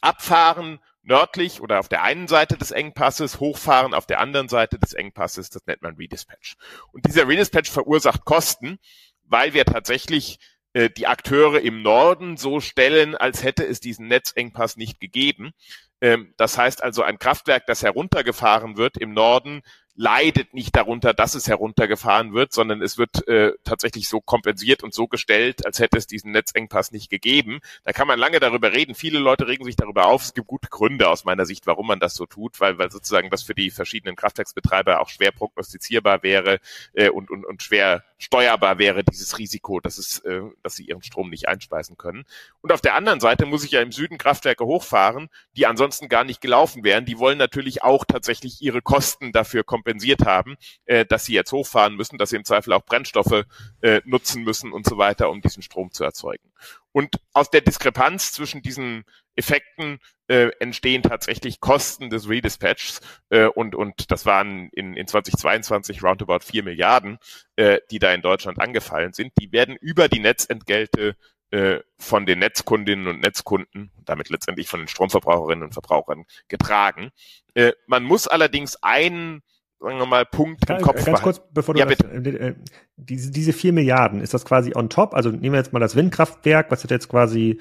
Abfahren 0.00 0.80
nördlich 1.02 1.60
oder 1.60 1.78
auf 1.78 1.88
der 1.88 2.02
einen 2.02 2.28
Seite 2.28 2.56
des 2.56 2.70
Engpasses, 2.70 3.40
hochfahren 3.40 3.94
auf 3.94 4.06
der 4.06 4.20
anderen 4.20 4.48
Seite 4.48 4.78
des 4.78 4.94
Engpasses, 4.94 5.50
das 5.50 5.66
nennt 5.66 5.82
man 5.82 5.96
Redispatch. 5.96 6.54
Und 6.92 7.04
dieser 7.04 7.28
Redispatch 7.28 7.70
verursacht 7.70 8.24
Kosten, 8.24 8.78
weil 9.24 9.52
wir 9.52 9.64
tatsächlich 9.66 10.38
äh, 10.72 10.90
die 10.90 11.06
Akteure 11.06 11.60
im 11.60 11.82
Norden 11.82 12.36
so 12.36 12.60
stellen, 12.60 13.14
als 13.14 13.42
hätte 13.42 13.64
es 13.64 13.80
diesen 13.80 14.08
Netzengpass 14.08 14.76
nicht 14.76 15.00
gegeben. 15.00 15.52
Ähm, 16.00 16.34
das 16.36 16.58
heißt 16.58 16.82
also, 16.82 17.02
ein 17.02 17.18
Kraftwerk, 17.18 17.66
das 17.66 17.82
heruntergefahren 17.82 18.76
wird 18.76 18.96
im 18.96 19.12
Norden, 19.12 19.62
leidet 19.96 20.54
nicht 20.54 20.74
darunter, 20.74 21.14
dass 21.14 21.34
es 21.34 21.46
heruntergefahren 21.46 22.34
wird, 22.34 22.52
sondern 22.52 22.82
es 22.82 22.98
wird 22.98 23.26
äh, 23.28 23.52
tatsächlich 23.62 24.08
so 24.08 24.20
kompensiert 24.20 24.82
und 24.82 24.92
so 24.92 25.06
gestellt, 25.06 25.64
als 25.64 25.78
hätte 25.78 25.98
es 25.98 26.06
diesen 26.06 26.32
Netzengpass 26.32 26.90
nicht 26.90 27.10
gegeben. 27.10 27.60
Da 27.84 27.92
kann 27.92 28.08
man 28.08 28.18
lange 28.18 28.40
darüber 28.40 28.72
reden. 28.72 28.94
Viele 28.94 29.18
Leute 29.18 29.46
regen 29.46 29.64
sich 29.64 29.76
darüber 29.76 30.06
auf. 30.06 30.22
Es 30.22 30.34
gibt 30.34 30.48
gute 30.48 30.68
Gründe 30.68 31.08
aus 31.08 31.24
meiner 31.24 31.46
Sicht, 31.46 31.66
warum 31.66 31.86
man 31.86 32.00
das 32.00 32.14
so 32.16 32.26
tut, 32.26 32.60
weil, 32.60 32.78
weil 32.78 32.90
sozusagen 32.90 33.30
das 33.30 33.42
für 33.44 33.54
die 33.54 33.70
verschiedenen 33.70 34.16
Kraftwerksbetreiber 34.16 35.00
auch 35.00 35.08
schwer 35.08 35.30
prognostizierbar 35.30 36.22
wäre 36.22 36.58
äh, 36.94 37.08
und, 37.08 37.30
und, 37.30 37.44
und 37.44 37.62
schwer 37.62 38.04
steuerbar 38.18 38.78
wäre, 38.78 39.04
dieses 39.04 39.38
Risiko, 39.38 39.80
dass, 39.80 39.98
es, 39.98 40.20
äh, 40.20 40.40
dass 40.62 40.76
sie 40.76 40.84
ihren 40.84 41.02
Strom 41.02 41.30
nicht 41.30 41.48
einspeisen 41.48 41.96
können. 41.96 42.24
Und 42.60 42.72
auf 42.72 42.80
der 42.80 42.94
anderen 42.94 43.20
Seite 43.20 43.46
muss 43.46 43.64
ich 43.64 43.72
ja 43.72 43.82
im 43.82 43.92
Süden 43.92 44.18
Kraftwerke 44.18 44.64
hochfahren, 44.64 45.28
die 45.56 45.66
ansonsten 45.66 46.08
gar 46.08 46.24
nicht 46.24 46.40
gelaufen 46.40 46.84
wären. 46.84 47.04
Die 47.04 47.18
wollen 47.18 47.38
natürlich 47.38 47.82
auch 47.82 48.04
tatsächlich 48.04 48.62
ihre 48.62 48.82
Kosten 48.82 49.32
dafür 49.32 49.64
kompensiert 49.64 50.24
haben, 50.24 50.56
äh, 50.86 51.04
dass 51.04 51.24
sie 51.24 51.34
jetzt 51.34 51.52
hochfahren 51.52 51.96
müssen, 51.96 52.18
dass 52.18 52.30
sie 52.30 52.36
im 52.36 52.44
Zweifel 52.44 52.72
auch 52.72 52.84
Brennstoffe 52.84 53.44
äh, 53.80 54.00
nutzen 54.04 54.44
müssen 54.44 54.72
und 54.72 54.86
so 54.86 54.96
weiter, 54.98 55.30
um 55.30 55.40
diesen 55.40 55.62
Strom 55.62 55.90
zu 55.90 56.04
erzeugen. 56.04 56.50
Und 56.94 57.16
aus 57.32 57.50
der 57.50 57.60
Diskrepanz 57.60 58.32
zwischen 58.32 58.62
diesen 58.62 59.02
Effekten 59.34 59.98
äh, 60.28 60.50
entstehen 60.60 61.02
tatsächlich 61.02 61.58
Kosten 61.58 62.08
des 62.08 62.28
Redispatchs 62.28 63.00
äh, 63.30 63.46
und, 63.46 63.74
und 63.74 64.12
das 64.12 64.26
waren 64.26 64.68
in, 64.70 64.94
in 64.94 65.08
2022 65.08 66.04
roundabout 66.04 66.44
4 66.44 66.62
Milliarden, 66.62 67.18
äh, 67.56 67.80
die 67.90 67.98
da 67.98 68.14
in 68.14 68.22
Deutschland 68.22 68.60
angefallen 68.60 69.12
sind. 69.12 69.32
Die 69.40 69.50
werden 69.50 69.74
über 69.80 70.08
die 70.08 70.20
Netzentgelte 70.20 71.16
äh, 71.50 71.80
von 71.98 72.26
den 72.26 72.38
Netzkundinnen 72.38 73.08
und 73.08 73.20
Netzkunden, 73.22 73.90
damit 74.04 74.28
letztendlich 74.28 74.68
von 74.68 74.78
den 74.78 74.88
Stromverbraucherinnen 74.88 75.64
und 75.64 75.72
Verbrauchern 75.72 76.26
getragen. 76.46 77.10
Äh, 77.54 77.72
man 77.88 78.04
muss 78.04 78.28
allerdings 78.28 78.76
einen 78.84 79.42
sagen 79.84 79.98
wir 79.98 80.06
mal, 80.06 80.24
Punkt 80.24 80.68
im 80.68 80.80
Kopf 80.80 81.04
Ganz 81.04 81.22
kurz, 81.22 81.40
bevor 81.52 81.74
du 81.74 81.80
ja, 81.80 81.86
das, 81.86 81.98
äh, 82.00 82.54
diese, 82.96 83.30
diese 83.30 83.52
vier 83.52 83.72
Milliarden, 83.72 84.20
ist 84.20 84.34
das 84.34 84.44
quasi 84.44 84.72
on 84.74 84.88
top? 84.88 85.14
Also 85.14 85.30
nehmen 85.30 85.52
wir 85.52 85.58
jetzt 85.58 85.72
mal 85.72 85.78
das 85.78 85.94
Windkraftwerk, 85.94 86.70
was 86.70 86.82
hat 86.82 86.90
jetzt 86.90 87.08
quasi 87.08 87.60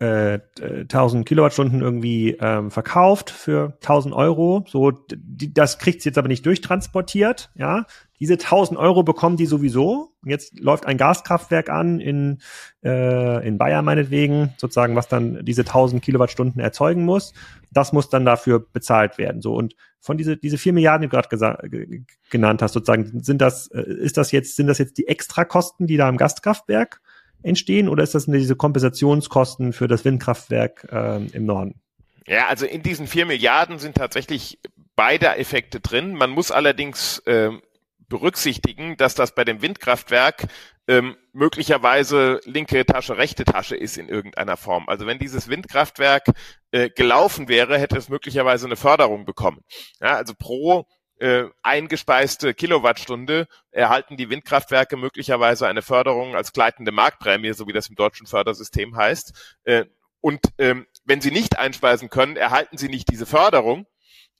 äh, 0.00 0.40
1000 0.60 1.26
Kilowattstunden 1.26 1.80
irgendwie 1.80 2.36
ähm, 2.40 2.70
verkauft 2.70 3.30
für 3.30 3.74
1000 3.82 4.14
Euro. 4.14 4.64
So, 4.66 4.90
die, 4.90 5.54
das 5.54 5.78
kriegt 5.78 6.04
jetzt 6.04 6.18
aber 6.18 6.28
nicht 6.28 6.44
durchtransportiert. 6.44 7.50
Ja, 7.54 7.86
diese 8.20 8.34
1000 8.34 8.78
Euro 8.78 9.02
bekommen 9.02 9.36
die 9.36 9.46
sowieso. 9.46 10.12
Jetzt 10.24 10.60
läuft 10.60 10.86
ein 10.86 10.98
Gaskraftwerk 10.98 11.70
an 11.70 12.00
in 12.00 12.38
äh, 12.84 13.46
in 13.46 13.56
Bayern 13.56 13.84
meinetwegen, 13.84 14.54
sozusagen, 14.58 14.94
was 14.94 15.08
dann 15.08 15.44
diese 15.44 15.62
1000 15.62 16.02
Kilowattstunden 16.02 16.60
erzeugen 16.60 17.04
muss. 17.04 17.32
Das 17.72 17.92
muss 17.92 18.10
dann 18.10 18.26
dafür 18.26 18.60
bezahlt 18.60 19.16
werden. 19.16 19.40
So 19.40 19.54
und 19.54 19.74
von 20.00 20.18
diese 20.18 20.36
diese 20.36 20.58
vier 20.58 20.74
Milliarden, 20.74 21.02
die 21.02 21.08
du 21.08 21.16
gerade 21.16 22.08
genannt 22.30 22.62
hast, 22.62 22.74
sozusagen, 22.74 23.22
sind 23.22 23.40
das 23.40 23.68
äh, 23.68 23.80
ist 23.80 24.18
das 24.18 24.32
jetzt 24.32 24.54
sind 24.56 24.66
das 24.66 24.78
jetzt 24.78 24.98
die 24.98 25.08
Extrakosten, 25.08 25.86
die 25.86 25.96
da 25.96 26.08
im 26.08 26.18
Gastkraftwerk 26.18 27.00
entstehen 27.42 27.88
oder 27.88 28.02
ist 28.02 28.14
das 28.14 28.26
diese 28.26 28.56
Kompensationskosten 28.56 29.72
für 29.72 29.88
das 29.88 30.04
Windkraftwerk 30.04 30.86
äh, 30.92 31.24
im 31.32 31.46
Norden? 31.46 31.80
Ja, 32.26 32.48
also 32.48 32.66
in 32.66 32.82
diesen 32.82 33.06
vier 33.06 33.26
Milliarden 33.26 33.78
sind 33.78 33.96
tatsächlich 33.96 34.58
beide 34.94 35.36
Effekte 35.36 35.80
drin. 35.80 36.12
Man 36.12 36.30
muss 36.30 36.50
allerdings 36.50 37.20
äh, 37.20 37.50
berücksichtigen, 38.10 38.98
dass 38.98 39.14
das 39.14 39.34
bei 39.34 39.44
dem 39.44 39.62
Windkraftwerk 39.62 40.48
ähm, 40.86 41.16
möglicherweise 41.32 42.40
linke 42.44 42.84
Tasche, 42.84 43.16
rechte 43.16 43.44
Tasche 43.44 43.76
ist 43.76 43.96
in 43.96 44.10
irgendeiner 44.10 44.58
Form. 44.58 44.88
Also 44.88 45.06
wenn 45.06 45.18
dieses 45.18 45.48
Windkraftwerk 45.48 46.24
äh, 46.72 46.90
gelaufen 46.90 47.48
wäre, 47.48 47.78
hätte 47.78 47.96
es 47.96 48.10
möglicherweise 48.10 48.66
eine 48.66 48.76
Förderung 48.76 49.24
bekommen. 49.24 49.62
Ja, 50.00 50.16
also 50.16 50.34
pro 50.34 50.86
äh, 51.20 51.44
eingespeiste 51.62 52.52
Kilowattstunde 52.52 53.46
erhalten 53.70 54.16
die 54.16 54.30
Windkraftwerke 54.30 54.96
möglicherweise 54.96 55.68
eine 55.68 55.82
Förderung 55.82 56.34
als 56.34 56.52
gleitende 56.52 56.92
Marktprämie, 56.92 57.52
so 57.52 57.68
wie 57.68 57.72
das 57.72 57.88
im 57.88 57.94
deutschen 57.94 58.26
Fördersystem 58.26 58.96
heißt. 58.96 59.58
Äh, 59.64 59.84
und 60.20 60.40
ähm, 60.58 60.86
wenn 61.04 61.20
sie 61.20 61.30
nicht 61.30 61.58
einspeisen 61.58 62.10
können, 62.10 62.36
erhalten 62.36 62.76
sie 62.76 62.88
nicht 62.88 63.10
diese 63.10 63.26
Förderung, 63.26 63.86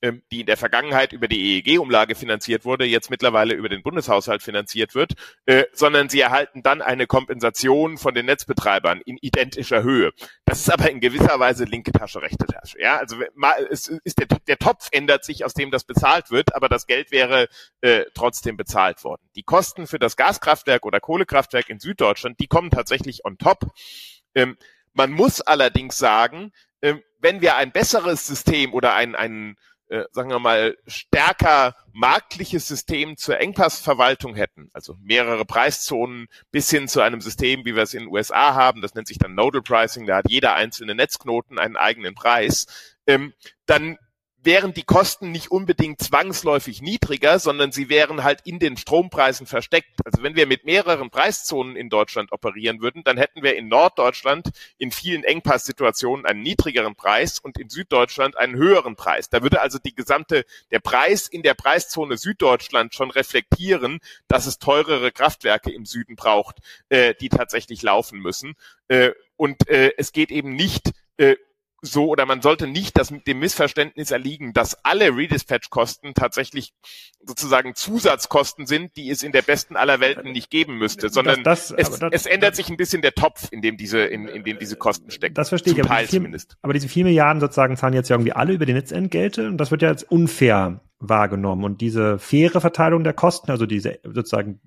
ähm, 0.02 0.22
die 0.30 0.40
in 0.40 0.46
der 0.46 0.56
Vergangenheit 0.56 1.12
über 1.12 1.28
die 1.28 1.58
EEG-Umlage 1.58 2.14
finanziert 2.14 2.64
wurde, 2.64 2.84
jetzt 2.84 3.10
mittlerweile 3.10 3.54
über 3.54 3.68
den 3.68 3.82
Bundeshaushalt 3.82 4.42
finanziert 4.42 4.94
wird, 4.94 5.12
äh, 5.46 5.64
sondern 5.72 6.08
sie 6.08 6.20
erhalten 6.20 6.62
dann 6.62 6.82
eine 6.82 7.06
Kompensation 7.06 7.98
von 7.98 8.14
den 8.14 8.26
Netzbetreibern 8.26 9.00
in 9.04 9.18
identischer 9.18 9.82
Höhe. 9.82 10.12
Das 10.44 10.60
ist 10.60 10.72
aber 10.72 10.90
in 10.90 11.00
gewisser 11.00 11.38
Weise 11.38 11.64
linke 11.64 11.92
Tasche, 11.92 12.22
rechte 12.22 12.46
Tasche. 12.46 12.80
Ja, 12.80 12.96
also 12.96 13.16
es 13.70 13.88
ist 13.88 14.18
der, 14.18 14.26
der 14.26 14.58
Topf 14.58 14.88
ändert 14.92 15.24
sich, 15.24 15.44
aus 15.44 15.54
dem 15.54 15.70
das 15.70 15.84
bezahlt 15.84 16.30
wird, 16.30 16.54
aber 16.54 16.68
das 16.68 16.86
Geld 16.86 17.10
wäre 17.10 17.48
äh, 17.80 18.04
trotzdem 18.14 18.56
bezahlt 18.56 19.04
worden. 19.04 19.22
Die 19.36 19.42
Kosten 19.42 19.86
für 19.86 19.98
das 19.98 20.16
Gaskraftwerk 20.16 20.86
oder 20.86 21.00
Kohlekraftwerk 21.00 21.68
in 21.68 21.78
Süddeutschland, 21.78 22.40
die 22.40 22.46
kommen 22.46 22.70
tatsächlich 22.70 23.24
on 23.24 23.38
top. 23.38 23.70
Ähm, 24.34 24.56
man 24.92 25.12
muss 25.12 25.40
allerdings 25.40 25.98
sagen, 25.98 26.52
äh, 26.80 26.94
wenn 27.18 27.40
wir 27.40 27.56
ein 27.56 27.72
besseres 27.72 28.26
System 28.26 28.72
oder 28.72 28.94
ein, 28.94 29.14
ein 29.14 29.56
äh, 29.90 30.04
sagen 30.12 30.30
wir 30.30 30.38
mal, 30.38 30.76
stärker 30.86 31.74
marktliches 31.92 32.66
System 32.68 33.16
zur 33.16 33.40
Engpassverwaltung 33.40 34.36
hätten, 34.36 34.70
also 34.72 34.96
mehrere 35.02 35.44
Preiszonen 35.44 36.28
bis 36.52 36.70
hin 36.70 36.86
zu 36.86 37.00
einem 37.00 37.20
System, 37.20 37.64
wie 37.64 37.74
wir 37.74 37.82
es 37.82 37.94
in 37.94 38.04
den 38.04 38.08
USA 38.08 38.54
haben, 38.54 38.82
das 38.82 38.94
nennt 38.94 39.08
sich 39.08 39.18
dann 39.18 39.34
Nodal 39.34 39.62
Pricing, 39.62 40.06
da 40.06 40.18
hat 40.18 40.30
jeder 40.30 40.54
einzelne 40.54 40.94
Netzknoten 40.94 41.58
einen 41.58 41.76
eigenen 41.76 42.14
Preis, 42.14 42.66
ähm, 43.08 43.34
dann 43.66 43.98
wären 44.42 44.72
die 44.72 44.82
Kosten 44.82 45.30
nicht 45.32 45.50
unbedingt 45.50 46.00
zwangsläufig 46.02 46.80
niedriger, 46.80 47.38
sondern 47.38 47.72
sie 47.72 47.88
wären 47.88 48.24
halt 48.24 48.40
in 48.44 48.58
den 48.58 48.76
Strompreisen 48.76 49.46
versteckt. 49.46 50.00
Also 50.04 50.22
wenn 50.22 50.34
wir 50.34 50.46
mit 50.46 50.64
mehreren 50.64 51.10
Preiszonen 51.10 51.76
in 51.76 51.90
Deutschland 51.90 52.32
operieren 52.32 52.80
würden, 52.80 53.04
dann 53.04 53.18
hätten 53.18 53.42
wir 53.42 53.56
in 53.56 53.68
Norddeutschland 53.68 54.50
in 54.78 54.92
vielen 54.92 55.24
Engpasssituationen 55.24 56.24
einen 56.24 56.42
niedrigeren 56.42 56.94
Preis 56.94 57.38
und 57.38 57.58
in 57.58 57.68
Süddeutschland 57.68 58.36
einen 58.38 58.56
höheren 58.56 58.96
Preis. 58.96 59.28
Da 59.28 59.42
würde 59.42 59.60
also 59.60 59.78
die 59.78 59.94
gesamte, 59.94 60.44
der 60.70 60.80
Preis 60.80 61.28
in 61.28 61.42
der 61.42 61.54
Preiszone 61.54 62.16
Süddeutschland 62.16 62.94
schon 62.94 63.10
reflektieren, 63.10 64.00
dass 64.26 64.46
es 64.46 64.58
teurere 64.58 65.12
Kraftwerke 65.12 65.70
im 65.70 65.84
Süden 65.84 66.16
braucht, 66.16 66.58
äh, 66.88 67.14
die 67.20 67.28
tatsächlich 67.28 67.82
laufen 67.82 68.20
müssen. 68.20 68.54
Äh, 68.88 69.10
und 69.36 69.68
äh, 69.68 69.92
es 69.98 70.12
geht 70.12 70.30
eben 70.30 70.54
nicht 70.54 70.92
äh, 71.18 71.36
so 71.82 72.08
oder 72.08 72.26
man 72.26 72.42
sollte 72.42 72.66
nicht 72.66 72.98
das 72.98 73.10
mit 73.10 73.26
dem 73.26 73.38
Missverständnis 73.38 74.10
erliegen, 74.10 74.52
dass 74.52 74.84
alle 74.84 75.16
Redispatch-Kosten 75.16 76.14
tatsächlich 76.14 76.72
sozusagen 77.24 77.74
Zusatzkosten 77.74 78.66
sind, 78.66 78.96
die 78.96 79.10
es 79.10 79.22
in 79.22 79.32
der 79.32 79.42
besten 79.42 79.76
aller 79.76 80.00
Welten 80.00 80.32
nicht 80.32 80.50
geben 80.50 80.78
müsste, 80.78 81.08
sondern 81.08 81.42
das, 81.42 81.68
das, 81.68 81.88
es, 81.88 81.98
das, 81.98 82.12
es, 82.12 82.26
ändert 82.26 82.56
sich 82.56 82.68
ein 82.68 82.76
bisschen 82.76 83.02
der 83.02 83.14
Topf, 83.14 83.48
in 83.50 83.62
dem 83.62 83.76
diese, 83.76 84.00
in, 84.00 84.28
in 84.28 84.44
dem 84.44 84.58
diese 84.58 84.76
Kosten 84.76 85.10
stecken. 85.10 85.34
Das 85.34 85.48
verstehe 85.48 85.72
ich, 85.72 85.80
aber, 85.80 85.88
Teil 85.88 86.06
vier, 86.06 86.18
zumindest. 86.18 86.56
aber 86.62 86.72
diese 86.72 86.88
vier 86.88 87.04
Milliarden 87.04 87.40
sozusagen 87.40 87.76
zahlen 87.76 87.94
jetzt 87.94 88.08
ja 88.08 88.16
irgendwie 88.16 88.32
alle 88.32 88.52
über 88.52 88.66
die 88.66 88.74
Netzentgelte 88.74 89.48
und 89.48 89.58
das 89.58 89.70
wird 89.70 89.82
ja 89.82 89.88
als 89.88 90.02
unfair 90.02 90.80
wahrgenommen 90.98 91.64
und 91.64 91.80
diese 91.80 92.18
faire 92.18 92.60
Verteilung 92.60 93.04
der 93.04 93.14
Kosten, 93.14 93.50
also 93.50 93.64
diese 93.64 94.00
sozusagen 94.04 94.60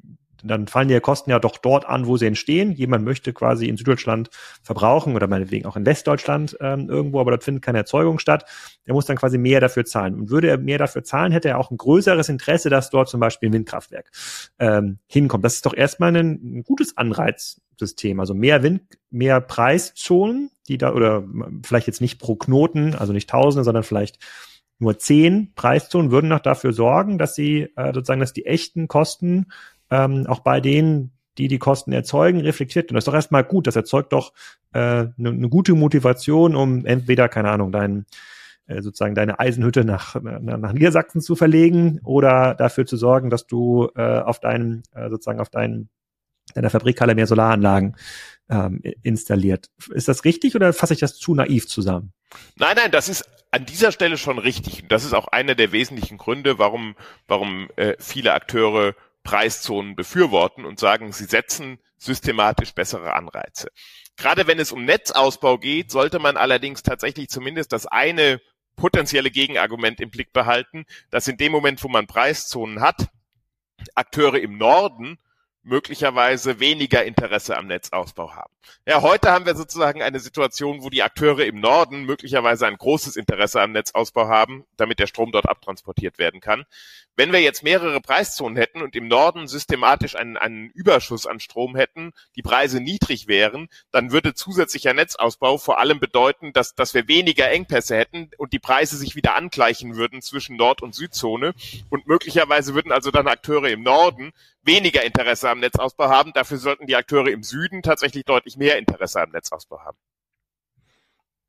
dann 0.44 0.68
fallen 0.68 0.88
die 0.88 1.00
Kosten 1.00 1.32
ja 1.32 1.39
doch 1.39 1.58
dort 1.58 1.86
an, 1.86 2.06
wo 2.06 2.18
sie 2.18 2.26
entstehen. 2.26 2.72
Jemand 2.72 3.06
möchte 3.06 3.34
quasi 3.34 3.68
in 3.68 3.78
Süddeutschland 3.78 4.30
verbrauchen 4.62 5.16
oder 5.16 5.28
meinetwegen 5.28 5.66
auch 5.66 5.76
in 5.76 5.86
Westdeutschland 5.86 6.58
ähm, 6.60 6.89
irgendwo, 6.89 7.20
aber 7.20 7.32
dort 7.32 7.44
findet 7.44 7.64
keine 7.64 7.80
Erzeugung 7.80 8.20
statt. 8.20 8.46
Er 8.86 8.94
muss 8.94 9.06
dann 9.06 9.18
quasi 9.18 9.38
mehr 9.38 9.60
dafür 9.60 9.86
zahlen. 9.86 10.16
Und 10.16 10.30
würde 10.30 10.50
er 10.50 10.58
mehr 10.58 10.78
dafür 10.78 11.04
zahlen, 11.04 11.32
hätte 11.32 11.50
er 11.50 11.60
auch 11.60 11.72
ein 11.72 11.78
größeres 11.78 12.30
Interesse, 12.30 12.70
dass 12.70 12.89
dort 12.89 13.10
zum 13.10 13.20
Beispiel 13.20 13.50
ein 13.50 13.54
Windkraftwerk 13.54 14.12
ähm, 14.60 15.00
hinkommt. 15.08 15.46
Das 15.46 15.56
ist 15.56 15.66
doch 15.66 15.74
erstmal 15.74 16.16
ein, 16.16 16.58
ein 16.58 16.64
gutes 16.64 16.98
Anreizsystem. 16.98 18.20
Also 18.20 18.34
mehr 18.34 18.64
Wind, 18.64 18.82
mehr 19.10 19.39
Preiszonen, 19.39 20.52
die 20.68 20.78
da, 20.78 20.94
oder 20.94 21.24
vielleicht 21.64 21.88
jetzt 21.88 22.02
nicht 22.02 22.20
pro 22.20 22.36
Knoten, 22.36 22.96
also 22.96 23.14
nicht 23.14 23.30
Tausende, 23.30 23.64
sondern 23.64 23.84
vielleicht 23.84 24.20
nur 24.80 24.98
zehn 24.98 25.54
Preiszonen 25.56 26.12
würden 26.12 26.30
noch 26.30 26.39
dafür 26.39 26.74
sorgen, 26.74 27.18
dass 27.18 27.36
sie 27.36 27.70
äh, 27.76 27.94
sozusagen, 27.94 28.20
dass 28.20 28.34
die 28.34 28.46
echten 28.46 28.88
Kosten 28.88 29.48
ähm, 29.94 30.26
auch 30.28 30.39
bei 30.39 30.60
denen, 30.60 31.12
die 31.38 31.48
die 31.48 31.60
Kosten 31.60 31.91
erzeugen, 31.94 32.41
reflektiert. 32.41 32.89
Und 32.89 32.96
das 32.96 33.04
ist 33.04 33.08
doch 33.08 33.14
erstmal 33.14 33.44
gut. 33.44 33.68
Das 33.68 33.76
erzeugt 33.76 34.14
doch 34.14 34.34
eine 34.72 35.14
äh, 35.18 35.22
ne, 35.22 35.34
ne 35.34 35.50
gute 35.50 35.74
Motivation, 35.74 36.56
um 36.56 36.86
entweder, 36.86 37.30
keine 37.30 37.50
Ahnung, 37.50 37.72
dein, 37.72 38.06
äh, 38.68 38.82
sozusagen 38.82 39.16
deine 39.16 39.39
Eisenhütte 39.39 39.86
nach, 39.86 40.20
nach, 40.22 40.58
nach 40.58 40.74
Niedersachsen 40.74 41.22
zu 41.22 41.36
verlegen 41.36 42.00
oder 42.04 42.56
dafür 42.56 42.86
zu 42.86 42.98
sorgen, 42.98 43.30
dass 43.30 43.48
du 43.48 43.89
äh, 43.96 44.20
auf 44.20 44.39
deinen, 44.39 44.84
äh, 44.94 45.10
sozusagen 45.10 45.39
auf 45.39 45.50
deinen, 45.50 45.89
deiner 46.56 46.70
Fabrikhalle 46.70 47.16
mehr 47.16 47.28
Solaranlagen 47.28 47.96
ähm, 48.50 48.82
installiert. 49.02 49.70
Ist 49.91 50.08
das 50.08 50.26
richtig 50.26 50.56
oder 50.56 50.74
fasse 50.74 50.94
ich 50.94 51.00
das 51.00 51.18
zu 51.18 51.34
naiv 51.34 51.68
zusammen? 51.68 52.14
Nein, 52.58 52.76
nein, 52.76 52.91
das 52.91 53.10
ist 53.10 53.28
an 53.52 53.66
dieser 53.66 53.91
Stelle 53.91 54.18
schon 54.18 54.39
richtig. 54.39 54.86
Das 54.88 55.06
ist 55.06 55.14
auch 55.14 55.28
einer 55.28 55.56
der 55.56 55.72
wesentlichen 55.72 56.18
Gründe, 56.18 56.60
warum, 56.60 56.96
warum 57.28 57.70
äh, 57.76 57.96
viele 58.00 58.34
Akteure 58.34 58.96
Preiszonen 59.24 59.95
befürworten 59.95 60.65
und 60.65 60.80
sagen, 60.80 61.11
sie 61.13 61.26
setzen 61.26 61.80
systematisch 61.97 62.74
bessere 62.74 63.13
Anreize. 63.13 63.69
Gerade 64.17 64.47
wenn 64.47 64.59
es 64.59 64.71
um 64.71 64.86
Netzausbau 64.86 65.57
geht, 65.57 65.91
sollte 65.91 66.19
man 66.19 66.38
allerdings 66.38 66.84
tatsächlich 66.84 67.30
zumindest 67.30 67.71
das 67.71 67.88
eine 67.88 68.41
potenzielle 68.76 69.32
Gegenargument 69.32 69.99
im 70.01 70.09
Blick 70.09 70.34
behalten, 70.34 70.86
dass 71.09 71.28
in 71.28 71.38
dem 71.38 71.51
Moment, 71.51 71.84
wo 71.84 71.88
man 71.88 72.07
Preiszonen 72.07 72.82
hat, 72.82 73.07
Akteure 73.95 74.39
im 74.39 74.57
Norden 74.57 75.17
möglicherweise 75.61 76.59
weniger 76.59 77.03
Interesse 77.05 77.57
am 77.57 77.67
Netzausbau 77.67 78.34
haben. 78.36 78.53
Ja, 78.86 79.01
heute 79.01 79.32
haben 79.32 79.45
wir 79.45 79.55
sozusagen 79.55 80.01
eine 80.01 80.20
Situation, 80.20 80.84
wo 80.84 80.89
die 80.89 81.03
Akteure 81.03 81.45
im 81.45 81.59
Norden 81.59 82.05
möglicherweise 82.05 82.68
ein 82.68 82.78
großes 82.78 83.16
Interesse 83.16 83.61
am 83.61 83.72
Netzausbau 83.72 84.28
haben, 84.28 84.66
damit 84.78 84.99
der 84.99 85.07
Strom 85.07 85.32
dort 85.32 85.47
abtransportiert 85.47 86.18
werden 86.18 86.41
kann. 86.41 86.66
Wenn 87.16 87.32
wir 87.32 87.41
jetzt 87.41 87.64
mehrere 87.64 88.01
Preiszonen 88.01 88.57
hätten 88.57 88.82
und 88.82 88.95
im 88.95 89.07
Norden 89.07 89.47
systematisch 89.47 90.16
einen, 90.16 90.36
einen 90.36 90.70
Überschuss 90.72 91.28
an 91.28 91.39
Strom 91.39 91.76
hätten, 91.76 92.11
die 92.36 92.41
Preise 92.41 92.80
niedrig 92.80 93.28
wären, 93.28 93.70
dann 93.91 94.11
würde 94.11 94.34
zusätzlicher 94.34 94.93
Netzausbau 94.93 95.59
vor 95.59 95.80
allem 95.80 95.99
bedeuten, 95.99 96.53
dass, 96.53 96.74
dass 96.74 96.95
wir 96.95 97.07
weniger 97.07 97.51
Engpässe 97.51 97.95
hätten 97.95 98.32
und 98.38 98.51
die 98.51 98.59
Preise 98.59 98.97
sich 98.97 99.16
wieder 99.16 99.36
angleichen 99.36 99.95
würden 99.95 100.24
zwischen 100.24 100.57
Nord- 100.57 100.82
und 100.82 100.95
Südzone. 100.95 101.53
Und 101.89 102.07
möglicherweise 102.07 102.74
würden 102.74 102.91
also 102.91 103.11
dann 103.11 103.28
Akteure 103.28 103.70
im 103.70 103.84
Norden 103.84 104.34
weniger 104.64 105.03
Interesse 105.03 105.49
am 105.49 105.59
Netzausbau 105.59 106.09
haben. 106.09 106.34
Dafür 106.34 106.57
sollten 106.57 106.88
die 106.88 106.95
Akteure 106.95 107.28
im 107.28 107.43
Süden 107.43 107.84
tatsächlich 107.84 108.26
deutlich 108.26 108.53
mehr 108.58 108.78
Interesse 108.78 109.22
am 109.22 109.32
Netzausbau 109.32 109.80
haben. 109.80 109.97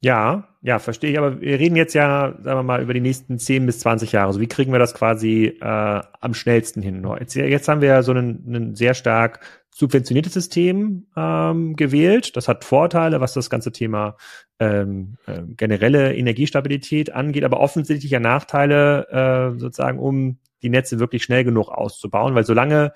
Ja, 0.04 0.48
ja, 0.60 0.78
verstehe 0.78 1.12
ich. 1.12 1.18
Aber 1.18 1.40
wir 1.40 1.58
reden 1.58 1.76
jetzt 1.76 1.94
ja, 1.94 2.34
sagen 2.42 2.58
wir 2.58 2.62
mal, 2.62 2.82
über 2.82 2.92
die 2.92 3.00
nächsten 3.00 3.38
10 3.38 3.64
bis 3.64 3.78
20 3.78 4.12
Jahre. 4.12 4.26
Also 4.26 4.40
wie 4.40 4.46
kriegen 4.46 4.70
wir 4.70 4.78
das 4.78 4.92
quasi 4.92 5.56
äh, 5.62 5.64
am 5.64 6.34
schnellsten 6.34 6.82
hin? 6.82 7.08
Jetzt, 7.18 7.34
jetzt 7.34 7.68
haben 7.68 7.80
wir 7.80 7.88
ja 7.88 8.02
so 8.02 8.12
ein, 8.12 8.44
ein 8.46 8.74
sehr 8.74 8.92
stark 8.92 9.40
subventioniertes 9.74 10.34
System 10.34 11.06
ähm, 11.16 11.74
gewählt. 11.74 12.36
Das 12.36 12.48
hat 12.48 12.64
Vorteile, 12.64 13.22
was 13.22 13.32
das 13.32 13.48
ganze 13.48 13.72
Thema 13.72 14.18
ähm, 14.58 15.16
äh, 15.26 15.40
generelle 15.56 16.14
Energiestabilität 16.14 17.10
angeht, 17.10 17.44
aber 17.44 17.60
offensichtlich 17.60 18.12
ja 18.12 18.20
Nachteile 18.20 19.08
äh, 19.54 19.58
sozusagen, 19.58 19.98
um 19.98 20.38
die 20.62 20.68
Netze 20.68 21.00
wirklich 21.00 21.24
schnell 21.24 21.44
genug 21.44 21.70
auszubauen, 21.70 22.34
weil 22.34 22.44
solange 22.44 22.92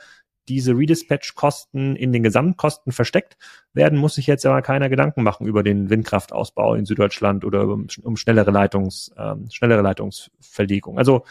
diese 0.49 0.73
Redispatch-Kosten 0.73 1.95
in 1.97 2.13
den 2.13 2.23
Gesamtkosten 2.23 2.93
versteckt 2.93 3.37
werden, 3.73 3.99
muss 3.99 4.15
sich 4.15 4.27
jetzt 4.27 4.45
aber 4.47 4.63
keiner 4.63 4.89
Gedanken 4.89 5.23
machen 5.23 5.47
über 5.47 5.63
den 5.63 5.91
Windkraftausbau 5.91 6.75
in 6.75 6.87
Süddeutschland 6.87 7.45
oder 7.45 7.63
um, 7.63 7.87
um 8.03 8.17
schnellere 8.17 8.51
Leitungs, 8.51 9.13
ähm, 9.17 9.49
schnellere 9.53 9.83
Leitungsverlegung. 9.83 10.99
Also 10.99 11.25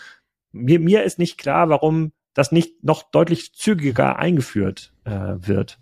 mir, 0.51 0.79
mir 0.79 1.03
ist 1.03 1.19
nicht 1.19 1.37
klar, 1.37 1.69
warum 1.69 2.11
das 2.33 2.51
nicht 2.51 2.83
noch 2.83 3.03
deutlich 3.03 3.53
zügiger 3.53 4.17
eingeführt 4.17 4.93
äh, 5.05 5.11
wird. 5.11 5.79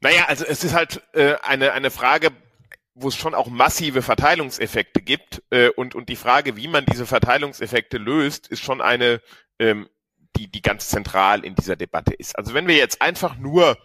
Naja, 0.00 0.26
also 0.28 0.44
es 0.44 0.62
ist 0.62 0.74
halt 0.74 1.02
äh, 1.12 1.34
eine, 1.42 1.72
eine 1.72 1.90
Frage, 1.90 2.30
wo 2.94 3.08
es 3.08 3.16
schon 3.16 3.34
auch 3.34 3.48
massive 3.48 4.02
Verteilungseffekte 4.02 5.02
gibt 5.02 5.42
äh, 5.50 5.68
und, 5.70 5.94
und 5.94 6.08
die 6.08 6.16
Frage, 6.16 6.56
wie 6.56 6.68
man 6.68 6.86
diese 6.86 7.06
Verteilungseffekte 7.06 7.98
löst, 7.98 8.46
ist 8.46 8.62
schon 8.62 8.80
eine, 8.80 9.20
ähm, 9.58 9.88
die, 10.36 10.48
die 10.48 10.62
ganz 10.62 10.88
zentral 10.88 11.44
in 11.44 11.54
dieser 11.54 11.76
Debatte 11.76 12.14
ist. 12.14 12.36
Also 12.36 12.54
wenn 12.54 12.68
wir 12.68 12.76
jetzt 12.76 13.02
einfach 13.02 13.36
nur, 13.36 13.78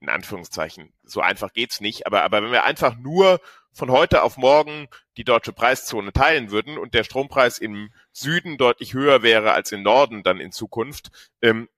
in 0.00 0.08
Anführungszeichen, 0.08 0.92
so 1.02 1.20
einfach 1.20 1.52
geht's 1.52 1.80
nicht, 1.80 2.06
aber, 2.06 2.22
aber 2.22 2.42
wenn 2.42 2.52
wir 2.52 2.64
einfach 2.64 2.96
nur 2.96 3.40
von 3.72 3.90
heute 3.90 4.22
auf 4.22 4.36
morgen 4.36 4.88
die 5.16 5.24
deutsche 5.24 5.52
Preiszone 5.52 6.12
teilen 6.12 6.50
würden 6.50 6.78
und 6.78 6.94
der 6.94 7.04
Strompreis 7.04 7.58
im 7.58 7.90
Süden 8.12 8.56
deutlich 8.56 8.94
höher 8.94 9.22
wäre 9.22 9.52
als 9.52 9.72
im 9.72 9.82
Norden 9.82 10.22
dann 10.22 10.40
in 10.40 10.52
Zukunft, 10.52 11.10
ähm, 11.42 11.68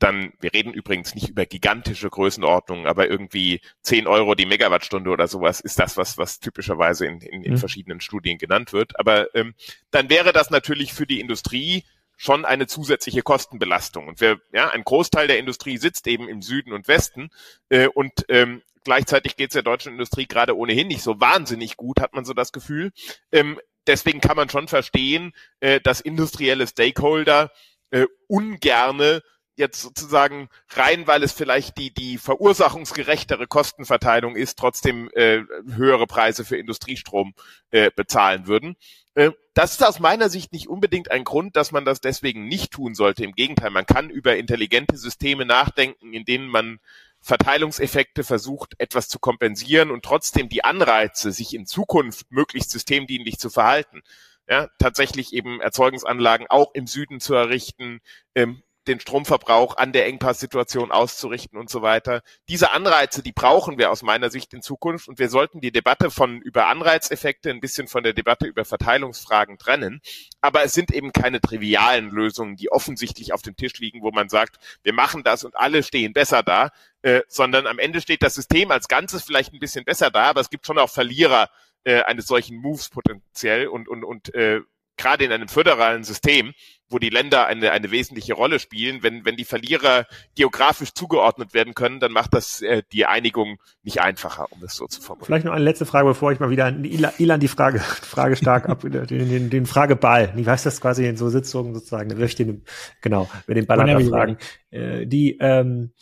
dann, 0.00 0.32
wir 0.40 0.52
reden 0.54 0.72
übrigens 0.72 1.14
nicht 1.14 1.28
über 1.28 1.44
gigantische 1.44 2.08
Größenordnungen, 2.08 2.86
aber 2.86 3.10
irgendwie 3.10 3.60
10 3.82 4.06
Euro 4.06 4.34
die 4.34 4.46
Megawattstunde 4.46 5.10
oder 5.10 5.28
sowas 5.28 5.60
ist 5.60 5.78
das, 5.78 5.96
was, 5.98 6.16
was 6.16 6.40
typischerweise 6.40 7.06
in, 7.06 7.20
in, 7.20 7.42
in 7.42 7.52
mhm. 7.52 7.58
verschiedenen 7.58 8.00
Studien 8.00 8.38
genannt 8.38 8.72
wird. 8.72 8.98
Aber 8.98 9.34
ähm, 9.34 9.54
dann 9.90 10.08
wäre 10.08 10.32
das 10.32 10.50
natürlich 10.50 10.94
für 10.94 11.06
die 11.06 11.20
Industrie 11.20 11.84
schon 12.20 12.44
eine 12.44 12.66
zusätzliche 12.66 13.22
Kostenbelastung. 13.22 14.06
Und 14.06 14.20
wir, 14.20 14.42
ja, 14.52 14.68
ein 14.68 14.84
Großteil 14.84 15.26
der 15.26 15.38
Industrie 15.38 15.78
sitzt 15.78 16.06
eben 16.06 16.28
im 16.28 16.42
Süden 16.42 16.74
und 16.74 16.86
Westen 16.86 17.30
äh, 17.70 17.86
und 17.86 18.26
ähm, 18.28 18.60
gleichzeitig 18.84 19.36
geht 19.36 19.48
es 19.48 19.54
der 19.54 19.62
deutschen 19.62 19.92
Industrie 19.92 20.26
gerade 20.26 20.54
ohnehin 20.54 20.88
nicht 20.88 21.02
so 21.02 21.18
wahnsinnig 21.18 21.78
gut, 21.78 21.98
hat 21.98 22.12
man 22.12 22.26
so 22.26 22.34
das 22.34 22.52
Gefühl. 22.52 22.92
Ähm, 23.32 23.58
deswegen 23.86 24.20
kann 24.20 24.36
man 24.36 24.50
schon 24.50 24.68
verstehen, 24.68 25.32
äh, 25.60 25.80
dass 25.80 26.02
industrielle 26.02 26.66
Stakeholder 26.66 27.52
äh, 27.90 28.04
ungerne 28.28 29.22
jetzt 29.56 29.80
sozusagen 29.80 30.50
rein, 30.70 31.06
weil 31.06 31.22
es 31.22 31.32
vielleicht 31.32 31.78
die, 31.78 31.94
die 31.94 32.18
verursachungsgerechtere 32.18 33.46
Kostenverteilung 33.46 34.36
ist, 34.36 34.58
trotzdem 34.58 35.08
äh, 35.14 35.40
höhere 35.74 36.06
Preise 36.06 36.44
für 36.44 36.58
Industriestrom 36.58 37.32
äh, 37.70 37.90
bezahlen 37.94 38.46
würden. 38.46 38.76
Äh, 39.14 39.30
das 39.54 39.72
ist 39.72 39.84
aus 39.84 39.98
meiner 39.98 40.28
Sicht 40.28 40.52
nicht 40.52 40.68
unbedingt 40.68 41.10
ein 41.10 41.24
Grund, 41.24 41.56
dass 41.56 41.72
man 41.72 41.84
das 41.84 42.00
deswegen 42.00 42.46
nicht 42.46 42.72
tun 42.72 42.94
sollte. 42.94 43.24
Im 43.24 43.32
Gegenteil, 43.32 43.70
man 43.70 43.86
kann 43.86 44.10
über 44.10 44.36
intelligente 44.36 44.96
Systeme 44.96 45.44
nachdenken, 45.44 46.12
in 46.12 46.24
denen 46.24 46.48
man 46.48 46.78
Verteilungseffekte 47.20 48.24
versucht, 48.24 48.74
etwas 48.78 49.08
zu 49.08 49.18
kompensieren 49.18 49.90
und 49.90 50.04
trotzdem 50.04 50.48
die 50.48 50.64
Anreize, 50.64 51.32
sich 51.32 51.54
in 51.54 51.66
Zukunft 51.66 52.30
möglichst 52.30 52.70
systemdienlich 52.70 53.38
zu 53.38 53.50
verhalten, 53.50 54.02
ja, 54.48 54.68
tatsächlich 54.78 55.32
eben 55.32 55.60
Erzeugungsanlagen 55.60 56.46
auch 56.48 56.72
im 56.74 56.86
Süden 56.86 57.20
zu 57.20 57.34
errichten, 57.34 58.00
ähm, 58.34 58.62
den 58.90 59.00
Stromverbrauch 59.00 59.76
an 59.76 59.92
der 59.92 60.06
Engpasssituation 60.06 60.90
auszurichten 60.90 61.58
und 61.58 61.70
so 61.70 61.80
weiter. 61.80 62.22
Diese 62.48 62.72
Anreize, 62.72 63.22
die 63.22 63.32
brauchen 63.32 63.78
wir 63.78 63.90
aus 63.90 64.02
meiner 64.02 64.30
Sicht 64.30 64.52
in 64.52 64.62
Zukunft 64.62 65.08
und 65.08 65.18
wir 65.18 65.28
sollten 65.28 65.60
die 65.60 65.70
Debatte 65.70 66.10
von 66.10 66.40
über 66.40 66.66
Anreizeffekte 66.66 67.50
ein 67.50 67.60
bisschen 67.60 67.86
von 67.86 68.02
der 68.02 68.12
Debatte 68.12 68.46
über 68.46 68.64
Verteilungsfragen 68.64 69.58
trennen. 69.58 70.00
Aber 70.40 70.64
es 70.64 70.72
sind 70.72 70.92
eben 70.92 71.12
keine 71.12 71.40
trivialen 71.40 72.10
Lösungen, 72.10 72.56
die 72.56 72.72
offensichtlich 72.72 73.32
auf 73.32 73.42
dem 73.42 73.56
Tisch 73.56 73.78
liegen, 73.78 74.02
wo 74.02 74.10
man 74.10 74.28
sagt, 74.28 74.58
wir 74.82 74.92
machen 74.92 75.22
das 75.22 75.44
und 75.44 75.56
alle 75.56 75.82
stehen 75.82 76.12
besser 76.12 76.42
da, 76.42 76.70
äh, 77.02 77.22
sondern 77.28 77.68
am 77.68 77.78
Ende 77.78 78.00
steht 78.00 78.22
das 78.22 78.34
System 78.34 78.72
als 78.72 78.88
Ganzes 78.88 79.22
vielleicht 79.22 79.52
ein 79.52 79.60
bisschen 79.60 79.84
besser 79.84 80.10
da, 80.10 80.24
aber 80.24 80.40
es 80.40 80.50
gibt 80.50 80.66
schon 80.66 80.78
auch 80.78 80.90
Verlierer 80.90 81.48
äh, 81.84 82.02
eines 82.02 82.26
solchen 82.26 82.56
Moves 82.56 82.88
potenziell 82.88 83.68
und, 83.68 83.88
und, 83.88 84.04
und 84.04 84.34
äh, 84.34 84.60
gerade 85.00 85.24
in 85.24 85.32
einem 85.32 85.48
föderalen 85.48 86.04
System, 86.04 86.52
wo 86.88 86.98
die 86.98 87.08
Länder 87.08 87.46
eine, 87.46 87.70
eine 87.70 87.90
wesentliche 87.90 88.34
Rolle 88.34 88.58
spielen, 88.58 89.02
wenn, 89.02 89.24
wenn 89.24 89.36
die 89.36 89.44
Verlierer 89.44 90.06
geografisch 90.34 90.92
zugeordnet 90.92 91.54
werden 91.54 91.74
können, 91.74 92.00
dann 92.00 92.12
macht 92.12 92.34
das 92.34 92.60
äh, 92.62 92.82
die 92.92 93.06
Einigung 93.06 93.58
nicht 93.82 94.00
einfacher, 94.00 94.46
um 94.50 94.62
es 94.62 94.74
so 94.74 94.86
zu 94.86 95.00
formulieren. 95.00 95.26
Vielleicht 95.26 95.44
noch 95.46 95.52
eine 95.52 95.64
letzte 95.64 95.86
Frage, 95.86 96.08
bevor 96.08 96.32
ich 96.32 96.40
mal 96.40 96.50
wieder 96.50 96.66
an 96.66 96.84
Ilan 96.84 97.40
die 97.40 97.48
Frage, 97.48 97.78
Frage 98.02 98.36
stark 98.36 98.68
ab, 98.68 98.82
den, 98.82 99.06
den, 99.08 99.50
den 99.50 99.66
Frageball. 99.66 100.34
Ich 100.36 100.46
weiß 100.46 100.64
das 100.64 100.80
quasi 100.80 101.06
in 101.06 101.16
so 101.16 101.28
Sitzungen 101.28 101.74
sozusagen, 101.74 102.08
da 102.08 102.18
wirf 102.18 102.30
ich 102.30 102.36
den, 102.36 102.64
genau, 103.00 103.30
mit 103.46 103.56
den 103.56 103.66
Ball 103.66 104.04
fragen. 104.04 104.36
Äh, 104.70 105.06
die, 105.06 105.38
ähm, 105.40 105.92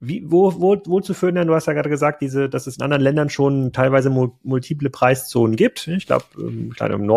wie, 0.00 0.30
wo, 0.30 0.52
wo, 0.60 0.80
wo 0.86 1.00
zu 1.00 1.12
führen 1.12 1.34
denn? 1.34 1.48
Du 1.48 1.54
hast 1.54 1.66
ja 1.66 1.72
gerade 1.72 1.90
gesagt, 1.90 2.22
diese, 2.22 2.48
dass 2.48 2.66
es 2.66 2.76
in 2.76 2.82
anderen 2.82 3.02
Ländern 3.02 3.30
schon 3.30 3.72
teilweise 3.72 4.10
multiple 4.10 4.90
Preiszonen 4.90 5.56
gibt. 5.56 5.88
Ich 5.88 6.06
glaube, 6.06 6.24
ähm, 6.38 6.72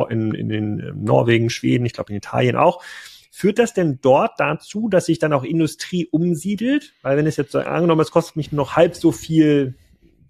in, 0.09 0.33
in, 0.33 0.49
in 0.49 1.03
Norwegen, 1.03 1.49
Schweden, 1.49 1.85
ich 1.85 1.93
glaube 1.93 2.11
in 2.11 2.17
Italien 2.17 2.55
auch. 2.55 2.83
Führt 3.31 3.59
das 3.59 3.73
denn 3.73 3.99
dort 4.01 4.39
dazu, 4.39 4.89
dass 4.89 5.05
sich 5.05 5.19
dann 5.19 5.31
auch 5.31 5.43
Industrie 5.43 6.07
umsiedelt? 6.11 6.93
Weil 7.01 7.17
wenn 7.17 7.27
es 7.27 7.37
jetzt 7.37 7.55
angenommen, 7.55 8.01
es 8.01 8.11
kostet 8.11 8.35
mich 8.35 8.51
noch 8.51 8.75
halb 8.75 8.95
so 8.95 9.11
viel 9.11 9.75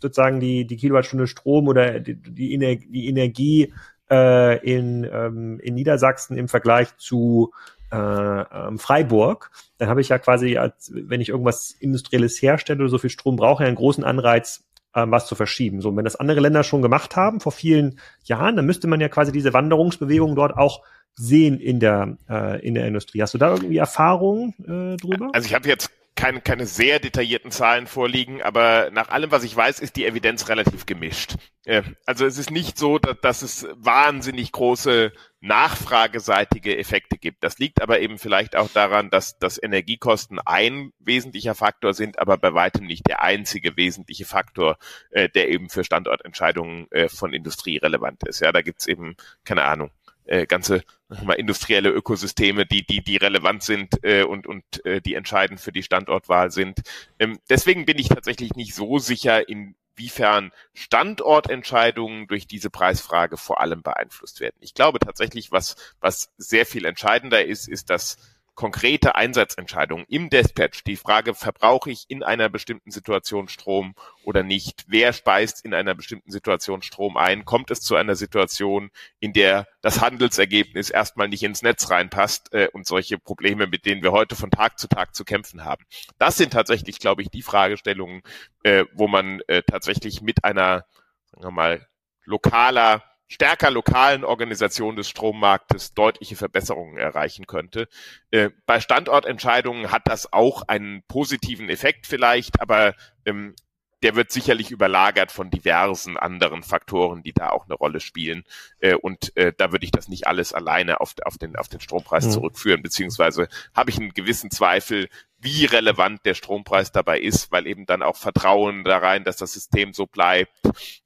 sozusagen 0.02 0.39
die, 0.39 0.66
die 0.66 0.78
Kilowattstunde 0.78 1.28
Strom 1.28 1.68
oder 1.68 1.99
die, 1.99 2.16
die, 2.16 2.54
Ener 2.54 2.76
die 2.76 3.08
Energie 3.08 3.74
äh, 4.10 4.58
in, 4.66 5.08
ähm, 5.12 5.60
in 5.62 5.76
Niedersachsen 5.76 6.38
im 6.38 6.47
Vergleich 6.47 6.95
zu 6.97 7.54
äh, 7.92 7.96
ähm, 7.98 8.80
Freiburg, 8.80 9.52
dann 9.78 9.89
habe 9.89 10.02
ich 10.02 10.10
ja 10.10 10.18
quasi, 10.18 10.58
als, 10.58 10.92
wenn 10.94 11.22
ich 11.22 11.30
irgendwas 11.30 11.72
Industrielles 11.72 12.42
herstelle 12.42 12.80
oder 12.80 12.89
so 12.89 12.98
viel 12.98 13.10
Strom 13.10 13.36
brauche, 13.36 13.66
einen 13.66 13.76
großen 13.76 14.04
Anreiz, 14.04 14.64
ähm, 14.96 15.12
was 15.12 15.28
zu 15.28 15.36
verschieben. 15.36 15.82
So, 15.82 15.89
und 15.89 15.98
wenn 15.98 16.06
das 16.06 16.16
andere 16.16 16.39
Länder 16.39 16.64
schon 16.64 16.82
gemacht 16.82 17.16
haben 17.16 17.39
vor 17.39 17.52
vielen 17.52 18.00
Jahren, 18.24 18.56
dann 18.56 18.66
müsste 18.66 18.88
man 18.88 19.02
ja 19.02 19.10
quasi 19.10 19.32
diese 19.32 19.54
Wanderungsbewegung 19.54 20.36
dort 20.36 20.56
auch 20.56 20.84
sehen 21.16 21.60
in 21.60 21.80
der 21.80 22.18
äh, 22.30 22.66
in 22.66 22.74
der 22.74 22.88
Industrie. 22.88 23.22
Hast 23.22 23.34
du 23.34 23.38
da 23.38 23.52
irgendwie 23.52 23.78
Erfahrungen 23.78 24.54
äh, 24.60 24.98
drüber? 24.98 25.30
Also 25.34 25.46
ich 25.46 25.54
habe 25.54 25.68
jetzt 25.68 25.92
keine, 26.22 26.39
keine 26.39 26.67
sehr 26.67 26.99
detaillierten 26.99 27.49
Zahlen 27.49 27.88
vorliegen, 27.88 28.43
aber 28.43 28.91
nach 28.91 29.09
allem, 29.09 29.32
was 29.32 29.43
ich 29.43 29.55
weiß, 29.55 29.80
ist 29.80 29.95
die 29.95 30.05
Evidenz 30.05 30.49
relativ 30.49 30.86
gemischt. 30.86 31.34
Äh, 31.65 31.82
also 32.05 32.28
es 32.28 32.38
ist 32.38 32.51
nicht 32.51 32.78
so, 32.78 32.99
dass, 32.99 33.19
dass 33.22 33.41
es 33.41 33.67
wahnsinnig 33.74 34.51
große 34.51 35.13
nachfrageseitige 35.39 36.78
Effekte 36.78 37.17
gibt. 37.17 37.43
Das 37.43 37.57
liegt 37.57 37.82
aber 37.82 38.01
eben 38.01 38.19
vielleicht 38.19 38.55
auch 38.55 38.69
daran, 38.69 39.09
dass, 39.09 39.39
dass 39.39 39.61
Energiekosten 39.61 40.39
ein 40.45 40.93
wesentlicher 40.99 41.55
Faktor 41.55 41.95
sind, 41.95 42.19
aber 42.19 42.38
bei 42.38 42.53
weitem 42.53 42.86
nicht 42.86 43.07
der 43.07 43.24
einzige 43.24 43.76
wesentliche 43.76 44.26
Faktor, 44.26 44.78
äh, 45.09 45.28
der 45.28 45.49
eben 45.49 45.69
für 45.69 45.84
Standortentscheidungen 45.84 46.86
äh, 46.91 47.09
von 47.09 47.34
Industrie 47.34 47.78
relevant 47.78 48.22
ist. 48.28 48.41
Ja, 48.41 48.51
da 48.51 48.61
gibt's 48.61 48.86
eben, 48.86 49.15
keine 49.43 49.63
Ahnung, 49.63 49.89
äh, 50.26 50.45
ganze 50.45 50.84
mal, 51.24 51.34
industrielle 51.34 51.89
Ökosysteme, 51.89 52.65
die, 52.65 52.86
die, 52.86 53.03
die 53.03 53.17
relevant 53.17 53.63
sind 53.63 54.03
äh, 54.03 54.24
und, 54.24 54.47
und 54.47 54.63
äh, 54.86 55.01
die 55.01 55.15
entscheidend 55.15 55.59
für 55.59 55.72
die 55.72 55.84
Standortwahl 55.84 56.51
sind. 56.51 56.82
Ähm, 57.19 57.39
deswegen 57.49 57.86
bin 57.86 57.99
ich 57.99 58.09
tatsächlich 58.09 58.55
nicht 58.55 58.74
so 58.74 58.99
sicher, 58.99 59.47
inwiefern 59.49 60.51
Standortentscheidungen 60.74 62.28
durch 62.28 62.47
diese 62.47 62.69
Preisfrage 62.69 63.38
vor 63.38 63.61
allem 63.61 63.82
beeinflusst 63.82 64.39
werden. 64.39 64.57
Ich 64.59 64.74
glaube 64.74 64.99
tatsächlich, 64.99 65.51
was, 65.51 65.76
was 65.99 66.32
sehr 66.38 66.65
viel 66.65 66.86
entscheidender 66.86 67.45
ist, 67.45 67.67
ist, 67.67 67.89
dass 67.89 68.17
konkrete 68.56 69.16
Einsatzentscheidungen 69.16 70.06
im 70.10 70.30
Dispatch. 70.30 70.84
Die 70.84 70.95
Frage, 70.95 71.34
verbrauche 71.34 71.89
ich 71.91 72.06
in 72.10 72.24
einer 72.24 72.49
bestimmten 72.49 72.91
Situation 72.91 73.47
Strom 73.47 73.95
oder 74.24 74.43
nicht? 74.43 74.84
Wer 74.88 75.14
speist 75.14 75.64
in 75.66 75.74
einer 75.74 75.95
bestimmten 75.95 76.32
Situation 76.32 76.82
Strom 76.82 77.18
ein? 77.18 77.45
Kommt 77.45 77.72
es 77.72 77.82
zu 77.82 77.95
einer 77.95 78.16
Situation, 78.16 78.91
in 79.20 79.34
der 79.34 79.68
das 79.82 80.02
Handelsergebnis 80.02 80.89
erstmal 80.89 81.30
nicht 81.30 81.43
ins 81.43 81.62
Netz 81.62 81.89
reinpasst 81.89 82.54
äh, 82.54 82.68
und 82.74 82.86
solche 82.86 83.18
Probleme, 83.18 83.68
mit 83.68 83.86
denen 83.86 84.04
wir 84.04 84.12
heute 84.12 84.36
von 84.36 84.52
Tag 84.52 84.80
zu 84.80 84.88
Tag 84.88 85.16
zu 85.16 85.24
kämpfen 85.24 85.64
haben? 85.64 85.86
Das 86.18 86.38
sind 86.38 86.54
tatsächlich, 86.54 86.99
glaube 86.99 87.22
ich, 87.22 87.30
die 87.30 87.41
Fragestellungen, 87.41 88.22
äh, 88.64 88.86
wo 88.93 89.08
man 89.08 89.41
äh, 89.47 89.64
tatsächlich 89.64 90.22
mit 90.22 90.43
einer, 90.43 90.86
sagen 91.32 91.43
wir 91.43 91.52
mal, 91.52 91.88
lokaler 92.26 93.04
stärker 93.32 93.71
lokalen 93.71 94.25
Organisation 94.25 94.97
des 94.97 95.07
Strommarktes 95.07 95.93
deutliche 95.93 96.36
Verbesserungen 96.36 96.97
erreichen 96.97 97.47
könnte. 97.47 97.88
Äh, 98.29 98.49
bei 98.65 98.82
Standortentscheidungen 98.82 99.89
hat 99.91 100.03
das 100.05 100.34
auch 100.34 100.63
einen 100.67 101.01
positiven 101.07 101.69
Effekt 101.69 102.07
vielleicht, 102.07 102.59
aber 102.59 102.93
ähm, 103.25 103.55
der 104.03 104.15
wird 104.15 104.32
sicherlich 104.32 104.71
überlagert 104.71 105.32
von 105.32 105.49
diversen 105.49 106.17
anderen 106.17 106.61
Faktoren, 106.61 107.23
die 107.23 107.32
da 107.32 107.51
auch 107.51 107.65
eine 107.65 107.75
Rolle 107.75 108.01
spielen. 108.01 108.43
Äh, 108.79 108.95
und 108.95 109.36
äh, 109.38 109.53
da 109.55 109.71
würde 109.71 109.86
ich 109.86 109.91
das 109.91 110.09
nicht 110.09 110.27
alles 110.27 110.51
alleine 110.53 110.99
auf, 110.99 111.13
auf, 111.23 111.38
den, 111.38 111.55
auf 111.55 111.69
den 111.69 111.79
Strompreis 111.79 112.25
mhm. 112.25 112.32
zurückführen, 112.32 112.82
beziehungsweise 112.82 113.47
habe 113.73 113.91
ich 113.91 113.97
einen 113.97 114.13
gewissen 114.13 114.51
Zweifel, 114.51 115.07
wie 115.42 115.66
relevant 115.66 116.26
der 116.26 116.36
Strompreis 116.36 116.92
dabei 116.92 117.20
ist, 117.20 117.52
weil 117.52 117.66
eben 117.66 117.86
dann 117.86 118.04
auch 118.04 118.16
Vertrauen 118.16 118.84
da 118.84 118.98
rein, 118.98 119.24
dass 119.24 119.38
das 119.38 119.54
System 119.54 119.94
so 119.94 120.06
bleibt, 120.06 120.52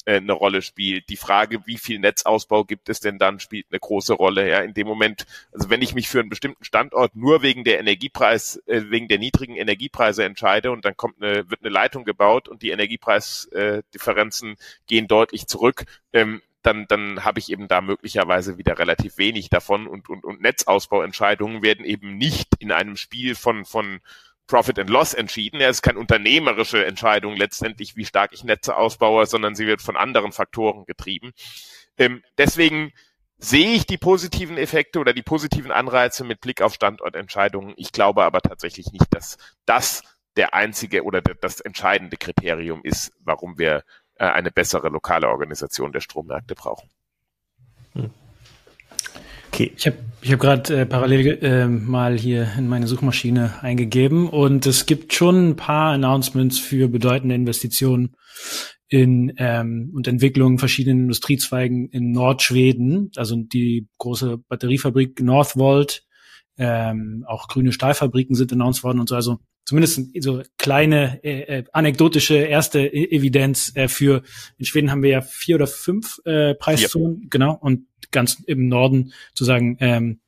äh, 0.06 0.18
eine 0.18 0.34
Rolle 0.34 0.62
spielt. 0.62 1.10
Die 1.10 1.18
Frage, 1.18 1.66
wie 1.66 1.78
viel 1.78 2.00
Netzausbau 2.00 2.66
gibt 2.66 2.90
es 2.90 3.00
denn 3.00 3.18
dann, 3.18 3.40
spielt 3.40 3.68
eine 3.72 3.80
große 3.80 4.14
Rolle. 4.14 4.50
Ja, 4.50 4.60
in 4.60 4.74
dem 4.74 4.88
Moment, 4.88 5.26
also 5.54 5.70
wenn 5.70 5.82
ich 5.82 5.96
mich 5.96 6.10
für 6.10 6.20
einen 6.20 6.30
bestimmten 6.30 6.64
Standort 6.64 7.16
nur 7.16 7.42
wegen 7.42 7.64
der 7.64 7.80
Energiepreis, 7.80 8.62
äh, 8.66 8.84
wegen 8.90 9.08
der 9.08 9.20
niedrigen 9.20 9.56
Energiepreise 9.56 10.26
entscheide 10.26 10.72
und 10.72 10.84
dann 10.84 10.98
kommt 10.98 11.22
eine, 11.22 11.50
wird 11.50 11.62
eine 11.62 11.72
Leitung 11.72 12.04
gebaut 12.04 12.50
und 12.50 12.62
die 12.62 12.72
Energiepreisdifferenzen 12.72 14.52
äh, 14.52 14.56
gehen 14.88 15.08
deutlich 15.08 15.48
zurück, 15.48 15.86
ähm, 16.12 16.42
dann, 16.66 16.88
dann 16.88 17.24
habe 17.24 17.40
ich 17.40 17.52
eben 17.52 17.68
da 17.68 17.82
möglicherweise 17.82 18.58
wieder 18.58 18.78
relativ 18.80 19.18
wenig 19.18 19.50
davon 19.50 19.88
und, 19.88 20.10
und, 20.10 20.24
und 20.24 20.42
Netzausbauentscheidungen 20.42 21.62
werden 21.62 21.86
eben 21.86 22.18
nicht 22.18 22.50
in 22.60 22.72
einem 22.72 22.98
Spiel 22.98 23.36
von, 23.36 23.66
von 23.66 24.00
Profit 24.48 24.80
and 24.80 24.90
Loss 24.90 25.14
entschieden. 25.14 25.60
Ja, 25.60 25.70
es 25.70 25.78
ist 25.78 25.82
keine 25.82 26.00
unternehmerische 26.00 26.86
Entscheidung 26.86 27.36
letztendlich, 27.36 27.96
wie 27.96 28.06
stark 28.06 28.32
ich 28.34 28.44
Netze 28.44 28.78
ausbaue, 28.78 29.26
sondern 29.26 29.56
sie 29.56 29.68
wird 29.68 29.82
von 29.82 29.98
anderen 29.98 30.32
Faktoren 30.32 30.86
getrieben. 30.86 31.34
Ähm, 31.98 32.24
deswegen 32.38 32.94
sehe 33.38 33.74
ich 33.74 33.86
die 33.86 33.98
positiven 33.98 34.58
Effekte 34.58 35.00
oder 35.00 35.14
die 35.14 35.24
positiven 35.24 35.72
Anreize 35.72 36.24
mit 36.24 36.42
Blick 36.42 36.62
auf 36.62 36.74
Standortentscheidungen. 36.74 37.74
Ich 37.78 37.92
glaube 37.92 38.24
aber 38.24 38.42
tatsächlich 38.42 38.92
nicht, 38.92 39.08
dass 39.14 39.38
das 39.66 40.04
der 40.36 40.54
einzige 40.54 41.04
oder 41.04 41.22
das 41.22 41.62
entscheidende 41.62 42.18
Kriterium 42.18 42.82
ist, 42.84 43.14
warum 43.20 43.58
wir 43.58 43.84
äh, 44.16 44.26
eine 44.26 44.52
bessere 44.52 44.90
lokale 44.90 45.28
Organisation 45.28 45.92
der 45.92 46.02
Strommärkte 46.02 46.56
brauchen. 46.56 46.90
Hm. 47.94 48.12
Okay. 49.52 49.72
Ich 49.78 49.88
habe 49.88 49.98
ich 50.22 50.34
hab 50.34 50.40
gerade 50.40 50.82
äh, 50.82 50.86
parallel 50.86 51.40
äh, 51.42 51.68
mal 51.68 52.18
hier 52.18 52.52
in 52.58 52.68
meine 52.68 52.88
Suchmaschine 52.88 53.62
eingegeben 53.62 54.28
und 54.28 54.66
es 54.66 54.86
gibt 54.86 55.14
schon 55.14 55.50
ein 55.50 55.56
paar 55.56 55.94
Announcements 55.94 56.60
für 56.60 56.90
bedeutende 56.90 57.36
Investitionen 57.36 58.16
in 58.88 59.34
ähm, 59.38 59.92
und 59.94 60.08
Entwicklungen 60.08 60.58
verschiedenen 60.58 61.02
Industriezweigen 61.04 61.90
in 61.90 62.12
Nordschweden. 62.12 63.12
Also 63.16 63.36
die 63.36 63.88
große 63.98 64.38
Batteriefabrik 64.50 65.22
Northvolt 65.22 66.05
ähm, 66.58 67.26
auch 67.28 67.48
grüne 67.48 67.72
Stahlfabriken 67.72 68.36
sind 68.36 68.52
announced 68.54 68.84
worden 68.84 69.00
und 69.00 69.10
so. 69.10 69.16
Also 69.16 69.40
zumindest 69.66 70.02
so 70.22 70.42
kleine 70.58 71.24
äh, 71.24 71.60
äh, 71.60 71.64
anekdotische 71.74 72.36
erste 72.36 72.80
e 72.80 73.16
Evidenz 73.16 73.72
äh, 73.76 73.88
für 73.88 74.22
in 74.58 74.66
Schweden 74.66 74.92
haben 74.92 75.04
wir 75.04 75.10
ja 75.10 75.22
vier 75.22 75.56
oder 75.56 75.68
fünf 75.68 76.20
äh, 76.26 76.54
Preiszonen, 76.56 77.22
ja. 77.24 77.28
genau, 77.30 77.54
und 77.60 77.88
ganz 78.12 78.42
im 78.46 78.68
Norden 78.68 79.14
zu 79.34 79.44
sagen, 79.44 79.78
ähm, 79.80 80.22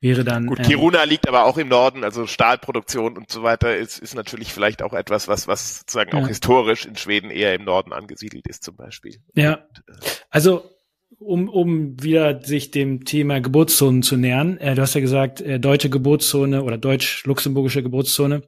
wäre 0.00 0.24
dann. 0.24 0.46
Gut, 0.46 0.62
Kiruna 0.62 1.02
ähm, 1.02 1.08
liegt 1.08 1.28
aber 1.28 1.44
auch 1.46 1.56
im 1.56 1.68
Norden, 1.68 2.04
also 2.04 2.26
Stahlproduktion 2.26 3.16
und 3.16 3.30
so 3.30 3.42
weiter 3.42 3.76
ist, 3.76 3.98
ist 3.98 4.14
natürlich 4.14 4.52
vielleicht 4.52 4.82
auch 4.82 4.92
etwas, 4.92 5.28
was, 5.28 5.48
was 5.48 5.80
sozusagen 5.80 6.16
ja. 6.16 6.22
auch 6.22 6.28
historisch 6.28 6.84
in 6.84 6.96
Schweden 6.96 7.30
eher 7.30 7.54
im 7.54 7.64
Norden 7.64 7.92
angesiedelt 7.92 8.46
ist, 8.46 8.62
zum 8.62 8.76
Beispiel. 8.76 9.16
Ja. 9.34 9.54
Und, 9.54 9.84
äh, 9.88 10.08
also 10.30 10.70
um, 11.18 11.48
um 11.48 12.02
wieder 12.02 12.42
sich 12.42 12.70
dem 12.70 13.04
Thema 13.04 13.40
Geburtszonen 13.40 14.02
zu 14.02 14.16
nähern. 14.16 14.58
Äh, 14.58 14.74
du 14.74 14.82
hast 14.82 14.94
ja 14.94 15.00
gesagt, 15.00 15.40
äh, 15.40 15.58
deutsche 15.58 15.90
Geburtszone 15.90 16.62
oder 16.62 16.78
deutsch-luxemburgische 16.78 17.82
Geburtszone. 17.82 18.42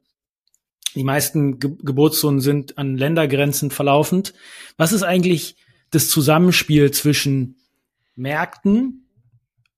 Die 0.94 1.04
meisten 1.04 1.58
Ge 1.58 1.72
Geburtszonen 1.82 2.40
sind 2.40 2.78
an 2.78 2.96
Ländergrenzen 2.96 3.70
verlaufend. 3.70 4.34
Was 4.76 4.92
ist 4.92 5.02
eigentlich 5.02 5.56
das 5.90 6.08
Zusammenspiel 6.08 6.90
zwischen 6.90 7.56
Märkten 8.14 9.08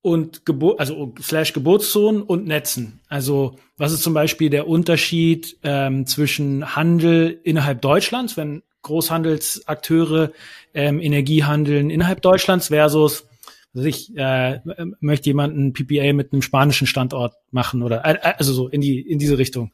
und 0.02 0.46
Geburt, 0.46 0.80
also 0.80 1.14
slash 1.20 1.52
Geburtszonen 1.52 2.22
und 2.22 2.46
Netzen. 2.46 3.00
Also 3.08 3.58
was 3.76 3.92
ist 3.92 4.02
zum 4.02 4.14
Beispiel 4.14 4.50
der 4.50 4.66
Unterschied 4.66 5.58
ähm, 5.62 6.06
zwischen 6.06 6.74
Handel 6.74 7.38
innerhalb 7.44 7.82
Deutschlands, 7.82 8.36
wenn 8.36 8.62
Großhandelsakteure 8.82 10.32
ähm, 10.74 11.00
Energie 11.00 11.44
handeln 11.44 11.90
innerhalb 11.90 12.22
Deutschlands 12.22 12.68
versus 12.68 13.26
also 13.74 13.86
ich 13.86 14.16
äh, 14.16 14.60
möchte 15.00 15.26
jemanden 15.26 15.72
PPA 15.72 16.12
mit 16.12 16.32
einem 16.32 16.42
spanischen 16.42 16.88
Standort 16.88 17.34
machen 17.52 17.82
oder 17.82 18.04
äh, 18.04 18.34
also 18.36 18.52
so 18.52 18.68
in 18.68 18.80
die 18.80 19.00
in 19.00 19.18
diese 19.18 19.38
Richtung. 19.38 19.70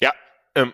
Ja, 0.00 0.12
ähm, 0.56 0.72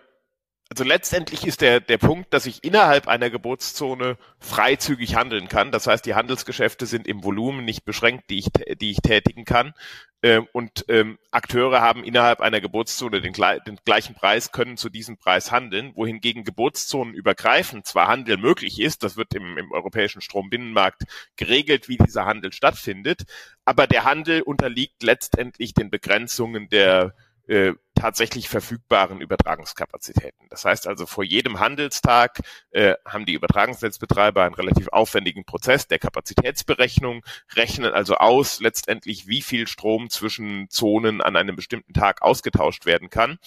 also 0.71 0.83
letztendlich 0.83 1.45
ist 1.45 1.61
der, 1.61 1.79
der 1.79 1.97
Punkt, 1.97 2.33
dass 2.33 2.45
ich 2.45 2.63
innerhalb 2.63 3.07
einer 3.07 3.29
Geburtszone 3.29 4.17
freizügig 4.39 5.15
handeln 5.15 5.47
kann. 5.47 5.71
Das 5.71 5.85
heißt, 5.85 6.05
die 6.05 6.15
Handelsgeschäfte 6.15 6.85
sind 6.85 7.07
im 7.07 7.23
Volumen 7.23 7.65
nicht 7.65 7.85
beschränkt, 7.85 8.29
die 8.29 8.39
ich, 8.39 8.47
die 8.79 8.91
ich 8.91 9.01
tätigen 9.01 9.45
kann. 9.45 9.73
Ähm, 10.23 10.47
und 10.51 10.85
ähm, 10.87 11.17
Akteure 11.31 11.81
haben 11.81 12.03
innerhalb 12.03 12.41
einer 12.41 12.61
Geburtszone 12.61 13.21
den, 13.21 13.33
den, 13.33 13.79
gleichen 13.85 14.13
Preis, 14.13 14.51
können 14.51 14.77
zu 14.77 14.89
diesem 14.89 15.17
Preis 15.17 15.51
handeln, 15.51 15.93
wohingegen 15.95 16.43
Geburtszonen 16.43 17.13
übergreifend 17.13 17.87
zwar 17.87 18.07
Handel 18.07 18.37
möglich 18.37 18.79
ist, 18.79 19.03
das 19.03 19.17
wird 19.17 19.33
im, 19.33 19.57
im 19.57 19.71
europäischen 19.71 20.21
Strombinnenmarkt 20.21 21.03
geregelt, 21.37 21.89
wie 21.89 21.97
dieser 21.97 22.25
Handel 22.25 22.53
stattfindet, 22.53 23.23
aber 23.65 23.87
der 23.87 24.03
Handel 24.03 24.41
unterliegt 24.41 25.01
letztendlich 25.01 25.73
den 25.73 25.89
Begrenzungen 25.89 26.69
der 26.69 27.15
äh, 27.47 27.73
tatsächlich 28.01 28.49
verfügbaren 28.49 29.21
Übertragungskapazitäten. 29.21 30.47
Das 30.49 30.65
heißt 30.65 30.87
also, 30.87 31.05
vor 31.05 31.23
jedem 31.23 31.59
Handelstag 31.59 32.39
äh, 32.71 32.95
haben 33.05 33.27
die 33.27 33.35
Übertragungsnetzbetreiber 33.35 34.43
einen 34.43 34.55
relativ 34.55 34.87
aufwendigen 34.87 35.45
Prozess 35.45 35.87
der 35.87 35.99
Kapazitätsberechnung, 35.99 37.23
rechnen 37.53 37.93
also 37.93 38.15
aus 38.15 38.59
letztendlich, 38.59 39.27
wie 39.27 39.43
viel 39.43 39.67
Strom 39.67 40.09
zwischen 40.09 40.67
Zonen 40.69 41.21
an 41.21 41.35
einem 41.35 41.55
bestimmten 41.55 41.93
Tag 41.93 42.23
ausgetauscht 42.23 42.87
werden 42.87 43.11
kann. 43.11 43.37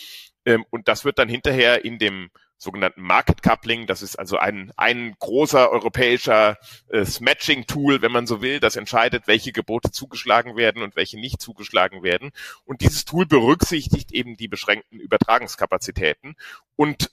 Ähm, 0.46 0.64
und 0.70 0.86
das 0.86 1.04
wird 1.04 1.18
dann 1.18 1.28
hinterher 1.28 1.84
in 1.84 1.98
dem 1.98 2.30
sogenannten 2.56 3.02
Market 3.02 3.42
Coupling. 3.42 3.86
Das 3.86 4.02
ist 4.02 4.18
also 4.18 4.38
ein, 4.38 4.72
ein 4.76 5.14
großer 5.18 5.70
europäischer 5.70 6.58
äh, 6.90 7.04
Matching-Tool, 7.20 8.02
wenn 8.02 8.12
man 8.12 8.26
so 8.26 8.42
will, 8.42 8.60
das 8.60 8.76
entscheidet, 8.76 9.26
welche 9.26 9.52
Gebote 9.52 9.90
zugeschlagen 9.90 10.56
werden 10.56 10.82
und 10.82 10.96
welche 10.96 11.18
nicht 11.18 11.40
zugeschlagen 11.40 12.02
werden. 12.02 12.30
Und 12.64 12.80
dieses 12.80 13.04
Tool 13.04 13.26
berücksichtigt 13.26 14.12
eben 14.12 14.36
die 14.36 14.48
beschränkten 14.48 14.98
Übertragungskapazitäten. 14.98 16.36
Und 16.76 17.10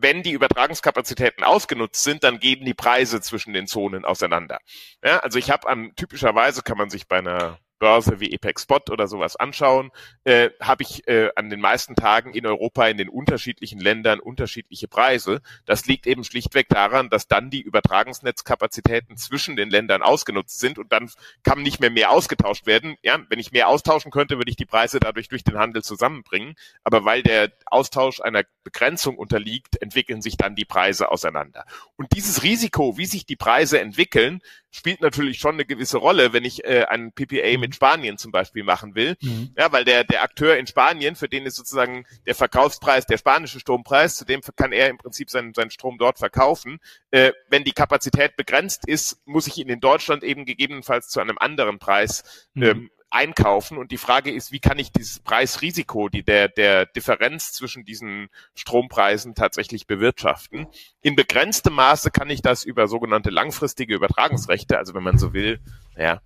wenn 0.00 0.22
die 0.22 0.32
Übertragungskapazitäten 0.32 1.42
ausgenutzt 1.42 2.04
sind, 2.04 2.22
dann 2.22 2.38
gehen 2.38 2.64
die 2.64 2.74
Preise 2.74 3.20
zwischen 3.20 3.52
den 3.52 3.66
Zonen 3.66 4.04
auseinander. 4.04 4.60
Ja, 5.02 5.18
also 5.18 5.38
ich 5.38 5.50
habe 5.50 5.68
an 5.68 5.92
typischerweise 5.96 6.62
kann 6.62 6.78
man 6.78 6.88
sich 6.88 7.08
bei 7.08 7.18
einer 7.18 7.58
Börse 7.78 8.20
wie 8.20 8.34
Apex 8.34 8.62
Spot 8.62 8.80
oder 8.90 9.06
sowas 9.06 9.36
anschauen, 9.36 9.90
äh, 10.24 10.50
habe 10.60 10.82
ich 10.82 11.06
äh, 11.08 11.30
an 11.36 11.50
den 11.50 11.60
meisten 11.60 11.94
Tagen 11.94 12.34
in 12.34 12.46
Europa 12.46 12.86
in 12.88 12.96
den 12.96 13.08
unterschiedlichen 13.08 13.80
Ländern 13.80 14.20
unterschiedliche 14.20 14.88
Preise. 14.88 15.40
Das 15.66 15.86
liegt 15.86 16.06
eben 16.06 16.24
schlichtweg 16.24 16.68
daran, 16.68 17.10
dass 17.10 17.28
dann 17.28 17.50
die 17.50 17.60
Übertragungsnetzkapazitäten 17.60 19.16
zwischen 19.16 19.56
den 19.56 19.70
Ländern 19.70 20.02
ausgenutzt 20.02 20.58
sind 20.60 20.78
und 20.78 20.92
dann 20.92 21.10
kann 21.42 21.62
nicht 21.62 21.80
mehr 21.80 21.90
mehr 21.90 22.10
ausgetauscht 22.10 22.66
werden. 22.66 22.96
Ja, 23.02 23.18
wenn 23.28 23.38
ich 23.38 23.52
mehr 23.52 23.68
austauschen 23.68 24.10
könnte, 24.10 24.38
würde 24.38 24.50
ich 24.50 24.56
die 24.56 24.66
Preise 24.66 25.00
dadurch 25.00 25.28
durch 25.28 25.44
den 25.44 25.58
Handel 25.58 25.82
zusammenbringen. 25.82 26.54
Aber 26.84 27.04
weil 27.04 27.22
der 27.22 27.52
Austausch 27.66 28.20
einer 28.20 28.44
Begrenzung 28.64 29.16
unterliegt, 29.16 29.80
entwickeln 29.80 30.22
sich 30.22 30.36
dann 30.36 30.54
die 30.54 30.64
Preise 30.64 31.10
auseinander. 31.10 31.64
Und 31.96 32.08
dieses 32.14 32.42
Risiko, 32.42 32.98
wie 32.98 33.06
sich 33.06 33.26
die 33.26 33.36
Preise 33.36 33.80
entwickeln, 33.80 34.40
spielt 34.70 35.00
natürlich 35.00 35.38
schon 35.38 35.54
eine 35.54 35.64
gewisse 35.64 35.98
Rolle, 35.98 36.32
wenn 36.32 36.44
ich 36.44 36.64
äh, 36.64 36.84
einen 36.84 37.12
PPA 37.12 37.58
mit 37.58 37.70
mhm. 37.70 37.72
Spanien 37.72 38.18
zum 38.18 38.32
Beispiel 38.32 38.64
machen 38.64 38.94
will. 38.94 39.16
Mhm. 39.20 39.54
Ja, 39.56 39.72
weil 39.72 39.84
der, 39.84 40.04
der 40.04 40.22
Akteur 40.22 40.56
in 40.56 40.66
Spanien, 40.66 41.16
für 41.16 41.28
den 41.28 41.46
ist 41.46 41.56
sozusagen 41.56 42.04
der 42.26 42.34
Verkaufspreis 42.34 43.06
der 43.06 43.18
spanische 43.18 43.60
Strompreis, 43.60 44.16
zu 44.16 44.24
dem 44.24 44.40
kann 44.56 44.72
er 44.72 44.88
im 44.88 44.98
Prinzip 44.98 45.30
seinen, 45.30 45.54
seinen 45.54 45.70
Strom 45.70 45.98
dort 45.98 46.18
verkaufen. 46.18 46.78
Äh, 47.10 47.32
wenn 47.48 47.64
die 47.64 47.72
Kapazität 47.72 48.36
begrenzt 48.36 48.86
ist, 48.86 49.20
muss 49.24 49.46
ich 49.46 49.56
ihn 49.56 49.68
in 49.68 49.80
Deutschland 49.80 50.22
eben 50.22 50.44
gegebenenfalls 50.44 51.08
zu 51.08 51.20
einem 51.20 51.38
anderen 51.38 51.78
Preis 51.78 52.48
mhm. 52.54 52.62
ähm, 52.62 52.90
einkaufen. 53.10 53.78
Und 53.78 53.90
die 53.90 53.98
Frage 53.98 54.32
ist, 54.32 54.52
wie 54.52 54.60
kann 54.60 54.78
ich 54.78 54.92
dieses 54.92 55.20
Preisrisiko, 55.20 56.08
die 56.08 56.22
der, 56.22 56.48
der 56.48 56.86
Differenz 56.86 57.52
zwischen 57.52 57.84
diesen 57.84 58.28
Strompreisen 58.54 59.34
tatsächlich 59.34 59.86
bewirtschaften? 59.86 60.66
In 61.00 61.16
begrenztem 61.16 61.74
Maße 61.74 62.10
kann 62.10 62.30
ich 62.30 62.42
das 62.42 62.64
über 62.64 62.88
sogenannte 62.88 63.30
langfristige 63.30 63.94
Übertragungsrechte, 63.94 64.78
also 64.78 64.94
wenn 64.94 65.02
man 65.02 65.18
so 65.18 65.32
will, 65.32 65.60
ja, 65.96 66.20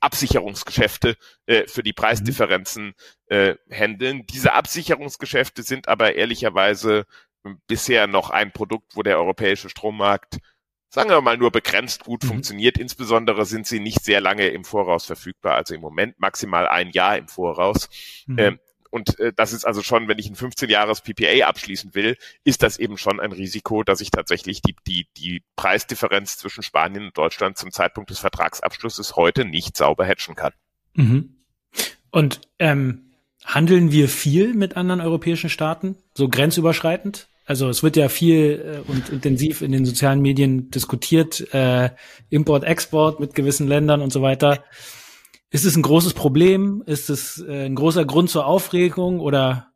Absicherungsgeschäfte 0.00 1.16
äh, 1.46 1.66
für 1.66 1.82
die 1.82 1.92
Preisdifferenzen 1.92 2.94
äh, 3.26 3.54
handeln. 3.70 4.26
Diese 4.26 4.52
Absicherungsgeschäfte 4.52 5.62
sind 5.62 5.88
aber 5.88 6.14
ehrlicherweise 6.14 7.04
bisher 7.66 8.06
noch 8.06 8.30
ein 8.30 8.52
Produkt, 8.52 8.96
wo 8.96 9.02
der 9.02 9.18
europäische 9.18 9.68
Strommarkt 9.68 10.38
sagen 10.88 11.10
wir 11.10 11.20
mal, 11.20 11.36
nur 11.36 11.50
begrenzt 11.50 12.04
gut 12.04 12.24
mhm. 12.24 12.28
funktioniert. 12.28 12.78
Insbesondere 12.78 13.44
sind 13.44 13.66
sie 13.66 13.80
nicht 13.80 14.04
sehr 14.04 14.20
lange 14.20 14.48
im 14.48 14.64
Voraus 14.64 15.04
verfügbar, 15.06 15.54
also 15.54 15.74
im 15.74 15.80
Moment 15.80 16.18
maximal 16.18 16.66
ein 16.68 16.90
Jahr 16.90 17.16
im 17.16 17.28
Voraus. 17.28 17.88
Mhm. 18.26 18.38
Ähm, 18.38 18.58
und 18.90 19.18
äh, 19.18 19.32
das 19.34 19.52
ist 19.52 19.64
also 19.64 19.82
schon, 19.82 20.08
wenn 20.08 20.18
ich 20.18 20.28
ein 20.28 20.34
15-Jahres 20.34 21.02
PPA 21.02 21.46
abschließen 21.46 21.94
will, 21.94 22.16
ist 22.44 22.62
das 22.62 22.78
eben 22.78 22.96
schon 22.96 23.20
ein 23.20 23.32
Risiko, 23.32 23.82
dass 23.82 24.00
ich 24.00 24.10
tatsächlich 24.10 24.62
die, 24.62 24.74
die, 24.86 25.06
die 25.16 25.42
Preisdifferenz 25.56 26.38
zwischen 26.38 26.62
Spanien 26.62 27.06
und 27.06 27.18
Deutschland 27.18 27.58
zum 27.58 27.70
Zeitpunkt 27.70 28.10
des 28.10 28.18
Vertragsabschlusses 28.18 29.16
heute 29.16 29.44
nicht 29.44 29.76
sauber 29.76 30.06
hatchen 30.06 30.34
kann. 30.34 30.52
Mhm. 30.94 31.36
Und 32.10 32.40
ähm, 32.58 33.12
handeln 33.44 33.92
wir 33.92 34.08
viel 34.08 34.54
mit 34.54 34.76
anderen 34.76 35.00
europäischen 35.00 35.50
Staaten, 35.50 35.96
so 36.14 36.28
grenzüberschreitend? 36.28 37.28
Also 37.48 37.70
es 37.70 37.82
wird 37.82 37.96
ja 37.96 38.10
viel 38.10 38.82
äh, 38.86 38.90
und 38.90 39.08
intensiv 39.08 39.62
in 39.62 39.72
den 39.72 39.86
sozialen 39.86 40.20
Medien 40.20 40.70
diskutiert, 40.70 41.52
äh, 41.54 41.88
Import, 42.28 42.62
Export 42.62 43.20
mit 43.20 43.34
gewissen 43.34 43.66
Ländern 43.66 44.02
und 44.02 44.12
so 44.12 44.20
weiter. 44.20 44.62
Ist 45.50 45.64
es 45.64 45.74
ein 45.74 45.82
großes 45.82 46.12
Problem? 46.12 46.82
Ist 46.84 47.08
es 47.08 47.42
äh, 47.48 47.64
ein 47.64 47.74
großer 47.74 48.04
Grund 48.04 48.28
zur 48.28 48.44
Aufregung 48.44 49.18
oder 49.18 49.67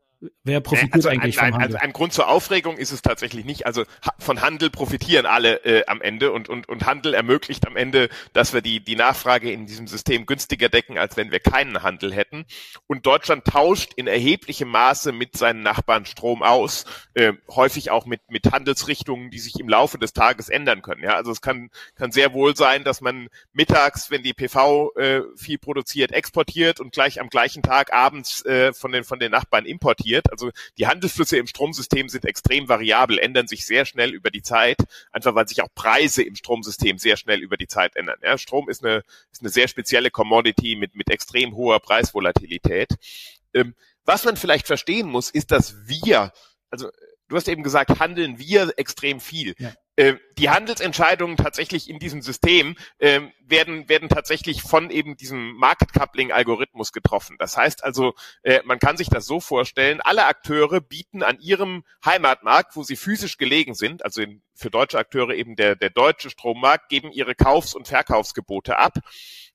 Wer 0.44 0.60
profitiert 0.60 0.94
also 0.94 1.08
eigentlich 1.08 1.40
ein, 1.40 1.52
vom 1.52 1.60
Handel? 1.60 1.76
Also 1.76 1.84
ein 1.84 1.92
Grund 1.92 2.12
zur 2.12 2.28
Aufregung 2.28 2.76
ist 2.76 2.92
es 2.92 3.02
tatsächlich 3.02 3.44
nicht. 3.44 3.66
Also 3.66 3.84
von 4.18 4.40
Handel 4.40 4.70
profitieren 4.70 5.26
alle 5.26 5.64
äh, 5.64 5.84
am 5.86 6.00
Ende 6.00 6.30
und, 6.30 6.48
und, 6.48 6.68
und 6.68 6.86
Handel 6.86 7.14
ermöglicht 7.14 7.66
am 7.66 7.76
Ende, 7.76 8.08
dass 8.32 8.52
wir 8.52 8.62
die, 8.62 8.80
die 8.80 8.94
Nachfrage 8.94 9.50
in 9.50 9.66
diesem 9.66 9.88
System 9.88 10.26
günstiger 10.26 10.68
decken, 10.68 10.96
als 10.96 11.16
wenn 11.16 11.32
wir 11.32 11.40
keinen 11.40 11.82
Handel 11.82 12.14
hätten. 12.14 12.44
Und 12.86 13.04
Deutschland 13.06 13.44
tauscht 13.46 13.94
in 13.96 14.06
erheblichem 14.06 14.68
Maße 14.68 15.10
mit 15.10 15.36
seinen 15.36 15.62
Nachbarn 15.62 16.06
Strom 16.06 16.42
aus, 16.42 16.84
äh, 17.14 17.32
häufig 17.50 17.90
auch 17.90 18.06
mit, 18.06 18.20
mit 18.28 18.52
Handelsrichtungen, 18.52 19.30
die 19.30 19.40
sich 19.40 19.58
im 19.58 19.68
Laufe 19.68 19.98
des 19.98 20.12
Tages 20.12 20.48
ändern 20.48 20.82
können. 20.82 21.02
Ja, 21.02 21.16
also 21.16 21.32
es 21.32 21.40
kann, 21.40 21.70
kann 21.96 22.12
sehr 22.12 22.32
wohl 22.32 22.56
sein, 22.56 22.84
dass 22.84 23.00
man 23.00 23.28
mittags, 23.52 24.10
wenn 24.10 24.22
die 24.22 24.34
PV 24.34 24.92
äh, 24.96 25.22
viel 25.36 25.58
produziert, 25.58 26.12
exportiert 26.12 26.78
und 26.78 26.92
gleich 26.92 27.20
am 27.20 27.28
gleichen 27.28 27.62
Tag 27.62 27.92
abends 27.92 28.44
äh, 28.44 28.72
von 28.72 28.92
den, 28.92 29.02
von 29.02 29.18
den 29.18 29.32
Nachbarn 29.32 29.64
importiert 29.64 30.11
passiert. 30.12 30.30
Also 30.30 30.50
die 30.78 30.86
Handelsflüsse 30.86 31.36
im 31.36 31.46
Stromsystem 31.46 32.08
sind 32.08 32.24
extrem 32.24 32.68
variabel, 32.68 33.18
ändern 33.18 33.46
sich 33.46 33.64
sehr 33.64 33.84
schnell 33.84 34.10
über 34.10 34.30
die 34.30 34.42
Zeit, 34.42 34.78
einfach 35.10 35.34
weil 35.34 35.48
sich 35.48 35.62
auch 35.62 35.68
Preise 35.74 36.22
im 36.22 36.36
Stromsystem 36.36 36.98
sehr 36.98 37.16
schnell 37.16 37.40
über 37.40 37.56
die 37.56 37.66
Zeit 37.66 37.96
ändern. 37.96 38.18
Ja, 38.22 38.38
Strom 38.38 38.68
ist 38.68 38.84
eine, 38.84 39.02
ist 39.30 39.42
eine 39.42 39.50
sehr 39.50 39.68
spezielle 39.68 40.10
Commodity 40.10 40.76
mit, 40.76 40.94
mit 40.94 41.10
extrem 41.10 41.54
hoher 41.54 41.80
Preisvolatilität. 41.80 42.90
Ähm, 43.54 43.74
was 44.04 44.24
man 44.24 44.36
vielleicht 44.36 44.66
verstehen 44.66 45.08
muss, 45.08 45.30
ist, 45.30 45.50
dass 45.50 45.86
wir, 45.86 46.32
also 46.70 46.90
du 47.28 47.36
hast 47.36 47.48
eben 47.48 47.62
gesagt, 47.62 48.00
handeln 48.00 48.38
wir 48.38 48.72
extrem 48.76 49.20
viel. 49.20 49.54
Ja. 49.58 49.72
Äh, 49.97 50.14
die 50.38 50.49
Handelsentscheidungen 50.49 51.36
tatsächlich 51.36 51.90
in 51.90 51.99
diesem 51.99 52.22
System 52.22 52.76
äh, 52.99 53.20
werden 53.40 53.88
werden 53.88 54.09
tatsächlich 54.09 54.62
von 54.62 54.90
eben 54.90 55.16
diesem 55.16 55.55
Market 55.57 55.93
Coupling 55.93 56.32
Algorithmus 56.32 56.93
getroffen. 56.93 57.36
Das 57.38 57.57
heißt 57.57 57.84
also, 57.84 58.14
äh, 58.43 58.61
man 58.64 58.78
kann 58.78 58.97
sich 58.97 59.09
das 59.09 59.26
so 59.26 59.40
vorstellen: 59.40 60.01
Alle 60.01 60.26
Akteure 60.26 60.80
bieten 60.80 61.22
an 61.22 61.38
ihrem 61.40 61.84
Heimatmarkt, 62.05 62.74
wo 62.76 62.82
sie 62.82 62.97
physisch 62.97 63.36
gelegen 63.36 63.74
sind, 63.74 64.05
also 64.05 64.22
in, 64.22 64.43
für 64.55 64.70
deutsche 64.70 64.99
Akteure 64.99 65.34
eben 65.34 65.57
der 65.57 65.76
der 65.76 65.90
deutsche 65.90 66.30
Strommarkt, 66.30 66.88
geben 66.88 67.12
ihre 67.12 67.34
Kaufs- 67.34 67.74
und 67.74 67.88
Verkaufsgebote 67.88 68.78
ab 68.78 68.95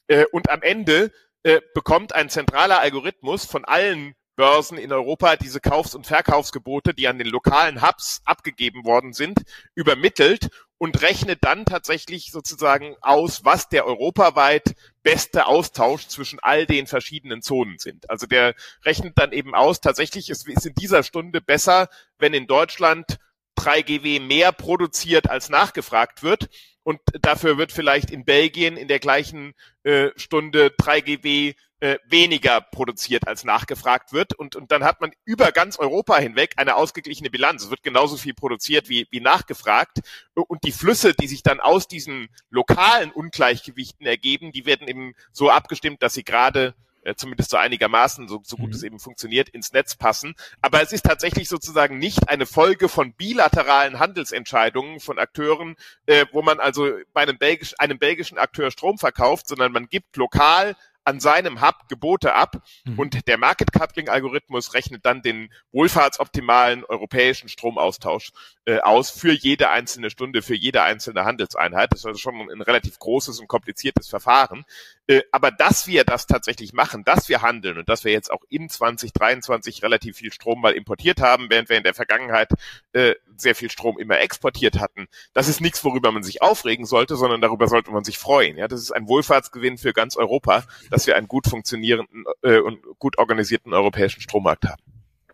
äh, 0.08 0.26
und 0.32 0.50
am 0.50 0.62
Ende 0.62 1.12
äh, 1.44 1.62
bekommt 1.74 2.14
ein 2.14 2.30
zentraler 2.30 2.80
Algorithmus 2.80 3.46
von 3.46 3.66
allen 3.66 4.16
Börsen 4.38 4.78
in 4.78 4.94
Europa 4.94 5.36
diese 5.36 5.60
Kaufs- 5.60 5.96
und 5.96 6.08
Verkaufsgebote, 6.08 6.94
die 6.94 7.08
an 7.08 7.18
den 7.18 7.28
lokalen 7.28 7.82
Hubs 7.82 8.22
abgegeben 8.24 8.86
worden 8.86 9.12
sind, 9.12 9.42
übermittelt 9.76 10.50
und 10.78 11.02
rechnet 11.02 11.40
dann 11.42 11.66
tatsächlich 11.66 12.32
sozusagen 12.32 12.96
aus, 13.02 13.44
was 13.44 13.68
der 13.68 13.88
europaweit 13.88 14.76
beste 15.02 15.48
Austausch 15.48 16.08
zwischen 16.08 16.40
all 16.40 16.68
den 16.68 16.86
verschiedenen 16.86 17.42
Zonen 17.42 17.80
sind. 17.80 18.10
Also 18.12 18.28
der 18.28 18.54
rechnet 18.86 19.18
dann 19.18 19.32
eben 19.32 19.56
aus, 19.56 19.82
tatsächlich 19.82 20.30
ist, 20.30 20.48
ist 20.48 20.68
in 20.68 20.76
dieser 20.76 21.02
Stunde 21.02 21.42
besser, 21.42 21.90
wenn 22.20 22.36
in 22.36 22.46
Deutschland 22.46 23.18
3 23.56 23.82
GW 23.82 24.20
mehr 24.20 24.52
produziert 24.52 25.30
als 25.30 25.50
nachgefragt 25.50 26.22
wird 26.22 26.48
und 26.84 27.00
dafür 27.22 27.58
wird 27.58 27.72
vielleicht 27.72 28.12
in 28.12 28.24
Belgien 28.24 28.78
in 28.78 28.88
der 28.88 29.00
gleichen 29.00 29.56
äh, 29.84 30.12
Stunde 30.16 30.72
3 30.78 31.02
GW 31.02 31.56
äh, 31.80 31.98
weniger 32.06 32.62
produziert 32.62 33.28
als 33.28 33.44
nachgefragt 33.44 34.14
wird 34.14 34.34
und, 34.34 34.56
und 34.56 34.72
dann 34.72 34.84
hat 34.84 35.02
man 35.02 35.12
über 35.26 35.52
ganz 35.52 35.78
Europa 35.78 36.18
hinweg 36.18 36.54
eine 36.58 36.76
ausgeglichene 36.76 37.30
Bilanz. 37.30 37.64
Es 37.64 37.70
wird 37.70 37.84
genauso 37.84 38.18
viel 38.18 38.34
produziert 38.34 38.90
wie, 38.90 39.08
wie 39.12 39.20
nachgefragt 39.20 40.00
und 40.34 40.64
die 40.64 40.72
Flüsse, 40.72 41.14
die 41.14 41.28
sich 41.28 41.44
dann 41.44 41.60
aus 41.60 41.88
diesen 41.88 42.30
lokalen 42.50 43.12
Ungleichgewichten 43.12 44.06
ergeben, 44.06 44.52
die 44.52 44.66
werden 44.66 44.88
eben 44.88 45.14
so 45.32 45.50
abgestimmt, 45.50 46.02
dass 46.02 46.14
sie 46.14 46.24
gerade 46.24 46.74
äh, 47.08 47.16
zumindest 47.16 47.52
so 47.52 47.58
einigermaßen, 47.58 48.28
so, 48.28 48.42
so 48.44 48.58
gut 48.58 48.70
mhm. 48.70 48.74
es 48.74 48.84
eben 48.84 49.00
funktioniert, 49.00 49.48
ins 49.50 49.72
Netz 49.72 49.96
passen. 49.96 50.36
Aber 50.62 50.82
es 50.82 50.92
ist 50.92 51.06
tatsächlich 51.06 51.48
sozusagen 51.48 52.00
nicht 52.00 52.28
eine 52.28 52.46
Folge 52.46 52.90
von 52.90 53.14
bilateralen 53.14 54.00
Handelsentscheidungen 54.00 55.00
von 55.00 55.18
Akteuren, 55.18 55.78
äh, 56.06 56.26
wo 56.34 56.42
man 56.42 56.60
also 56.60 56.92
bei 57.14 57.22
einem, 57.22 57.38
belgisch, 57.38 57.76
einem 57.78 57.98
belgischen 57.98 58.38
Akteur 58.38 58.72
Strom 58.72 58.98
verkauft, 58.98 59.48
sondern 59.48 59.72
man 59.72 59.88
gibt 59.88 60.18
lokal 60.18 60.76
an 61.08 61.22
seinem 61.22 61.62
Hub 61.62 61.88
Gebote 61.88 62.36
ab 62.36 62.62
mhm. 62.84 62.99
und 62.99 63.28
der 63.30 63.38
Market 63.38 63.72
Coupling 63.72 64.10
Algorithmus 64.10 64.74
rechnet 64.74 65.05
dann 65.05 65.22
den 65.22 65.53
wohlfahrtsoptimalen 65.72 66.84
europäischen 66.84 67.47
Stromaustausch 67.47 68.34
äh, 68.66 68.80
aus 68.80 69.10
für 69.10 69.32
jede 69.32 69.70
einzelne 69.70 70.10
Stunde, 70.10 70.41
für 70.41 70.53
jede 70.53 70.84
einzelne 70.84 71.24
Handelseinheit. 71.24 71.93
Das 71.93 71.99
ist 71.99 72.05
also 72.05 72.20
schon 72.20 72.36
ein 72.51 72.62
relativ 72.62 72.99
großes 72.99 73.39
und 73.39 73.47
kompliziertes 73.47 74.10
Verfahren. 74.10 74.66
Äh, 75.08 75.22
aber 75.32 75.51
dass 75.51 75.88
wir 75.88 76.03
das 76.03 76.28
tatsächlich 76.28 76.74
machen, 76.74 77.03
dass 77.05 77.30
wir 77.30 77.41
handeln 77.41 77.78
und 77.78 77.88
dass 77.88 78.03
wir 78.03 78.12
jetzt 78.12 78.32
auch 78.32 78.41
in 78.49 78.70
2023 78.70 79.82
relativ 79.82 80.18
viel 80.18 80.34
Strom 80.34 80.62
mal 80.62 80.74
importiert 80.74 81.22
haben, 81.22 81.49
während 81.49 81.70
wir 81.70 81.78
in 81.78 81.84
der 81.84 81.93
Vergangenheit 81.93 82.49
äh, 82.91 83.16
sehr 83.38 83.55
viel 83.55 83.72
Strom 83.72 83.97
immer 83.97 84.20
exportiert 84.20 84.80
hatten, 84.80 85.08
das 85.34 85.47
ist 85.47 85.62
nichts, 85.62 85.84
worüber 85.86 86.12
man 86.12 86.24
sich 86.24 86.41
aufregen 86.41 86.86
sollte, 86.86 87.16
sondern 87.16 87.39
darüber 87.39 87.68
sollte 87.68 87.91
man 87.91 88.03
sich 88.03 88.18
freuen. 88.18 88.58
Ja, 88.58 88.68
das 88.68 88.82
ist 88.82 88.91
ein 88.91 89.08
Wohlfahrtsgewinn 89.08 89.78
für 89.78 89.93
ganz 89.93 90.18
Europa, 90.18 90.64
dass 90.89 91.08
wir 91.08 91.16
einen 91.16 91.28
gut 91.28 91.47
funktionierenden 91.47 92.26
äh, 92.41 92.60
und 92.60 92.80
gut 92.99 93.18
organisierten 93.18 93.74
europäischen 93.74 94.22
Strommarkt 94.22 94.66
haben. 94.66 94.82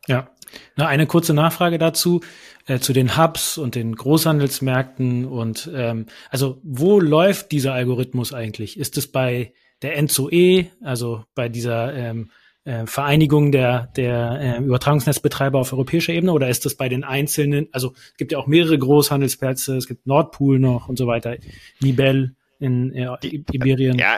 Ja, 0.08 0.30
na, 0.76 0.88
eine 0.88 1.08
kurze 1.08 1.34
Nachfrage 1.34 1.80
dazu, 1.80 2.22
äh, 2.68 2.80
zu 2.80 2.94
den 2.94 3.18
Hubs 3.18 3.58
und 3.58 3.76
den 3.76 3.96
Großhandelsmärkten 3.96 5.26
und 5.26 5.72
ähm, 5.74 6.06
also 6.30 6.60
wo 6.64 7.00
läuft 7.00 7.52
dieser 7.52 7.74
Algorithmus 7.74 8.34
eigentlich? 8.34 8.78
Ist 8.78 8.98
es 8.98 9.12
bei 9.12 9.54
der 9.84 10.02
NZOE, 10.02 10.68
also 10.82 11.24
bei 11.36 11.50
dieser 11.50 11.94
ähm, 11.94 12.32
äh, 12.66 12.86
Vereinigung 12.86 13.52
der, 13.52 13.88
der 13.96 14.40
äh, 14.40 14.64
Übertragungsnetzbetreiber 14.64 15.60
auf 15.60 15.74
europäischer 15.74 16.14
Ebene 16.14 16.32
oder 16.32 16.50
ist 16.50 16.66
das 16.66 16.76
bei 16.76 16.90
den 16.90 17.04
einzelnen, 17.04 17.68
also 17.72 17.94
es 18.12 18.18
gibt 18.18 18.32
ja 18.32 18.38
auch 18.38 18.48
mehrere 18.48 18.78
Großhandelsplätze, 18.78 19.76
es 19.76 19.88
gibt 19.88 20.08
Nordpool 20.08 20.60
noch 20.60 20.88
und 20.88 20.98
so 20.98 21.06
weiter, 21.06 21.36
Nibel 21.82 22.36
in 22.60 22.94
äh, 22.94 23.10
Iberien. 23.52 23.98
Ja, 24.00 24.18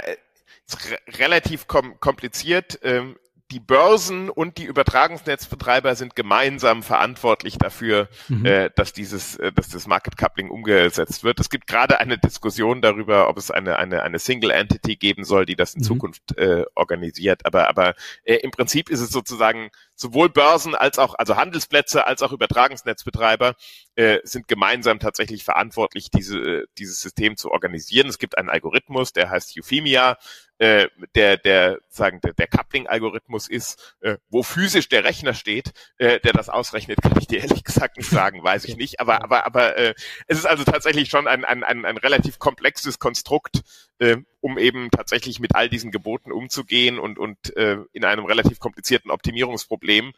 ist 0.67 0.77
relativ 1.19 1.67
kom 1.67 1.99
kompliziert. 1.99 2.79
Ähm, 2.83 3.17
die 3.51 3.59
Börsen 3.59 4.29
und 4.29 4.57
die 4.57 4.63
Übertragungsnetzbetreiber 4.63 5.95
sind 5.95 6.15
gemeinsam 6.15 6.81
verantwortlich 6.81 7.59
dafür, 7.59 8.09
mhm. 8.27 8.45
äh, 8.45 8.69
dass 8.75 8.91
dieses, 8.91 9.35
äh, 9.37 9.51
dass 9.51 9.69
das 9.69 9.85
Market 9.85 10.17
Coupling 10.17 10.49
umgesetzt 10.49 11.23
wird. 11.23 11.39
Es 11.39 11.51
gibt 11.51 11.67
gerade 11.67 11.99
eine 11.99 12.17
Diskussion 12.17 12.81
darüber, 12.81 13.29
ob 13.29 13.37
es 13.37 13.51
eine 13.51 13.77
eine 13.77 14.01
eine 14.01 14.17
Single 14.17 14.49
Entity 14.49 14.95
geben 14.95 15.23
soll, 15.23 15.45
die 15.45 15.55
das 15.55 15.75
in 15.75 15.81
mhm. 15.81 15.85
Zukunft 15.85 16.37
äh, 16.37 16.65
organisiert. 16.73 17.45
Aber 17.45 17.69
aber 17.69 17.93
äh, 18.23 18.35
im 18.37 18.49
Prinzip 18.49 18.89
ist 18.89 19.01
es 19.01 19.11
sozusagen 19.11 19.69
sowohl 19.93 20.29
Börsen 20.29 20.73
als 20.73 20.97
auch 20.97 21.13
also 21.13 21.35
Handelsplätze 21.35 22.07
als 22.07 22.23
auch 22.23 22.31
Übertragungsnetzbetreiber 22.31 23.55
äh, 23.93 24.19
sind 24.23 24.47
gemeinsam 24.47 24.99
tatsächlich 24.99 25.43
verantwortlich, 25.43 26.09
diese 26.09 26.39
äh, 26.39 26.65
dieses 26.79 26.99
System 26.99 27.37
zu 27.37 27.51
organisieren. 27.51 28.07
Es 28.07 28.17
gibt 28.17 28.39
einen 28.39 28.49
Algorithmus, 28.49 29.13
der 29.13 29.29
heißt 29.29 29.55
Euphemia 29.55 30.17
äh, 30.57 30.87
der, 31.15 31.37
der, 31.37 31.79
sagen, 31.89 32.21
der, 32.21 32.33
der 32.33 32.47
Coupling-Algorithmus 32.47 33.47
ist, 33.47 33.95
äh, 34.01 34.17
wo 34.29 34.43
physisch 34.43 34.87
der 34.89 35.03
Rechner 35.03 35.33
steht, 35.33 35.73
äh, 35.97 36.19
der 36.19 36.33
das 36.33 36.49
ausrechnet, 36.49 36.99
kann 37.01 37.17
ich 37.19 37.27
dir 37.27 37.41
ehrlich 37.41 37.63
gesagt 37.63 37.97
nicht 37.97 38.09
sagen, 38.09 38.43
weiß 38.43 38.65
ich 38.65 38.77
nicht. 38.77 38.99
Aber, 38.99 39.23
aber, 39.23 39.45
aber 39.45 39.77
äh, 39.77 39.93
es 40.27 40.37
ist 40.37 40.45
also 40.45 40.63
tatsächlich 40.63 41.09
schon 41.09 41.27
ein, 41.27 41.43
ein, 41.43 41.63
ein, 41.63 41.85
ein 41.85 41.97
relativ 41.97 42.39
komplexes 42.39 42.99
Konstrukt, 42.99 43.61
äh, 43.99 44.17
um 44.41 44.57
eben 44.57 44.91
tatsächlich 44.91 45.39
mit 45.39 45.55
all 45.55 45.69
diesen 45.69 45.91
Geboten 45.91 46.31
umzugehen 46.31 46.99
und, 46.99 47.19
und 47.19 47.55
äh, 47.57 47.77
in 47.91 48.05
einem 48.05 48.25
relativ 48.25 48.59
komplizierten 48.59 49.11
Optimierungsproblem 49.11 50.13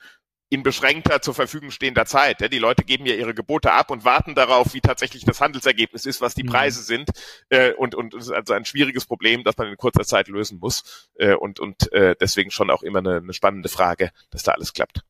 in 0.49 0.63
beschränkter 0.63 1.21
zur 1.21 1.33
Verfügung 1.33 1.71
stehender 1.71 2.05
Zeit. 2.05 2.51
Die 2.51 2.59
Leute 2.59 2.83
geben 2.83 3.05
ja 3.05 3.15
ihre 3.15 3.33
Gebote 3.33 3.73
ab 3.73 3.91
und 3.91 4.05
warten 4.05 4.33
darauf, 4.33 4.73
wie 4.73 4.81
tatsächlich 4.81 5.25
das 5.25 5.41
Handelsergebnis 5.41 6.05
ist, 6.05 6.21
was 6.21 6.35
die 6.35 6.43
mhm. 6.43 6.49
Preise 6.49 6.83
sind. 6.83 7.09
Äh, 7.49 7.73
und, 7.73 7.95
und 7.95 8.13
es 8.13 8.27
ist 8.27 8.31
also 8.31 8.53
ein 8.53 8.65
schwieriges 8.65 9.05
Problem, 9.05 9.43
das 9.43 9.57
man 9.57 9.67
in 9.67 9.77
kurzer 9.77 10.05
Zeit 10.05 10.29
lösen 10.29 10.59
muss. 10.59 11.09
Äh, 11.15 11.35
und, 11.35 11.59
und 11.59 11.91
äh, 11.91 12.15
deswegen 12.19 12.51
schon 12.51 12.69
auch 12.69 12.83
immer 12.83 12.99
eine, 12.99 13.17
eine 13.17 13.33
spannende 13.33 13.69
Frage, 13.69 14.11
dass 14.31 14.43
da 14.43 14.53
alles 14.53 14.73
klappt. 14.73 15.01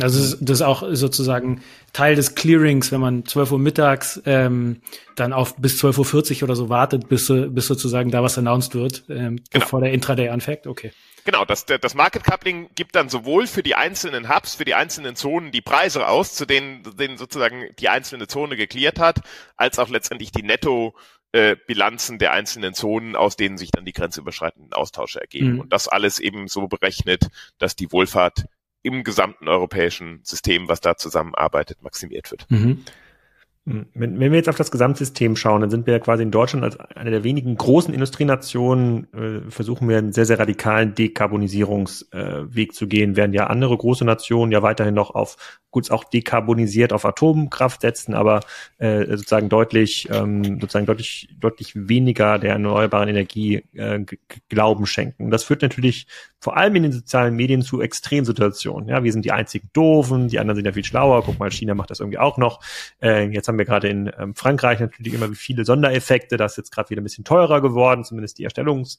Also 0.00 0.36
das 0.40 0.60
ist 0.60 0.62
auch 0.62 0.82
sozusagen 0.92 1.60
Teil 1.92 2.14
des 2.14 2.34
Clearings, 2.34 2.90
wenn 2.90 3.00
man 3.00 3.26
12 3.26 3.52
Uhr 3.52 3.58
mittags 3.58 4.22
ähm, 4.24 4.80
dann 5.14 5.34
auf 5.34 5.56
bis 5.56 5.82
12.40 5.84 6.36
Uhr 6.36 6.44
oder 6.44 6.56
so 6.56 6.70
wartet, 6.70 7.10
bis, 7.10 7.26
bis 7.28 7.66
sozusagen 7.66 8.10
da 8.10 8.22
was 8.22 8.38
announced 8.38 8.74
wird, 8.74 9.04
ähm, 9.10 9.36
genau. 9.36 9.64
bevor 9.64 9.80
der 9.82 9.92
Intraday 9.92 10.30
anfängt. 10.30 10.66
Okay. 10.66 10.92
Genau, 11.24 11.44
das, 11.44 11.64
das 11.64 11.94
Market 11.94 12.24
Coupling 12.24 12.68
gibt 12.74 12.94
dann 12.94 13.08
sowohl 13.08 13.46
für 13.46 13.62
die 13.62 13.74
einzelnen 13.74 14.28
Hubs, 14.28 14.54
für 14.54 14.64
die 14.64 14.74
einzelnen 14.74 15.16
Zonen 15.16 15.52
die 15.52 15.62
Preise 15.62 16.06
aus, 16.06 16.34
zu 16.34 16.44
denen, 16.44 16.82
denen 16.96 17.16
sozusagen 17.16 17.68
die 17.78 17.88
einzelne 17.88 18.26
Zone 18.26 18.56
geklärt 18.56 18.98
hat, 18.98 19.20
als 19.56 19.78
auch 19.78 19.88
letztendlich 19.88 20.32
die 20.32 20.42
Netto 20.42 20.94
äh, 21.32 21.56
Bilanzen 21.66 22.18
der 22.18 22.32
einzelnen 22.32 22.74
Zonen, 22.74 23.16
aus 23.16 23.36
denen 23.36 23.58
sich 23.58 23.70
dann 23.70 23.84
die 23.84 23.92
grenzüberschreitenden 23.92 24.72
Austausche 24.72 25.20
ergeben. 25.20 25.54
Mhm. 25.54 25.60
Und 25.60 25.72
das 25.72 25.88
alles 25.88 26.20
eben 26.20 26.46
so 26.46 26.68
berechnet, 26.68 27.28
dass 27.58 27.74
die 27.74 27.90
Wohlfahrt 27.90 28.44
im 28.82 29.02
gesamten 29.02 29.48
europäischen 29.48 30.20
System, 30.24 30.68
was 30.68 30.80
da 30.80 30.96
zusammenarbeitet, 30.96 31.82
maximiert 31.82 32.30
wird. 32.30 32.48
Mhm. 32.50 32.84
Wenn, 33.66 33.88
wenn 33.94 34.30
wir 34.30 34.34
jetzt 34.34 34.50
auf 34.50 34.56
das 34.56 34.70
Gesamtsystem 34.70 35.36
schauen, 35.36 35.62
dann 35.62 35.70
sind 35.70 35.86
wir 35.86 35.94
ja 35.94 35.98
quasi 35.98 36.22
in 36.22 36.30
Deutschland 36.30 36.64
als 36.64 36.78
eine 36.78 37.10
der 37.10 37.24
wenigen 37.24 37.56
großen 37.56 37.94
Industrienationen, 37.94 39.06
äh, 39.14 39.50
versuchen 39.50 39.88
wir 39.88 39.96
einen 39.96 40.12
sehr, 40.12 40.26
sehr 40.26 40.38
radikalen 40.38 40.94
Dekarbonisierungsweg 40.94 42.70
äh, 42.70 42.72
zu 42.72 42.86
gehen, 42.86 43.16
während 43.16 43.34
ja 43.34 43.46
andere 43.46 43.74
große 43.74 44.04
Nationen 44.04 44.52
ja 44.52 44.62
weiterhin 44.62 44.94
noch 44.94 45.14
auf 45.14 45.60
gut 45.74 45.90
auch 45.90 46.04
dekarbonisiert 46.04 46.92
auf 46.92 47.04
Atomkraft 47.04 47.80
setzen, 47.80 48.14
aber 48.14 48.40
äh, 48.78 49.06
sozusagen 49.16 49.48
deutlich, 49.48 50.08
ähm, 50.10 50.60
sozusagen 50.60 50.86
deutlich, 50.86 51.28
deutlich 51.38 51.72
weniger 51.74 52.38
der 52.38 52.52
erneuerbaren 52.52 53.08
Energie 53.08 53.64
äh, 53.74 54.04
Glauben 54.48 54.86
schenken. 54.86 55.24
Und 55.24 55.30
das 55.32 55.42
führt 55.42 55.62
natürlich 55.62 56.06
vor 56.38 56.56
allem 56.56 56.76
in 56.76 56.84
den 56.84 56.92
sozialen 56.92 57.34
Medien 57.34 57.62
zu 57.62 57.80
Extremsituationen. 57.80 58.88
Ja, 58.88 59.02
wir 59.02 59.10
sind 59.10 59.24
die 59.24 59.32
einzigen 59.32 59.68
Doofen, 59.72 60.28
die 60.28 60.38
anderen 60.38 60.56
sind 60.56 60.66
ja 60.66 60.72
viel 60.72 60.84
schlauer. 60.84 61.24
Guck 61.24 61.40
mal, 61.40 61.50
China 61.50 61.74
macht 61.74 61.90
das 61.90 62.00
irgendwie 62.00 62.18
auch 62.18 62.38
noch. 62.38 62.60
Äh, 63.02 63.28
jetzt 63.30 63.48
haben 63.48 63.58
wir 63.58 63.64
gerade 63.64 63.88
in 63.88 64.12
ähm, 64.16 64.36
Frankreich 64.36 64.78
natürlich 64.78 65.12
immer 65.12 65.28
viele 65.34 65.64
Sondereffekte. 65.64 66.36
Das 66.36 66.52
ist 66.52 66.58
jetzt 66.58 66.70
gerade 66.70 66.90
wieder 66.90 67.00
ein 67.00 67.04
bisschen 67.04 67.24
teurer 67.24 67.60
geworden, 67.60 68.04
zumindest 68.04 68.38
die 68.38 68.44
Erstellungs 68.44 68.98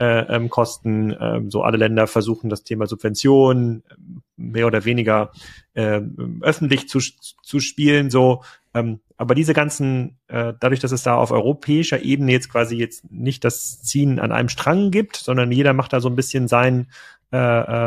äh, 0.00 0.20
ähm, 0.34 0.50
Kosten. 0.50 1.16
Ähm, 1.18 1.50
so 1.50 1.62
alle 1.62 1.76
Länder 1.76 2.06
versuchen 2.06 2.50
das 2.50 2.64
Thema 2.64 2.86
Subventionen 2.86 3.84
ähm, 3.90 4.22
mehr 4.36 4.66
oder 4.66 4.84
weniger 4.84 5.30
äh, 5.74 6.00
öffentlich 6.40 6.88
zu, 6.88 7.00
zu 7.00 7.60
spielen. 7.60 8.10
So, 8.10 8.42
ähm, 8.74 9.00
aber 9.16 9.34
diese 9.34 9.52
ganzen, 9.52 10.18
äh, 10.28 10.54
dadurch, 10.58 10.80
dass 10.80 10.92
es 10.92 11.02
da 11.02 11.16
auf 11.16 11.30
europäischer 11.30 12.02
Ebene 12.02 12.32
jetzt 12.32 12.50
quasi 12.50 12.76
jetzt 12.76 13.10
nicht 13.10 13.44
das 13.44 13.82
Ziehen 13.82 14.18
an 14.18 14.32
einem 14.32 14.48
Strang 14.48 14.90
gibt, 14.90 15.16
sondern 15.16 15.52
jeder 15.52 15.72
macht 15.72 15.92
da 15.92 16.00
so 16.00 16.08
ein 16.08 16.16
bisschen 16.16 16.48
sein, 16.48 16.86
äh, 17.32 17.38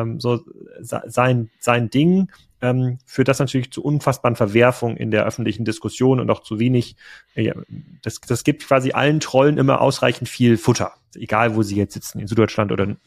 ähm, 0.01 0.19
so 0.19 0.41
sein 0.81 1.49
sein 1.59 1.89
Ding, 1.89 2.29
ähm, 2.61 2.97
führt 3.05 3.27
das 3.27 3.39
natürlich 3.39 3.71
zu 3.71 3.83
unfassbaren 3.83 4.37
Verwerfungen 4.37 4.95
in 4.95 5.11
der 5.11 5.25
öffentlichen 5.25 5.65
Diskussion 5.65 6.21
und 6.21 6.29
auch 6.29 6.43
zu 6.43 6.59
wenig. 6.59 6.95
Äh, 7.35 7.53
das, 8.01 8.21
das 8.21 8.43
gibt 8.43 8.65
quasi 8.65 8.91
allen 8.91 9.19
Trollen 9.19 9.57
immer 9.57 9.81
ausreichend 9.81 10.29
viel 10.29 10.57
Futter, 10.57 10.93
egal 11.15 11.55
wo 11.55 11.63
sie 11.63 11.75
jetzt 11.75 11.93
sitzen, 11.93 12.19
in 12.19 12.27
Süddeutschland 12.27 12.71
oder 12.71 12.85
in, 12.85 12.97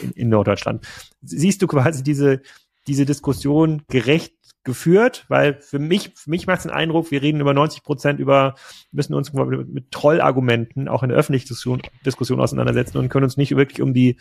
in, 0.00 0.10
in 0.12 0.28
Norddeutschland. 0.28 0.84
Siehst 1.22 1.62
du 1.62 1.68
quasi 1.68 2.02
diese, 2.02 2.42
diese 2.86 3.06
Diskussion 3.06 3.82
gerecht 3.88 4.34
geführt, 4.66 5.24
weil 5.28 5.60
für 5.60 5.78
mich, 5.78 6.12
für 6.16 6.28
mich 6.28 6.46
macht 6.46 6.58
es 6.58 6.62
den 6.64 6.72
Eindruck, 6.72 7.10
wir 7.10 7.22
reden 7.22 7.40
über 7.40 7.54
90 7.54 7.82
Prozent 7.84 8.20
über, 8.20 8.56
müssen 8.90 9.14
uns 9.14 9.32
mit, 9.32 9.68
mit 9.72 9.90
Trollargumenten 9.92 10.88
auch 10.88 11.02
in 11.02 11.08
der 11.08 11.16
öffentlichen 11.16 11.46
Diskussion, 11.46 11.80
Diskussion 12.04 12.40
auseinandersetzen 12.40 12.98
und 12.98 13.08
können 13.08 13.24
uns 13.24 13.36
nicht 13.36 13.56
wirklich 13.56 13.80
um 13.80 13.94
die, 13.94 14.18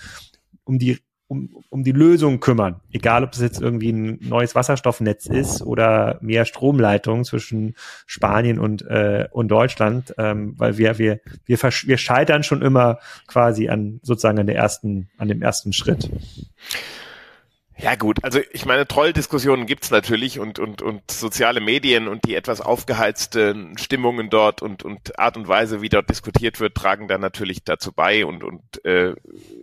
um 0.63 0.79
die 0.79 0.99
um, 1.27 1.49
um 1.69 1.83
die 1.83 1.91
Lösung 1.91 2.39
kümmern. 2.39 2.81
Egal, 2.91 3.23
ob 3.23 3.33
es 3.33 3.39
jetzt 3.39 3.59
irgendwie 3.59 3.91
ein 3.91 4.19
neues 4.21 4.53
Wasserstoffnetz 4.53 5.25
ist 5.25 5.63
oder 5.63 6.19
mehr 6.21 6.45
Stromleitungen 6.45 7.25
zwischen 7.25 7.73
Spanien 8.05 8.59
und, 8.59 8.83
äh, 8.83 9.27
und 9.31 9.47
Deutschland, 9.47 10.13
ähm, 10.19 10.53
weil 10.57 10.77
wir, 10.77 10.99
wir, 10.99 11.19
wir, 11.45 11.57
wir 11.57 11.97
scheitern 11.97 12.43
schon 12.43 12.61
immer 12.61 12.99
quasi 13.27 13.69
an 13.69 13.99
sozusagen 14.03 14.37
an 14.37 14.45
der 14.45 14.55
ersten, 14.55 15.09
an 15.17 15.27
dem 15.27 15.41
ersten 15.41 15.73
Schritt. 15.73 16.11
Ja 17.77 17.95
gut, 17.95 18.23
also 18.23 18.39
ich 18.51 18.65
meine, 18.65 18.87
Trolldiskussionen 18.87 19.65
gibt's 19.65 19.91
natürlich 19.91 20.39
und, 20.39 20.59
und, 20.59 20.81
und 20.81 21.11
soziale 21.11 21.59
Medien 21.59 22.07
und 22.07 22.23
die 22.25 22.35
etwas 22.35 22.61
aufgeheizten 22.61 23.77
Stimmungen 23.77 24.29
dort 24.29 24.61
und, 24.61 24.83
und 24.83 25.19
Art 25.19 25.35
und 25.35 25.47
Weise, 25.49 25.81
wie 25.81 25.89
dort 25.89 26.09
diskutiert 26.09 26.61
wird, 26.61 26.75
tragen 26.75 27.09
da 27.09 27.17
natürlich 27.17 27.65
dazu 27.65 27.91
bei 27.91 28.25
und, 28.25 28.45
und 28.45 28.85
äh, 28.85 29.13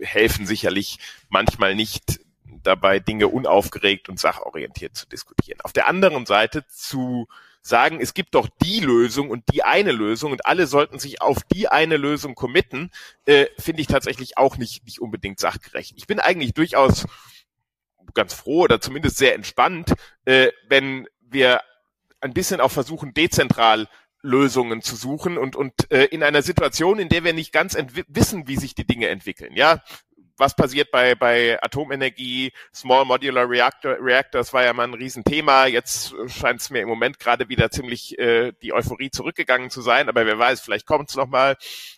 helfen 0.01 0.45
sicherlich 0.45 0.99
manchmal 1.29 1.73
nicht 1.73 2.19
dabei, 2.61 2.99
Dinge 2.99 3.29
unaufgeregt 3.29 4.09
und 4.09 4.19
sachorientiert 4.19 4.95
zu 4.95 5.07
diskutieren. 5.07 5.59
Auf 5.63 5.73
der 5.73 5.87
anderen 5.87 6.27
Seite 6.27 6.65
zu 6.67 7.27
sagen, 7.63 7.99
es 7.99 8.13
gibt 8.13 8.35
doch 8.35 8.47
die 8.61 8.79
Lösung 8.81 9.29
und 9.31 9.43
die 9.51 9.63
eine 9.63 9.91
Lösung 9.91 10.33
und 10.33 10.45
alle 10.45 10.67
sollten 10.67 10.99
sich 10.99 11.21
auf 11.21 11.39
die 11.51 11.67
eine 11.67 11.97
Lösung 11.97 12.35
committen, 12.35 12.91
äh, 13.25 13.47
finde 13.57 13.81
ich 13.81 13.87
tatsächlich 13.87 14.37
auch 14.37 14.57
nicht, 14.57 14.85
nicht 14.85 14.99
unbedingt 14.99 15.39
sachgerecht. 15.39 15.93
Ich 15.95 16.05
bin 16.05 16.19
eigentlich 16.19 16.53
durchaus 16.53 17.05
ganz 18.13 18.33
froh 18.33 18.63
oder 18.63 18.81
zumindest 18.81 19.17
sehr 19.17 19.35
entspannt, 19.35 19.93
äh, 20.25 20.49
wenn 20.67 21.07
wir 21.21 21.61
ein 22.21 22.33
bisschen 22.33 22.61
auch 22.61 22.71
versuchen, 22.71 23.13
dezentral 23.13 23.87
Lösungen 24.21 24.81
zu 24.81 24.95
suchen 24.95 25.37
und, 25.37 25.55
und 25.55 25.91
äh, 25.91 26.05
in 26.05 26.23
einer 26.23 26.41
Situation, 26.41 26.97
in 26.97 27.09
der 27.09 27.23
wir 27.23 27.33
nicht 27.33 27.51
ganz 27.51 27.77
wissen, 28.07 28.47
wie 28.47 28.55
sich 28.55 28.73
die 28.73 28.87
Dinge 28.87 29.09
entwickeln. 29.09 29.53
Ja, 29.55 29.83
was 30.37 30.55
passiert 30.55 30.91
bei, 30.91 31.13
bei 31.15 31.61
Atomenergie, 31.61 32.51
Small 32.73 33.05
Modular 33.05 33.49
Reactor, 33.49 33.97
Reactors 33.99 34.53
war 34.53 34.63
ja 34.63 34.73
mal 34.73 34.87
ein 34.87 34.93
Riesenthema. 34.93 35.67
Jetzt 35.67 36.15
scheint 36.27 36.61
es 36.61 36.69
mir 36.69 36.81
im 36.81 36.89
Moment 36.89 37.19
gerade 37.19 37.49
wieder 37.49 37.69
ziemlich 37.69 38.17
äh, 38.17 38.53
die 38.61 38.73
Euphorie 38.73 39.11
zurückgegangen 39.11 39.69
zu 39.69 39.81
sein, 39.81 40.09
aber 40.09 40.25
wer 40.25 40.39
weiß, 40.39 40.61
vielleicht 40.61 40.87
kommt 40.87 41.09
es 41.09 41.15
nochmal. 41.15 41.57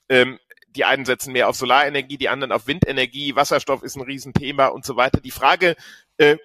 Ähm, 0.09 0.39
die 0.75 0.85
einen 0.85 1.05
setzen 1.05 1.33
mehr 1.33 1.49
auf 1.49 1.55
Solarenergie, 1.55 2.17
die 2.17 2.29
anderen 2.29 2.51
auf 2.51 2.67
Windenergie, 2.67 3.35
Wasserstoff 3.35 3.83
ist 3.83 3.95
ein 3.95 4.03
Riesenthema 4.03 4.67
und 4.67 4.85
so 4.85 4.95
weiter. 4.95 5.21
Die 5.21 5.31
Frage, 5.31 5.75
äh, 6.17 6.37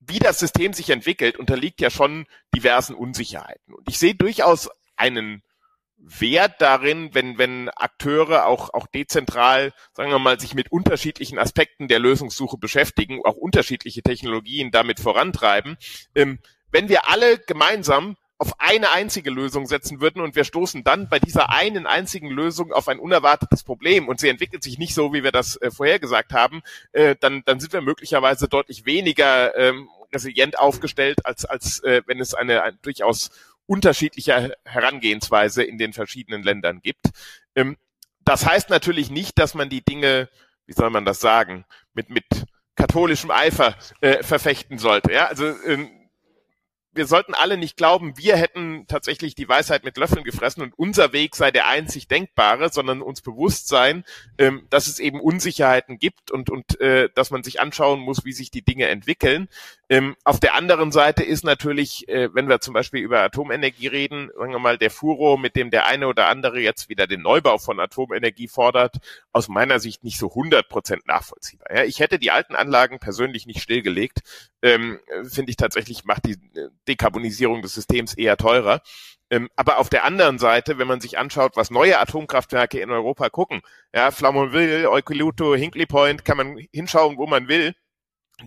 wie 0.00 0.18
das 0.18 0.38
System 0.38 0.72
sich 0.72 0.90
entwickelt, 0.90 1.38
unterliegt 1.38 1.80
ja 1.80 1.90
schon 1.90 2.26
diversen 2.54 2.94
Unsicherheiten. 2.94 3.74
Und 3.74 3.88
ich 3.88 3.98
sehe 3.98 4.14
durchaus 4.14 4.70
einen 4.96 5.42
Wert 5.96 6.60
darin, 6.60 7.14
wenn, 7.14 7.38
wenn 7.38 7.70
Akteure 7.70 8.46
auch, 8.46 8.74
auch 8.74 8.86
dezentral, 8.86 9.72
sagen 9.92 10.10
wir 10.10 10.18
mal, 10.18 10.38
sich 10.38 10.54
mit 10.54 10.70
unterschiedlichen 10.70 11.38
Aspekten 11.38 11.88
der 11.88 11.98
Lösungssuche 11.98 12.58
beschäftigen, 12.58 13.20
auch 13.24 13.36
unterschiedliche 13.36 14.02
Technologien 14.02 14.70
damit 14.70 15.00
vorantreiben. 15.00 15.78
Ähm, 16.14 16.40
wenn 16.70 16.88
wir 16.88 17.08
alle 17.08 17.38
gemeinsam 17.38 18.16
auf 18.38 18.52
eine 18.58 18.90
einzige 18.90 19.30
Lösung 19.30 19.66
setzen 19.66 20.00
würden 20.00 20.20
und 20.20 20.34
wir 20.34 20.44
stoßen 20.44 20.82
dann 20.82 21.08
bei 21.08 21.18
dieser 21.18 21.50
einen 21.50 21.86
einzigen 21.86 22.28
Lösung 22.28 22.72
auf 22.72 22.88
ein 22.88 22.98
unerwartetes 22.98 23.62
Problem 23.62 24.08
und 24.08 24.18
sie 24.20 24.28
entwickelt 24.28 24.62
sich 24.62 24.78
nicht 24.78 24.94
so, 24.94 25.12
wie 25.12 25.22
wir 25.22 25.32
das 25.32 25.56
äh, 25.56 25.70
vorhergesagt 25.70 26.32
haben, 26.32 26.62
äh, 26.92 27.14
dann, 27.20 27.42
dann 27.44 27.60
sind 27.60 27.72
wir 27.72 27.80
möglicherweise 27.80 28.48
deutlich 28.48 28.86
weniger 28.86 29.56
ähm, 29.56 29.88
resilient 30.12 30.58
aufgestellt, 30.58 31.24
als, 31.24 31.44
als 31.44 31.80
äh, 31.84 32.02
wenn 32.06 32.20
es 32.20 32.34
eine, 32.34 32.62
eine 32.62 32.76
durchaus 32.82 33.30
unterschiedliche 33.66 34.54
Herangehensweise 34.64 35.62
in 35.62 35.78
den 35.78 35.92
verschiedenen 35.92 36.42
Ländern 36.42 36.80
gibt. 36.82 37.10
Ähm, 37.54 37.76
das 38.24 38.46
heißt 38.46 38.70
natürlich 38.70 39.10
nicht, 39.10 39.38
dass 39.38 39.54
man 39.54 39.68
die 39.68 39.84
Dinge, 39.84 40.28
wie 40.66 40.72
soll 40.72 40.90
man 40.90 41.04
das 41.04 41.20
sagen, 41.20 41.64
mit, 41.92 42.10
mit 42.10 42.24
katholischem 42.74 43.30
Eifer 43.30 43.76
äh, 44.00 44.22
verfechten 44.22 44.78
sollte. 44.78 45.12
Ja, 45.12 45.26
also 45.26 45.46
ähm, 45.66 45.88
wir 46.94 47.06
sollten 47.06 47.34
alle 47.34 47.56
nicht 47.56 47.76
glauben, 47.76 48.16
wir 48.16 48.36
hätten 48.36 48.86
tatsächlich 48.86 49.34
die 49.34 49.48
Weisheit 49.48 49.84
mit 49.84 49.96
Löffeln 49.96 50.24
gefressen 50.24 50.62
und 50.62 50.72
unser 50.76 51.12
Weg 51.12 51.36
sei 51.36 51.50
der 51.50 51.68
einzig 51.68 52.08
denkbare, 52.08 52.70
sondern 52.72 53.02
uns 53.02 53.20
bewusst 53.20 53.68
sein, 53.68 54.04
ähm, 54.38 54.66
dass 54.70 54.86
es 54.86 54.98
eben 54.98 55.20
Unsicherheiten 55.20 55.98
gibt 55.98 56.30
und, 56.30 56.50
und 56.50 56.80
äh, 56.80 57.08
dass 57.14 57.30
man 57.30 57.42
sich 57.42 57.60
anschauen 57.60 58.00
muss, 58.00 58.24
wie 58.24 58.32
sich 58.32 58.50
die 58.50 58.62
Dinge 58.62 58.88
entwickeln. 58.88 59.48
Ähm, 59.88 60.16
auf 60.24 60.40
der 60.40 60.54
anderen 60.54 60.92
Seite 60.92 61.22
ist 61.22 61.44
natürlich, 61.44 62.08
äh, 62.08 62.34
wenn 62.34 62.48
wir 62.48 62.60
zum 62.60 62.74
Beispiel 62.74 63.00
über 63.00 63.20
Atomenergie 63.20 63.88
reden, 63.88 64.30
sagen 64.36 64.52
wir 64.52 64.58
mal, 64.58 64.78
der 64.78 64.90
Furo, 64.90 65.36
mit 65.36 65.56
dem 65.56 65.70
der 65.70 65.86
eine 65.86 66.08
oder 66.08 66.28
andere 66.28 66.60
jetzt 66.60 66.88
wieder 66.88 67.06
den 67.06 67.22
Neubau 67.22 67.58
von 67.58 67.78
Atomenergie 67.80 68.48
fordert, 68.48 68.96
aus 69.32 69.48
meiner 69.48 69.80
Sicht 69.80 70.04
nicht 70.04 70.18
so 70.18 70.28
100 70.30 70.68
Prozent 70.68 71.06
nachvollziehbar. 71.06 71.68
Ja, 71.74 71.84
ich 71.84 72.00
hätte 72.00 72.18
die 72.18 72.30
alten 72.30 72.54
Anlagen 72.54 72.98
persönlich 72.98 73.46
nicht 73.46 73.60
stillgelegt. 73.60 74.20
Ähm, 74.62 75.00
Finde 75.24 75.50
ich 75.50 75.56
tatsächlich, 75.56 76.04
macht 76.04 76.24
die 76.24 76.32
äh, 76.32 76.68
Dekarbonisierung 76.88 77.62
des 77.62 77.74
Systems 77.74 78.14
eher 78.14 78.36
teurer. 78.36 78.82
Ähm, 79.30 79.48
aber 79.56 79.78
auf 79.78 79.88
der 79.88 80.04
anderen 80.04 80.38
Seite, 80.38 80.78
wenn 80.78 80.88
man 80.88 81.00
sich 81.00 81.18
anschaut, 81.18 81.56
was 81.56 81.70
neue 81.70 81.98
Atomkraftwerke 81.98 82.80
in 82.80 82.90
Europa 82.90 83.30
gucken, 83.30 83.62
ja, 83.94 84.10
Flamanville, 84.10 84.90
Eucalypto, 84.90 85.54
Hinkley 85.54 85.86
Point, 85.86 86.24
kann 86.24 86.36
man 86.36 86.58
hinschauen, 86.72 87.16
wo 87.16 87.26
man 87.26 87.48
will 87.48 87.74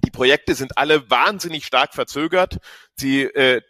die 0.03 0.11
Projekte 0.11 0.55
sind 0.55 0.77
alle 0.77 1.09
wahnsinnig 1.09 1.65
stark 1.65 1.93
verzögert. 1.93 2.57
Sie 2.95 3.23
äh, 3.23 3.61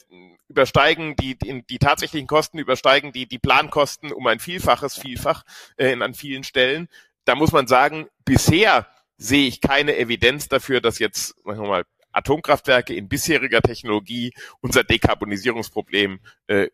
übersteigen 0.48 1.16
die, 1.16 1.38
die, 1.38 1.64
die 1.68 1.78
tatsächlichen 1.78 2.28
Kosten, 2.28 2.58
übersteigen 2.58 3.12
die, 3.12 3.28
die 3.28 3.40
Plankosten 3.40 4.12
um 4.12 4.26
ein 4.28 4.40
Vielfaches, 4.40 4.98
Vielfach 4.98 5.44
äh, 5.78 5.94
an 5.94 6.14
vielen 6.14 6.44
Stellen. 6.44 6.88
Da 7.26 7.36
muss 7.36 7.52
man 7.52 7.68
sagen, 7.68 8.08
bisher 8.26 8.88
sehe 9.18 9.48
ich 9.48 9.62
keine 9.62 9.98
Evidenz 9.98 10.48
dafür, 10.48 10.82
dass 10.82 11.00
jetzt, 11.00 11.36
sagen 11.44 11.62
wir 11.62 11.68
mal, 11.68 11.84
Atomkraftwerke 12.12 12.94
in 12.94 13.08
bisheriger 13.08 13.62
Technologie 13.62 14.34
unser 14.62 14.84
Dekarbonisierungsproblem 14.84 16.20
äh, 16.48 16.70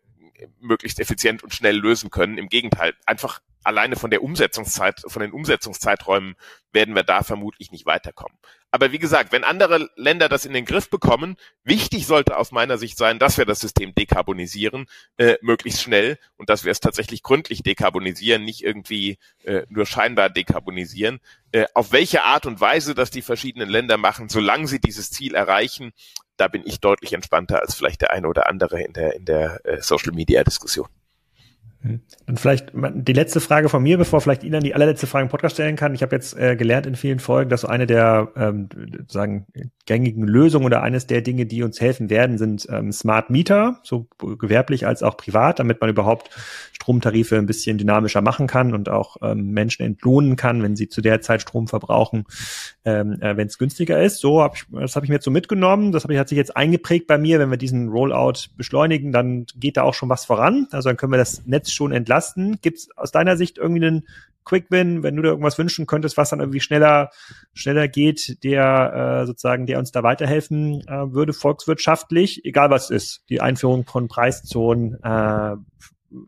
möglichst 0.60 1.00
effizient 1.00 1.42
und 1.42 1.54
schnell 1.54 1.76
lösen 1.76 2.10
können. 2.10 2.38
Im 2.38 2.48
Gegenteil, 2.48 2.94
einfach 3.06 3.40
alleine 3.64 3.96
von 3.96 4.10
der 4.10 4.22
Umsetzungszeit, 4.22 5.02
von 5.06 5.20
den 5.20 5.32
Umsetzungszeiträumen 5.32 6.36
werden 6.72 6.94
wir 6.94 7.02
da 7.02 7.22
vermutlich 7.22 7.70
nicht 7.70 7.86
weiterkommen. 7.86 8.36
Aber 8.70 8.90
wie 8.90 8.98
gesagt, 8.98 9.30
wenn 9.30 9.44
andere 9.44 9.88
Länder 9.94 10.28
das 10.28 10.44
in 10.44 10.52
den 10.52 10.64
Griff 10.64 10.90
bekommen, 10.90 11.36
wichtig 11.62 12.06
sollte 12.06 12.36
aus 12.36 12.50
meiner 12.50 12.76
Sicht 12.76 12.98
sein, 12.98 13.20
dass 13.20 13.38
wir 13.38 13.44
das 13.44 13.60
System 13.60 13.94
dekarbonisieren, 13.94 14.86
äh, 15.16 15.36
möglichst 15.42 15.80
schnell 15.80 16.18
und 16.36 16.50
dass 16.50 16.64
wir 16.64 16.72
es 16.72 16.80
tatsächlich 16.80 17.22
gründlich 17.22 17.62
dekarbonisieren, 17.62 18.44
nicht 18.44 18.64
irgendwie 18.64 19.18
äh, 19.44 19.62
nur 19.68 19.86
scheinbar 19.86 20.28
dekarbonisieren. 20.28 21.20
Äh, 21.52 21.66
auf 21.74 21.92
welche 21.92 22.24
Art 22.24 22.46
und 22.46 22.60
Weise 22.60 22.96
das 22.96 23.10
die 23.10 23.22
verschiedenen 23.22 23.68
Länder 23.68 23.96
machen, 23.96 24.28
solange 24.28 24.66
sie 24.66 24.80
dieses 24.80 25.10
Ziel 25.10 25.36
erreichen, 25.36 25.92
da 26.36 26.48
bin 26.48 26.62
ich 26.66 26.80
deutlich 26.80 27.12
entspannter 27.12 27.60
als 27.60 27.74
vielleicht 27.74 28.00
der 28.00 28.10
eine 28.10 28.26
oder 28.26 28.48
andere 28.48 28.82
in 28.82 28.92
der, 28.92 29.14
in 29.14 29.24
der 29.24 29.64
äh, 29.64 29.80
Social 29.80 30.12
Media 30.12 30.42
Diskussion. 30.42 30.88
Hm. 30.88 31.03
Und 32.26 32.40
vielleicht 32.40 32.72
die 32.74 33.12
letzte 33.12 33.40
Frage 33.40 33.68
von 33.68 33.82
mir, 33.82 33.98
bevor 33.98 34.20
vielleicht 34.22 34.42
Ihnen 34.42 34.62
die 34.62 34.74
allerletzte 34.74 35.06
Frage 35.06 35.24
im 35.24 35.28
Podcast 35.28 35.56
stellen 35.56 35.76
kann. 35.76 35.94
Ich 35.94 36.02
habe 36.02 36.16
jetzt 36.16 36.36
äh, 36.38 36.56
gelernt 36.56 36.86
in 36.86 36.94
vielen 36.94 37.18
Folgen, 37.18 37.50
dass 37.50 37.60
so 37.60 37.68
eine 37.68 37.86
der 37.86 38.32
ähm, 38.36 38.68
sagen 39.06 39.46
gängigen 39.84 40.24
Lösungen 40.24 40.64
oder 40.64 40.82
eines 40.82 41.06
der 41.06 41.20
Dinge, 41.20 41.44
die 41.44 41.62
uns 41.62 41.80
helfen 41.80 42.08
werden, 42.08 42.38
sind 42.38 42.66
ähm, 42.70 42.90
Smart 42.90 43.28
Meter, 43.28 43.80
so 43.82 44.08
gewerblich 44.18 44.86
als 44.86 45.02
auch 45.02 45.18
privat, 45.18 45.58
damit 45.58 45.82
man 45.82 45.90
überhaupt 45.90 46.30
Stromtarife 46.72 47.36
ein 47.36 47.46
bisschen 47.46 47.76
dynamischer 47.76 48.22
machen 48.22 48.46
kann 48.46 48.72
und 48.72 48.88
auch 48.88 49.18
ähm, 49.20 49.50
Menschen 49.50 49.84
entlohnen 49.84 50.36
kann, 50.36 50.62
wenn 50.62 50.76
sie 50.76 50.88
zu 50.88 51.02
der 51.02 51.20
Zeit 51.20 51.42
Strom 51.42 51.68
verbrauchen, 51.68 52.24
ähm, 52.86 53.20
äh, 53.20 53.36
wenn 53.36 53.48
es 53.48 53.58
günstiger 53.58 54.02
ist. 54.02 54.20
So 54.20 54.42
habe 54.42 54.56
ich, 54.56 54.64
das 54.72 54.96
habe 54.96 55.04
ich 55.04 55.10
mir 55.10 55.16
jetzt 55.16 55.24
so 55.24 55.30
mitgenommen. 55.30 55.92
Das 55.92 56.04
hab 56.04 56.10
ich, 56.10 56.18
hat 56.18 56.30
sich 56.30 56.38
jetzt 56.38 56.56
eingeprägt 56.56 57.06
bei 57.06 57.18
mir. 57.18 57.38
Wenn 57.38 57.50
wir 57.50 57.58
diesen 57.58 57.90
Rollout 57.90 58.48
beschleunigen, 58.56 59.12
dann 59.12 59.44
geht 59.56 59.76
da 59.76 59.82
auch 59.82 59.94
schon 59.94 60.08
was 60.08 60.24
voran. 60.24 60.66
Also 60.70 60.88
dann 60.88 60.96
können 60.96 61.12
wir 61.12 61.18
das 61.18 61.44
Netz 61.46 61.73
schon 61.74 61.92
entlasten. 61.92 62.58
Gibt 62.62 62.78
es 62.78 62.88
aus 62.96 63.12
deiner 63.12 63.36
Sicht 63.36 63.58
irgendwie 63.58 63.84
einen 63.84 64.06
Quick 64.44 64.66
Win, 64.70 65.02
wenn 65.02 65.16
du 65.16 65.22
da 65.22 65.30
irgendwas 65.30 65.58
wünschen 65.58 65.86
könntest, 65.86 66.16
was 66.16 66.30
dann 66.30 66.40
irgendwie 66.40 66.60
schneller, 66.60 67.10
schneller 67.54 67.88
geht, 67.88 68.42
der 68.44 69.22
äh, 69.22 69.26
sozusagen, 69.26 69.66
der 69.66 69.78
uns 69.78 69.90
da 69.90 70.02
weiterhelfen 70.02 70.82
äh, 70.86 71.12
würde, 71.12 71.32
volkswirtschaftlich, 71.32 72.44
egal 72.44 72.70
was 72.70 72.90
ist, 72.90 73.24
die 73.30 73.40
Einführung 73.40 73.86
von 73.86 74.08
Preiszonen, 74.08 74.94
äh, 75.02 75.56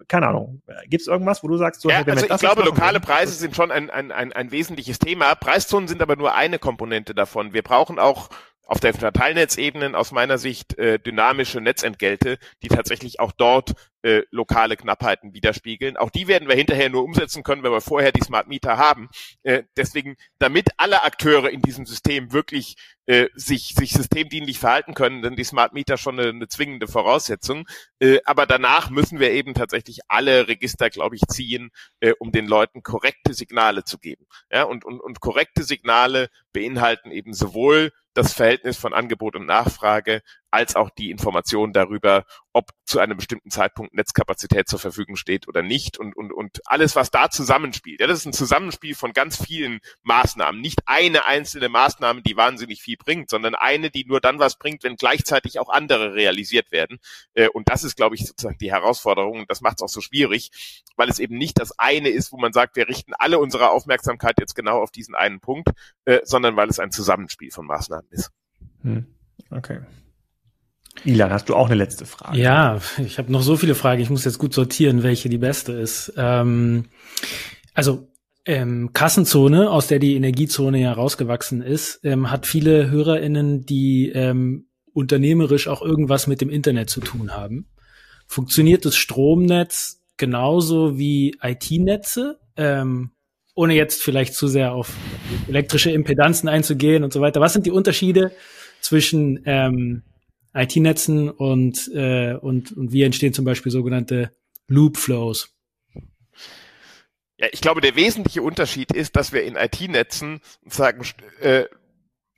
keine 0.08 0.26
Ahnung. 0.26 0.62
Gibt 0.88 1.02
es 1.02 1.06
irgendwas, 1.06 1.44
wo 1.44 1.48
du 1.48 1.56
sagst, 1.58 1.80
so, 1.80 1.88
ja, 1.88 2.02
also 2.02 2.26
ich 2.26 2.40
glaube, 2.40 2.62
lokale 2.62 2.98
Preise 2.98 3.34
sind 3.34 3.54
schon 3.54 3.70
ein, 3.70 3.88
ein, 3.90 4.10
ein, 4.10 4.32
ein 4.32 4.50
wesentliches 4.50 4.98
Thema. 4.98 5.34
Preiszonen 5.36 5.86
sind 5.86 6.02
aber 6.02 6.16
nur 6.16 6.34
eine 6.34 6.58
Komponente 6.58 7.14
davon. 7.14 7.52
Wir 7.52 7.62
brauchen 7.62 7.98
auch 7.98 8.28
auf 8.66 8.80
der 8.80 8.92
Verteilnetzebenen 8.94 9.94
aus 9.94 10.12
meiner 10.12 10.38
Sicht 10.38 10.76
äh, 10.78 10.98
dynamische 10.98 11.60
Netzentgelte, 11.60 12.38
die 12.62 12.68
tatsächlich 12.68 13.20
auch 13.20 13.32
dort 13.32 13.72
äh, 14.02 14.22
lokale 14.30 14.76
Knappheiten 14.76 15.34
widerspiegeln. 15.34 15.96
Auch 15.96 16.10
die 16.10 16.28
werden 16.28 16.48
wir 16.48 16.56
hinterher 16.56 16.90
nur 16.90 17.04
umsetzen 17.04 17.42
können, 17.42 17.62
wenn 17.62 17.72
wir 17.72 17.80
vorher 17.80 18.12
die 18.12 18.22
Smart 18.22 18.48
Meter 18.48 18.76
haben. 18.76 19.08
Äh, 19.42 19.62
deswegen, 19.76 20.16
damit 20.38 20.70
alle 20.76 21.04
Akteure 21.04 21.50
in 21.50 21.62
diesem 21.62 21.86
System 21.86 22.32
wirklich 22.32 22.76
äh, 23.06 23.28
sich, 23.34 23.74
sich 23.76 23.92
systemdienlich 23.92 24.58
verhalten 24.58 24.94
können, 24.94 25.22
denn 25.22 25.36
die 25.36 25.44
Smart 25.44 25.72
Meter 25.72 25.96
schon 25.96 26.18
eine, 26.18 26.30
eine 26.30 26.48
zwingende 26.48 26.88
Voraussetzung. 26.88 27.66
Äh, 28.00 28.18
aber 28.24 28.46
danach 28.46 28.90
müssen 28.90 29.20
wir 29.20 29.30
eben 29.30 29.54
tatsächlich 29.54 30.00
alle 30.08 30.48
Register, 30.48 30.90
glaube 30.90 31.16
ich, 31.16 31.22
ziehen, 31.28 31.70
äh, 32.00 32.12
um 32.18 32.32
den 32.32 32.46
Leuten 32.46 32.82
korrekte 32.82 33.32
Signale 33.32 33.84
zu 33.84 33.98
geben. 33.98 34.26
Ja, 34.50 34.64
und, 34.64 34.84
und, 34.84 35.00
und 35.00 35.20
korrekte 35.20 35.62
Signale 35.62 36.28
beinhalten 36.52 37.10
eben 37.10 37.32
sowohl 37.32 37.92
das 38.16 38.32
Verhältnis 38.32 38.76
von 38.76 38.94
Angebot 38.94 39.36
und 39.36 39.46
Nachfrage 39.46 40.22
als 40.56 40.74
auch 40.74 40.88
die 40.88 41.10
Information 41.10 41.74
darüber, 41.74 42.24
ob 42.54 42.70
zu 42.86 42.98
einem 42.98 43.18
bestimmten 43.18 43.50
Zeitpunkt 43.50 43.92
Netzkapazität 43.92 44.66
zur 44.66 44.78
Verfügung 44.78 45.16
steht 45.16 45.48
oder 45.48 45.60
nicht 45.60 45.98
und, 45.98 46.16
und, 46.16 46.32
und 46.32 46.62
alles, 46.64 46.96
was 46.96 47.10
da 47.10 47.28
zusammenspielt. 47.28 48.00
Ja, 48.00 48.06
das 48.06 48.20
ist 48.20 48.24
ein 48.26 48.32
Zusammenspiel 48.32 48.94
von 48.94 49.12
ganz 49.12 49.36
vielen 49.36 49.80
Maßnahmen. 50.04 50.58
Nicht 50.62 50.80
eine 50.86 51.26
einzelne 51.26 51.68
Maßnahme, 51.68 52.22
die 52.22 52.38
wahnsinnig 52.38 52.80
viel 52.80 52.96
bringt, 52.96 53.28
sondern 53.28 53.54
eine, 53.54 53.90
die 53.90 54.06
nur 54.06 54.22
dann 54.22 54.38
was 54.38 54.56
bringt, 54.56 54.82
wenn 54.82 54.96
gleichzeitig 54.96 55.58
auch 55.58 55.68
andere 55.68 56.14
realisiert 56.14 56.72
werden. 56.72 57.00
Äh, 57.34 57.48
und 57.48 57.68
das 57.68 57.84
ist, 57.84 57.94
glaube 57.94 58.14
ich, 58.14 58.26
sozusagen 58.26 58.56
die 58.56 58.72
Herausforderung. 58.72 59.40
Und 59.40 59.50
das 59.50 59.60
macht 59.60 59.76
es 59.76 59.82
auch 59.82 59.90
so 59.90 60.00
schwierig, 60.00 60.50
weil 60.96 61.10
es 61.10 61.18
eben 61.18 61.36
nicht 61.36 61.60
das 61.60 61.78
eine 61.78 62.08
ist, 62.08 62.32
wo 62.32 62.38
man 62.38 62.54
sagt, 62.54 62.76
wir 62.76 62.88
richten 62.88 63.12
alle 63.18 63.38
unsere 63.38 63.68
Aufmerksamkeit 63.68 64.36
jetzt 64.40 64.54
genau 64.54 64.80
auf 64.80 64.90
diesen 64.90 65.14
einen 65.14 65.40
Punkt, 65.40 65.68
äh, 66.06 66.20
sondern 66.24 66.56
weil 66.56 66.70
es 66.70 66.80
ein 66.80 66.90
Zusammenspiel 66.90 67.50
von 67.50 67.66
Maßnahmen 67.66 68.10
ist. 68.10 68.30
Hm. 68.82 69.14
Okay. 69.50 69.80
Ilan, 71.04 71.30
hast 71.30 71.48
du 71.48 71.54
auch 71.54 71.66
eine 71.66 71.74
letzte 71.74 72.06
Frage? 72.06 72.38
Ja, 72.38 72.80
ich 73.04 73.18
habe 73.18 73.30
noch 73.30 73.42
so 73.42 73.56
viele 73.56 73.74
Fragen. 73.74 74.02
Ich 74.02 74.10
muss 74.10 74.24
jetzt 74.24 74.38
gut 74.38 74.54
sortieren, 74.54 75.02
welche 75.02 75.28
die 75.28 75.38
beste 75.38 75.72
ist. 75.72 76.12
Ähm, 76.16 76.86
also 77.74 78.08
ähm, 78.44 78.92
Kassenzone, 78.92 79.70
aus 79.70 79.88
der 79.88 79.98
die 79.98 80.16
Energiezone 80.16 80.80
ja 80.80 80.92
rausgewachsen 80.92 81.62
ist, 81.62 82.00
ähm, 82.04 82.30
hat 82.30 82.46
viele 82.46 82.90
HörerInnen, 82.90 83.66
die 83.66 84.10
ähm, 84.14 84.68
unternehmerisch 84.92 85.68
auch 85.68 85.82
irgendwas 85.82 86.26
mit 86.26 86.40
dem 86.40 86.48
Internet 86.48 86.88
zu 86.88 87.00
tun 87.00 87.32
haben. 87.32 87.68
Funktioniert 88.26 88.84
das 88.84 88.96
Stromnetz 88.96 90.02
genauso 90.16 90.96
wie 90.98 91.36
IT-Netze? 91.42 92.38
Ähm, 92.56 93.10
ohne 93.54 93.74
jetzt 93.74 94.02
vielleicht 94.02 94.34
zu 94.34 94.48
sehr 94.48 94.72
auf 94.72 94.92
elektrische 95.48 95.90
Impedanzen 95.90 96.48
einzugehen 96.48 97.04
und 97.04 97.12
so 97.12 97.20
weiter. 97.20 97.40
Was 97.40 97.52
sind 97.52 97.66
die 97.66 97.70
Unterschiede 97.70 98.32
zwischen 98.80 99.42
ähm, 99.46 100.02
IT-Netzen 100.56 101.30
und, 101.30 101.90
äh, 101.94 102.34
und, 102.34 102.72
und 102.72 102.92
wie 102.92 103.02
entstehen 103.02 103.32
zum 103.32 103.44
Beispiel 103.44 103.70
sogenannte 103.70 104.32
Loop-Flows? 104.68 105.54
Ja, 107.38 107.48
ich 107.52 107.60
glaube, 107.60 107.82
der 107.82 107.96
wesentliche 107.96 108.42
Unterschied 108.42 108.92
ist, 108.92 109.14
dass 109.14 109.32
wir 109.32 109.44
in 109.44 109.56
IT-Netzen 109.56 110.40
sagen, 110.64 111.02
äh, 111.40 111.64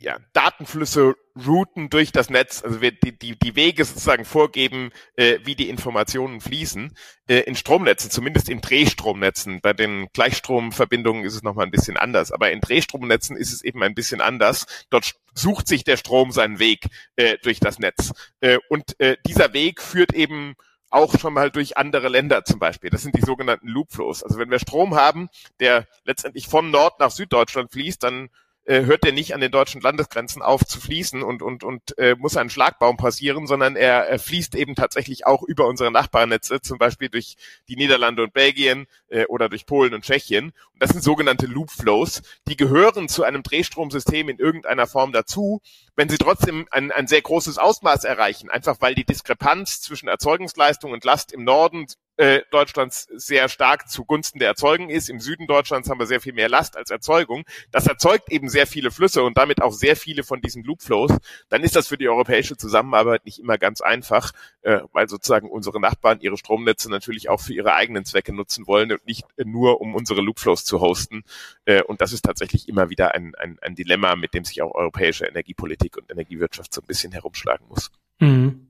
ja, 0.01 0.19
Datenflüsse 0.33 1.15
routen 1.47 1.91
durch 1.91 2.13
das 2.13 2.31
Netz, 2.31 2.63
also 2.63 2.81
wir 2.81 2.93
die, 2.93 3.17
die, 3.19 3.37
die 3.39 3.57
Wege 3.57 3.85
sozusagen 3.85 4.25
vorgeben, 4.25 4.91
äh, 5.17 5.39
wie 5.45 5.57
die 5.57 5.69
Informationen 5.69 6.41
fließen. 6.41 6.95
Äh, 7.29 7.41
in 7.41 7.57
Stromnetzen, 7.57 8.11
zumindest 8.11 8.49
in 8.49 8.61
Drehstromnetzen, 8.61 9.61
bei 9.61 9.73
den 9.73 10.09
Gleichstromverbindungen 10.13 11.25
ist 11.25 11.35
es 11.35 11.43
nochmal 11.43 11.67
ein 11.67 11.73
bisschen 11.73 11.97
anders, 11.97 12.31
aber 12.31 12.53
in 12.53 12.61
Drehstromnetzen 12.61 13.37
ist 13.37 13.53
es 13.53 13.63
eben 13.63 13.83
ein 13.83 13.95
bisschen 13.95 14.21
anders. 14.21 14.67
Dort 14.91 15.15
sucht 15.35 15.67
sich 15.67 15.83
der 15.83 15.97
Strom 15.97 16.31
seinen 16.31 16.61
Weg 16.61 16.87
äh, 17.17 17.37
durch 17.43 17.59
das 17.59 17.81
Netz. 17.81 18.13
Äh, 18.41 18.59
und 18.69 18.99
äh, 19.01 19.17
dieser 19.27 19.53
Weg 19.53 19.83
führt 19.83 20.15
eben 20.15 20.55
auch 20.91 21.19
schon 21.19 21.35
mal 21.35 21.51
durch 21.51 21.77
andere 21.77 22.09
Länder 22.09 22.45
zum 22.45 22.59
Beispiel. 22.59 22.91
Das 22.91 23.03
sind 23.03 23.17
die 23.17 23.25
sogenannten 23.25 23.69
Loopflows. 23.69 24.23
Also 24.23 24.39
wenn 24.39 24.51
wir 24.51 24.59
Strom 24.59 24.95
haben, 24.95 25.29
der 25.61 25.87
letztendlich 26.05 26.47
von 26.47 26.71
Nord 26.71 26.99
nach 27.01 27.11
Süddeutschland 27.11 27.73
fließt, 27.73 28.03
dann 28.03 28.31
äh, 28.69 28.85
hört 28.85 29.05
der 29.05 29.13
nicht 29.13 29.35
an 29.35 29.41
den 29.41 29.51
deutschen 29.51 29.81
Landesgrenzen 29.81 30.43
auf 30.43 30.65
zu 30.65 30.79
fließen 30.79 31.23
und, 31.23 31.41
und, 31.43 31.65
und 31.65 31.97
äh, 31.97 32.15
muss 32.17 32.37
ein 32.37 32.51
Schlagbaum 32.51 32.99
passieren, 32.99 33.47
sondern 33.47 33.77
er, 33.77 34.07
er 34.07 34.19
fließt 34.19 34.55
eben 34.55 34.75
tatsächlich 34.75 35.27
auch 35.27 35.43
über 35.43 35.67
unsere 35.67 35.91
Nachbarnetze, 35.91 36.61
zum 36.61 36.77
Beispiel 36.77 37.09
durch 37.09 37.37
die 37.69 37.77
Niederlande 37.77 38.23
und 38.23 38.35
Belgien 38.35 38.87
äh, 39.09 39.25
oder 39.25 39.49
durch 39.49 39.65
Polen 39.65 39.95
und 39.95 40.05
Tschechien. 40.05 40.53
Und 40.75 40.83
das 40.83 40.91
sind 40.91 41.03
sogenannte 41.03 41.47
Loop 41.47 41.71
Flows, 41.71 42.21
die 42.47 42.57
gehören 42.57 43.09
zu 43.09 43.25
einem 43.25 43.43
Drehstromsystem 43.43 44.29
in 44.29 44.39
irgendeiner 44.39 44.87
Form 44.87 45.13
dazu, 45.13 45.63
wenn 45.97 46.11
sie 46.11 46.19
trotzdem 46.19 46.69
ein, 46.71 46.93
ein 46.93 47.07
sehr 47.07 47.23
großes 47.23 47.57
Ausmaß 47.57 48.05
erreichen, 48.05 48.51
einfach 48.51 48.77
weil 48.81 48.95
die 48.95 49.07
Diskrepanz 49.07 49.81
zwischen 49.81 50.09
Erzeugungsleistung 50.09 50.93
und 50.93 51.05
Last 51.05 51.33
im 51.33 51.43
Norden 51.43 51.87
äh, 52.19 52.43
Deutschlands 52.51 53.07
sehr 53.15 53.49
stark 53.49 53.89
zugunsten 53.89 54.41
der 54.41 54.49
Erzeugung 54.49 54.91
ist. 54.91 55.09
Im 55.09 55.21
Süden 55.21 55.47
Deutschlands 55.47 55.89
haben 55.89 56.01
wir 56.01 56.07
sehr 56.07 56.21
viel 56.21 56.33
mehr 56.33 56.49
Last 56.49 56.77
als 56.77 56.91
Erzeugung. 56.91 57.45
Das 57.71 57.87
erzeugt 57.87 58.31
eben 58.31 58.49
sehr 58.49 58.67
viele 58.67 58.91
Flüsse 58.91 59.23
und 59.23 59.39
damit 59.39 59.63
auch 59.63 59.73
sehr 59.73 59.95
viele 59.95 60.25
von 60.25 60.41
diesen 60.41 60.65
Loopflows. 60.65 61.13
Dann 61.49 61.63
ist 61.63 61.77
das 61.77 61.89
für 61.89 61.97
die 61.97 62.09
europäische 62.09 62.57
Zusammenarbeit 62.57 63.25
nicht 63.25 63.39
immer 63.39 63.57
ganz 63.57 63.81
einfach, 63.81 64.33
äh, 64.63 64.81
weil 64.93 65.09
sozusagen 65.09 65.49
unsere 65.49 65.81
Nachbarn 65.81 66.21
ihre 66.21 66.37
Stromnetze 66.37 66.91
natürlich 66.91 67.29
auch 67.29 67.41
für 67.41 67.55
ihre 67.55 67.75
eigenen 67.75 68.05
Zwecke 68.05 68.35
nutzen 68.35 68.67
wollen 68.67 68.91
und 68.91 69.07
nicht 69.07 69.25
nur 69.37 69.81
um 69.81 69.95
unsere 69.95 70.21
Loopflows 70.21 70.65
zu 70.65 70.81
hosten. 70.81 71.23
Äh, 71.67 71.83
und 71.83 72.01
das 72.01 72.13
ist 72.13 72.25
tatsächlich 72.25 72.69
immer 72.69 72.91
wieder 72.91 73.15
ein, 73.15 73.35
ein, 73.37 73.59
ein 73.63 73.77
Dilemma, 73.77 74.17
mit 74.17 74.35
dem 74.35 74.45
sich 74.45 74.61
auch 74.61 74.75
europäische 74.75 75.27
Energiepolitik 75.27 75.97
und 75.97 76.11
Energiewirtschaft 76.11 76.75
so 76.75 76.81
ein 76.81 76.87
bisschen 76.87 77.13
herumschlagen 77.13 77.69
muss. 77.69 77.93
Mhm. 78.19 78.68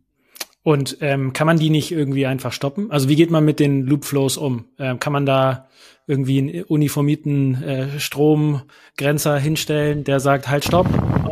Und 0.68 0.98
ähm, 1.00 1.32
kann 1.32 1.46
man 1.46 1.58
die 1.58 1.70
nicht 1.70 1.92
irgendwie 1.92 2.26
einfach 2.26 2.52
stoppen? 2.52 2.90
Also 2.90 3.08
wie 3.08 3.16
geht 3.16 3.30
man 3.30 3.42
mit 3.42 3.58
den 3.58 3.86
Loopflows 3.86 4.36
um? 4.36 4.66
Ähm, 4.78 5.00
kann 5.00 5.14
man 5.14 5.24
da 5.24 5.66
irgendwie 6.06 6.38
einen 6.40 6.62
uniformierten 6.64 7.62
äh, 7.62 7.98
Stromgrenzer 7.98 9.38
hinstellen, 9.38 10.04
der 10.04 10.20
sagt, 10.20 10.50
halt 10.50 10.66
stopp, 10.66 10.86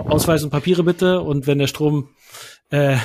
Ausweis 0.09 0.43
und 0.43 0.49
Papiere 0.49 0.85
bitte. 0.85 1.21
Und 1.21 1.47
wenn 1.47 1.59
der 1.59 1.67
Strom 1.67 2.09
äh, 2.71 2.97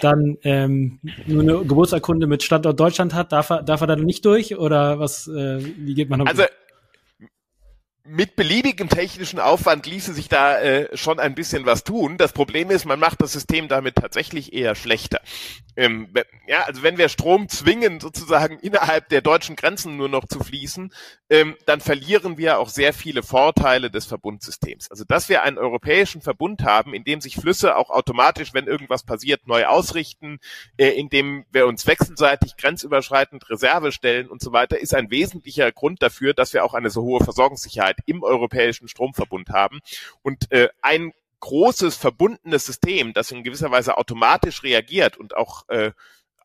dann 0.00 0.38
ähm, 0.44 1.00
nur 1.26 1.42
eine 1.42 1.64
Geburtsurkunde 1.64 2.28
mit 2.28 2.44
Standort 2.44 2.78
Deutschland 2.78 3.12
hat, 3.12 3.32
darf 3.32 3.50
er, 3.50 3.64
darf 3.64 3.80
er 3.80 3.88
dann 3.88 4.04
nicht 4.04 4.24
durch? 4.26 4.56
Oder 4.56 5.00
was, 5.00 5.26
äh, 5.26 5.58
wie 5.58 5.94
geht 5.94 6.08
man 6.08 6.20
damit? 6.20 6.38
Also 6.38 6.44
mit 8.06 8.36
beliebigem 8.36 8.90
technischen 8.90 9.40
Aufwand 9.40 9.86
ließe 9.86 10.12
sich 10.12 10.28
da 10.28 10.60
äh, 10.60 10.94
schon 10.94 11.18
ein 11.18 11.34
bisschen 11.34 11.64
was 11.64 11.84
tun. 11.84 12.18
Das 12.18 12.34
Problem 12.34 12.70
ist, 12.70 12.84
man 12.84 13.00
macht 13.00 13.22
das 13.22 13.32
System 13.32 13.66
damit 13.66 13.94
tatsächlich 13.94 14.52
eher 14.52 14.74
schlechter. 14.74 15.22
Ähm, 15.74 16.12
ja, 16.46 16.64
also 16.64 16.82
wenn 16.82 16.98
wir 16.98 17.08
Strom 17.08 17.48
zwingen, 17.48 18.00
sozusagen 18.00 18.58
innerhalb 18.58 19.08
der 19.08 19.22
deutschen 19.22 19.56
Grenzen 19.56 19.96
nur 19.96 20.10
noch 20.10 20.26
zu 20.28 20.40
fließen, 20.40 20.92
ähm, 21.30 21.56
dann 21.64 21.80
verlieren 21.80 22.36
wir 22.36 22.58
auch 22.58 22.68
sehr 22.68 22.92
viele 22.92 23.22
Vorteile 23.22 23.90
des 23.90 24.04
Verbundsystems. 24.04 24.90
Also 24.90 25.04
dass 25.04 25.30
wir 25.30 25.42
einen 25.42 25.56
europäischen 25.56 26.20
Verbund 26.20 26.62
haben, 26.62 26.92
in 26.92 27.04
dem 27.04 27.22
sich 27.22 27.36
Flüsse 27.36 27.74
auch 27.74 27.88
automatisch, 27.88 28.52
wenn 28.52 28.66
irgendwas 28.66 29.04
passiert, 29.04 29.46
neu 29.46 29.64
ausrichten, 29.64 30.40
äh, 30.76 30.88
in 30.90 31.08
dem 31.08 31.46
wir 31.52 31.66
uns 31.66 31.86
wechselseitig 31.86 32.58
grenzüberschreitend 32.58 33.48
Reserve 33.48 33.92
stellen 33.92 34.28
und 34.28 34.42
so 34.42 34.52
weiter, 34.52 34.78
ist 34.78 34.94
ein 34.94 35.10
wesentlicher 35.10 35.72
Grund 35.72 36.02
dafür, 36.02 36.34
dass 36.34 36.52
wir 36.52 36.66
auch 36.66 36.74
eine 36.74 36.90
so 36.90 37.02
hohe 37.02 37.24
Versorgungssicherheit 37.24 37.93
Zusammenarbeit 37.94 37.98
im 38.06 38.22
europäischen 38.22 38.88
Stromverbund 38.88 39.50
haben. 39.50 39.80
Und 40.22 40.50
äh, 40.50 40.68
ein 40.82 41.12
großes 41.40 41.96
verbundenes 41.96 42.66
System, 42.66 43.12
das 43.12 43.30
in 43.30 43.44
gewisser 43.44 43.70
Weise 43.70 43.98
automatisch 43.98 44.62
reagiert 44.62 45.16
und 45.16 45.36
auch 45.36 45.68
äh, 45.68 45.92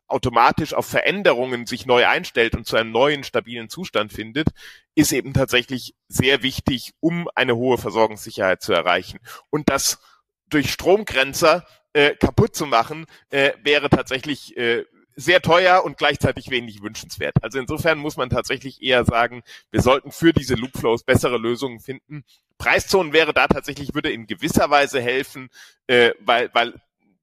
automatisch 0.06 0.74
auf 0.74 0.86
Veränderungen 0.86 1.66
sich 1.66 1.86
neu 1.86 2.06
einstellt 2.06 2.56
und 2.56 2.66
zu 2.66 2.76
einem 2.76 2.90
neuen 2.90 3.22
stabilen 3.22 3.68
Zustand 3.68 4.12
findet, 4.12 4.48
ist 4.94 5.12
eben 5.12 5.32
tatsächlich 5.32 5.94
sehr 6.08 6.42
wichtig, 6.42 6.92
um 7.00 7.28
eine 7.34 7.54
hohe 7.56 7.78
Versorgungssicherheit 7.78 8.60
zu 8.60 8.72
erreichen. 8.72 9.20
Und 9.50 9.68
das 9.68 10.00
durch 10.48 10.72
Stromgrenzer 10.72 11.64
äh, 11.92 12.16
kaputt 12.16 12.56
zu 12.56 12.66
machen, 12.66 13.06
äh, 13.30 13.52
wäre 13.62 13.88
tatsächlich 13.88 14.56
äh, 14.56 14.84
sehr 15.20 15.42
teuer 15.42 15.84
und 15.84 15.98
gleichzeitig 15.98 16.50
wenig 16.50 16.82
wünschenswert. 16.82 17.34
Also 17.42 17.58
insofern 17.58 17.98
muss 17.98 18.16
man 18.16 18.30
tatsächlich 18.30 18.82
eher 18.82 19.04
sagen, 19.04 19.42
wir 19.70 19.82
sollten 19.82 20.10
für 20.10 20.32
diese 20.32 20.54
Loopflows 20.54 21.04
bessere 21.04 21.36
Lösungen 21.36 21.80
finden. 21.80 22.24
Preiszonen 22.58 23.12
wäre 23.12 23.34
da 23.34 23.46
tatsächlich, 23.46 23.94
würde 23.94 24.10
in 24.10 24.26
gewisser 24.26 24.70
Weise 24.70 25.00
helfen, 25.00 25.50
äh, 25.86 26.12
weil, 26.20 26.50
weil 26.54 26.74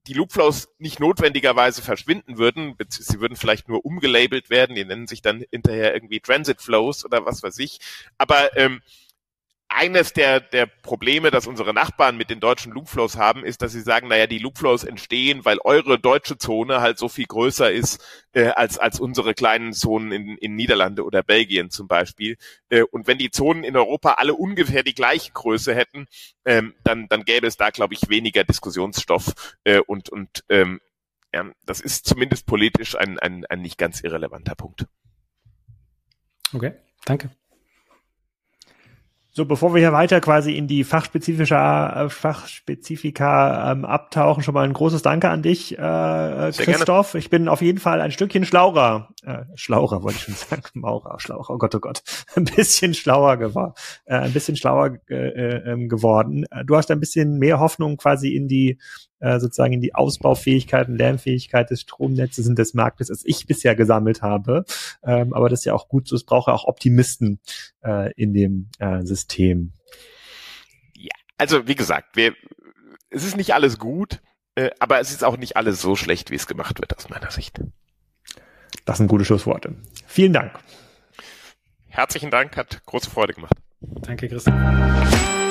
die 0.06 0.14
Loopflows 0.14 0.68
nicht 0.78 1.00
notwendigerweise 1.00 1.82
verschwinden 1.82 2.38
würden, 2.38 2.76
sie 2.88 3.20
würden 3.20 3.36
vielleicht 3.36 3.68
nur 3.68 3.84
umgelabelt 3.84 4.48
werden, 4.48 4.74
die 4.74 4.84
nennen 4.84 5.06
sich 5.06 5.20
dann 5.20 5.44
hinterher 5.50 5.92
irgendwie 5.92 6.20
Transit 6.20 6.62
Flows 6.62 7.04
oder 7.04 7.26
was 7.26 7.42
weiß 7.42 7.58
ich. 7.58 7.80
Aber 8.16 8.56
ähm, 8.56 8.80
eines 9.68 10.12
der, 10.14 10.40
der 10.40 10.66
Probleme, 10.66 11.30
dass 11.30 11.46
unsere 11.46 11.74
Nachbarn 11.74 12.16
mit 12.16 12.30
den 12.30 12.40
deutschen 12.40 12.72
Loopflows 12.72 13.16
haben, 13.16 13.44
ist, 13.44 13.60
dass 13.60 13.72
sie 13.72 13.82
sagen, 13.82 14.08
naja, 14.08 14.26
die 14.26 14.38
Loopflows 14.38 14.84
entstehen, 14.84 15.44
weil 15.44 15.58
eure 15.62 15.98
deutsche 15.98 16.38
Zone 16.38 16.80
halt 16.80 16.98
so 16.98 17.08
viel 17.08 17.26
größer 17.26 17.70
ist 17.70 18.02
äh, 18.32 18.48
als, 18.48 18.78
als 18.78 18.98
unsere 18.98 19.34
kleinen 19.34 19.74
Zonen 19.74 20.12
in, 20.12 20.38
in 20.38 20.56
Niederlande 20.56 21.04
oder 21.04 21.22
Belgien 21.22 21.70
zum 21.70 21.86
Beispiel. 21.86 22.38
Äh, 22.70 22.82
und 22.82 23.06
wenn 23.06 23.18
die 23.18 23.30
Zonen 23.30 23.62
in 23.62 23.76
Europa 23.76 24.14
alle 24.14 24.34
ungefähr 24.34 24.82
die 24.82 24.94
gleiche 24.94 25.32
Größe 25.32 25.74
hätten, 25.74 26.06
ähm, 26.44 26.74
dann, 26.82 27.06
dann 27.08 27.24
gäbe 27.24 27.46
es 27.46 27.56
da, 27.56 27.70
glaube 27.70 27.94
ich, 27.94 28.08
weniger 28.08 28.44
Diskussionsstoff 28.44 29.34
äh, 29.64 29.80
und, 29.80 30.08
und 30.08 30.44
ähm, 30.48 30.80
ja, 31.32 31.44
das 31.66 31.80
ist 31.80 32.06
zumindest 32.06 32.46
politisch 32.46 32.96
ein, 32.96 33.18
ein, 33.18 33.44
ein 33.46 33.60
nicht 33.60 33.76
ganz 33.76 34.00
irrelevanter 34.00 34.54
Punkt. 34.54 34.86
Okay, 36.54 36.72
danke. 37.04 37.30
So, 39.38 39.44
bevor 39.44 39.72
wir 39.72 39.78
hier 39.78 39.92
weiter 39.92 40.20
quasi 40.20 40.56
in 40.56 40.66
die 40.66 40.82
fachspezifische 40.82 41.54
äh, 41.54 42.08
Fachspezifika 42.08 43.70
ähm, 43.70 43.84
abtauchen, 43.84 44.42
schon 44.42 44.52
mal 44.52 44.64
ein 44.64 44.72
großes 44.72 45.02
Danke 45.02 45.28
an 45.28 45.42
dich, 45.42 45.78
äh, 45.78 46.50
Christoph. 46.56 47.14
Ich 47.14 47.30
bin 47.30 47.46
auf 47.46 47.62
jeden 47.62 47.78
Fall 47.78 48.00
ein 48.00 48.10
Stückchen 48.10 48.44
schlauer, 48.44 49.10
äh, 49.22 49.44
schlauer 49.54 50.02
wollte 50.02 50.16
ich 50.16 50.24
schon 50.24 50.34
sagen, 50.34 50.62
Maurer, 50.74 51.20
schlauer, 51.20 51.48
oh 51.50 51.56
Gott, 51.56 51.72
oh 51.76 51.78
Gott, 51.78 52.02
ein 52.34 52.46
bisschen 52.46 52.94
schlauer 52.94 53.36
geworden, 53.36 53.74
äh, 54.06 54.16
ein 54.16 54.32
bisschen 54.32 54.56
schlauer 54.56 54.98
äh, 55.08 55.14
äh, 55.14 55.70
ähm, 55.70 55.88
geworden. 55.88 56.44
Du 56.66 56.74
hast 56.74 56.90
ein 56.90 56.98
bisschen 56.98 57.38
mehr 57.38 57.60
Hoffnung 57.60 57.96
quasi 57.96 58.34
in 58.34 58.48
die 58.48 58.80
äh, 59.20 59.38
sozusagen 59.40 59.72
in 59.72 59.80
die 59.80 59.94
Ausbaufähigkeit 59.94 60.88
und 60.88 60.96
Lernfähigkeit 60.96 61.70
des 61.70 61.82
Stromnetzes 61.82 62.46
und 62.48 62.58
des 62.58 62.74
Marktes, 62.74 63.10
als 63.10 63.22
ich 63.24 63.46
bisher 63.46 63.74
gesammelt 63.74 64.22
habe. 64.22 64.64
Ähm, 65.02 65.32
aber 65.32 65.48
das 65.48 65.60
ist 65.60 65.64
ja 65.64 65.74
auch 65.74 65.88
gut 65.88 66.08
so. 66.08 66.16
Es 66.16 66.24
braucht 66.24 66.48
ja 66.48 66.54
auch 66.54 66.64
Optimisten 66.64 67.40
äh, 67.84 68.12
in 68.14 68.32
dem 68.32 68.70
äh, 68.78 69.02
System. 69.02 69.72
Ja, 70.94 71.14
also 71.36 71.66
wie 71.66 71.74
gesagt, 71.74 72.16
wir, 72.16 72.34
es 73.10 73.24
ist 73.24 73.36
nicht 73.36 73.54
alles 73.54 73.78
gut, 73.78 74.20
äh, 74.54 74.70
aber 74.78 75.00
es 75.00 75.10
ist 75.10 75.24
auch 75.24 75.36
nicht 75.36 75.56
alles 75.56 75.80
so 75.80 75.96
schlecht, 75.96 76.30
wie 76.30 76.36
es 76.36 76.46
gemacht 76.46 76.80
wird, 76.80 76.96
aus 76.96 77.08
meiner 77.08 77.30
Sicht. 77.30 77.60
Das 78.84 78.98
sind 78.98 79.08
gute 79.08 79.24
Schlussworte. 79.24 79.76
Vielen 80.06 80.32
Dank. 80.32 80.52
Herzlichen 81.88 82.30
Dank, 82.30 82.56
hat 82.56 82.84
große 82.86 83.10
Freude 83.10 83.34
gemacht. 83.34 83.54
Danke, 83.80 84.28
Christian. 84.28 85.47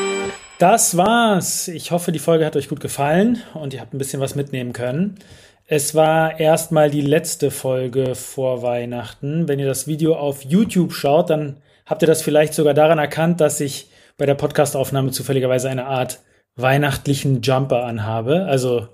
Das 0.59 0.97
war's. 0.97 1.67
Ich 1.67 1.91
hoffe, 1.91 2.11
die 2.11 2.17
Folge 2.17 2.43
hat 2.43 2.55
euch 2.55 2.67
gut 2.67 2.79
gefallen 2.79 3.43
und 3.53 3.75
ihr 3.75 3.79
habt 3.79 3.93
ein 3.93 3.99
bisschen 3.99 4.19
was 4.19 4.33
mitnehmen 4.33 4.73
können. 4.73 5.19
Es 5.67 5.93
war 5.93 6.39
erstmal 6.39 6.89
die 6.89 7.01
letzte 7.01 7.51
Folge 7.51 8.15
vor 8.15 8.63
Weihnachten. 8.63 9.47
Wenn 9.47 9.59
ihr 9.59 9.67
das 9.67 9.85
Video 9.85 10.15
auf 10.15 10.43
YouTube 10.43 10.93
schaut, 10.93 11.29
dann 11.29 11.57
habt 11.85 12.01
ihr 12.01 12.07
das 12.07 12.23
vielleicht 12.23 12.55
sogar 12.55 12.73
daran 12.73 12.97
erkannt, 12.97 13.39
dass 13.39 13.59
ich 13.59 13.91
bei 14.17 14.25
der 14.25 14.33
Podcastaufnahme 14.33 15.11
zufälligerweise 15.11 15.69
eine 15.69 15.85
Art 15.85 16.21
weihnachtlichen 16.55 17.43
Jumper 17.43 17.83
anhabe. 17.83 18.45
Also 18.45 18.87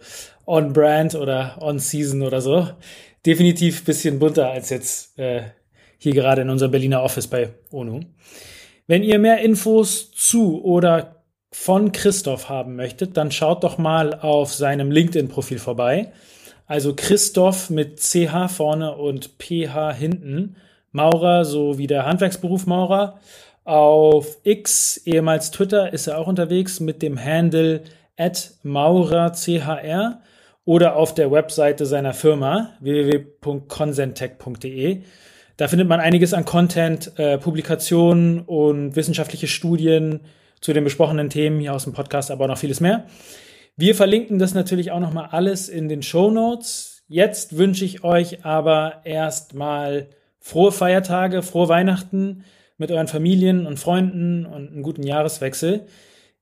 on 0.45 0.73
brand 0.73 1.15
oder 1.15 1.59
on 1.61 1.79
season 1.79 2.23
oder 2.23 2.41
so. 2.41 2.67
Definitiv 3.25 3.85
bisschen 3.85 4.19
bunter 4.19 4.51
als 4.51 4.69
jetzt 4.69 5.17
äh, 5.17 5.43
hier 5.97 6.13
gerade 6.13 6.41
in 6.41 6.49
unserem 6.49 6.71
Berliner 6.71 7.03
Office 7.03 7.27
bei 7.27 7.51
ONU. 7.71 8.01
Wenn 8.85 9.03
ihr 9.03 9.17
mehr 9.17 9.39
Infos 9.39 10.11
zu 10.11 10.61
oder 10.61 11.12
von 11.53 11.91
Christoph 11.91 12.49
haben 12.49 12.75
möchtet, 12.75 13.15
dann 13.15 13.29
schaut 13.31 13.63
doch 13.63 13.77
mal 13.77 14.15
auf 14.15 14.51
seinem 14.53 14.89
LinkedIn-Profil 14.89 15.59
vorbei. 15.59 16.11
Also 16.65 16.95
Christoph 16.95 17.69
mit 17.69 17.99
CH 17.99 18.49
vorne 18.49 18.95
und 18.95 19.37
PH 19.37 19.93
hinten. 19.93 20.55
Maurer, 20.91 21.45
so 21.45 21.77
wie 21.77 21.85
der 21.85 22.07
Handwerksberuf 22.07 22.65
Maurer. 22.65 23.19
Auf 23.65 24.39
X, 24.43 24.99
ehemals 25.05 25.51
Twitter, 25.51 25.93
ist 25.93 26.07
er 26.07 26.17
auch 26.17 26.25
unterwegs 26.25 26.79
mit 26.79 27.03
dem 27.03 27.23
Handle 27.23 27.81
at 28.17 28.53
maurerchr 28.63 30.21
oder 30.65 30.95
auf 30.95 31.13
der 31.13 31.31
Webseite 31.31 31.85
seiner 31.85 32.13
Firma 32.13 32.71
www.consentech.de. 32.79 35.03
Da 35.57 35.67
findet 35.67 35.87
man 35.87 35.99
einiges 35.99 36.33
an 36.33 36.45
Content, 36.45 37.11
äh, 37.17 37.37
Publikationen 37.37 38.41
und 38.41 38.95
wissenschaftliche 38.95 39.45
Studien, 39.47 40.21
zu 40.63 40.71
den 40.71 40.85
besprochenen 40.85 41.29
Themen 41.29 41.59
hier 41.59 41.73
aus 41.73 41.83
dem 41.83 41.91
Podcast, 41.91 42.31
aber 42.31 42.47
noch 42.47 42.57
vieles 42.57 42.79
mehr. 42.79 43.03
Wir 43.75 43.95
verlinken 43.95 44.39
das 44.39 44.53
natürlich 44.53 44.91
auch 44.91 45.01
nochmal 45.01 45.27
alles 45.31 45.67
in 45.67 45.89
den 45.89 46.01
Show 46.01 46.31
Notes. 46.31 47.03
Jetzt 47.09 47.57
wünsche 47.57 47.83
ich 47.83 48.05
euch 48.05 48.45
aber 48.45 49.01
erstmal 49.03 50.07
frohe 50.39 50.71
Feiertage, 50.71 51.41
frohe 51.41 51.67
Weihnachten 51.67 52.45
mit 52.77 52.91
euren 52.91 53.09
Familien 53.09 53.67
und 53.67 53.77
Freunden 53.77 54.45
und 54.45 54.71
einen 54.71 54.83
guten 54.83 55.03
Jahreswechsel. 55.03 55.85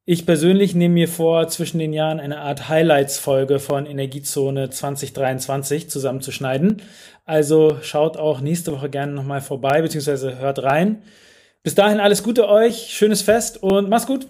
Ich 0.06 0.28
persönlich 0.28 0.76
nehme 0.76 0.94
mir 0.94 1.08
vor, 1.08 1.48
zwischen 1.48 1.80
den 1.80 1.92
Jahren 1.92 2.20
eine 2.20 2.42
Art 2.42 2.70
Highlights-Folge 2.70 3.58
von 3.58 3.88
Energiezone 3.88 4.70
2023 4.70 5.90
zusammenzuschneiden. 5.90 6.84
Also 7.26 7.78
schaut 7.82 8.18
auch 8.18 8.40
nächste 8.40 8.72
Woche 8.72 8.90
gerne 8.90 9.14
nochmal 9.14 9.42
vorbei, 9.42 9.82
beziehungsweise 9.82 10.38
hört 10.38 10.62
rein. 10.62 11.02
Bis 11.64 11.76
dahin 11.76 12.00
alles 12.00 12.24
Gute 12.24 12.50
euch, 12.50 12.88
schönes 12.90 13.22
Fest 13.22 13.62
und 13.62 13.88
mach's 13.88 14.08
gut. 14.08 14.26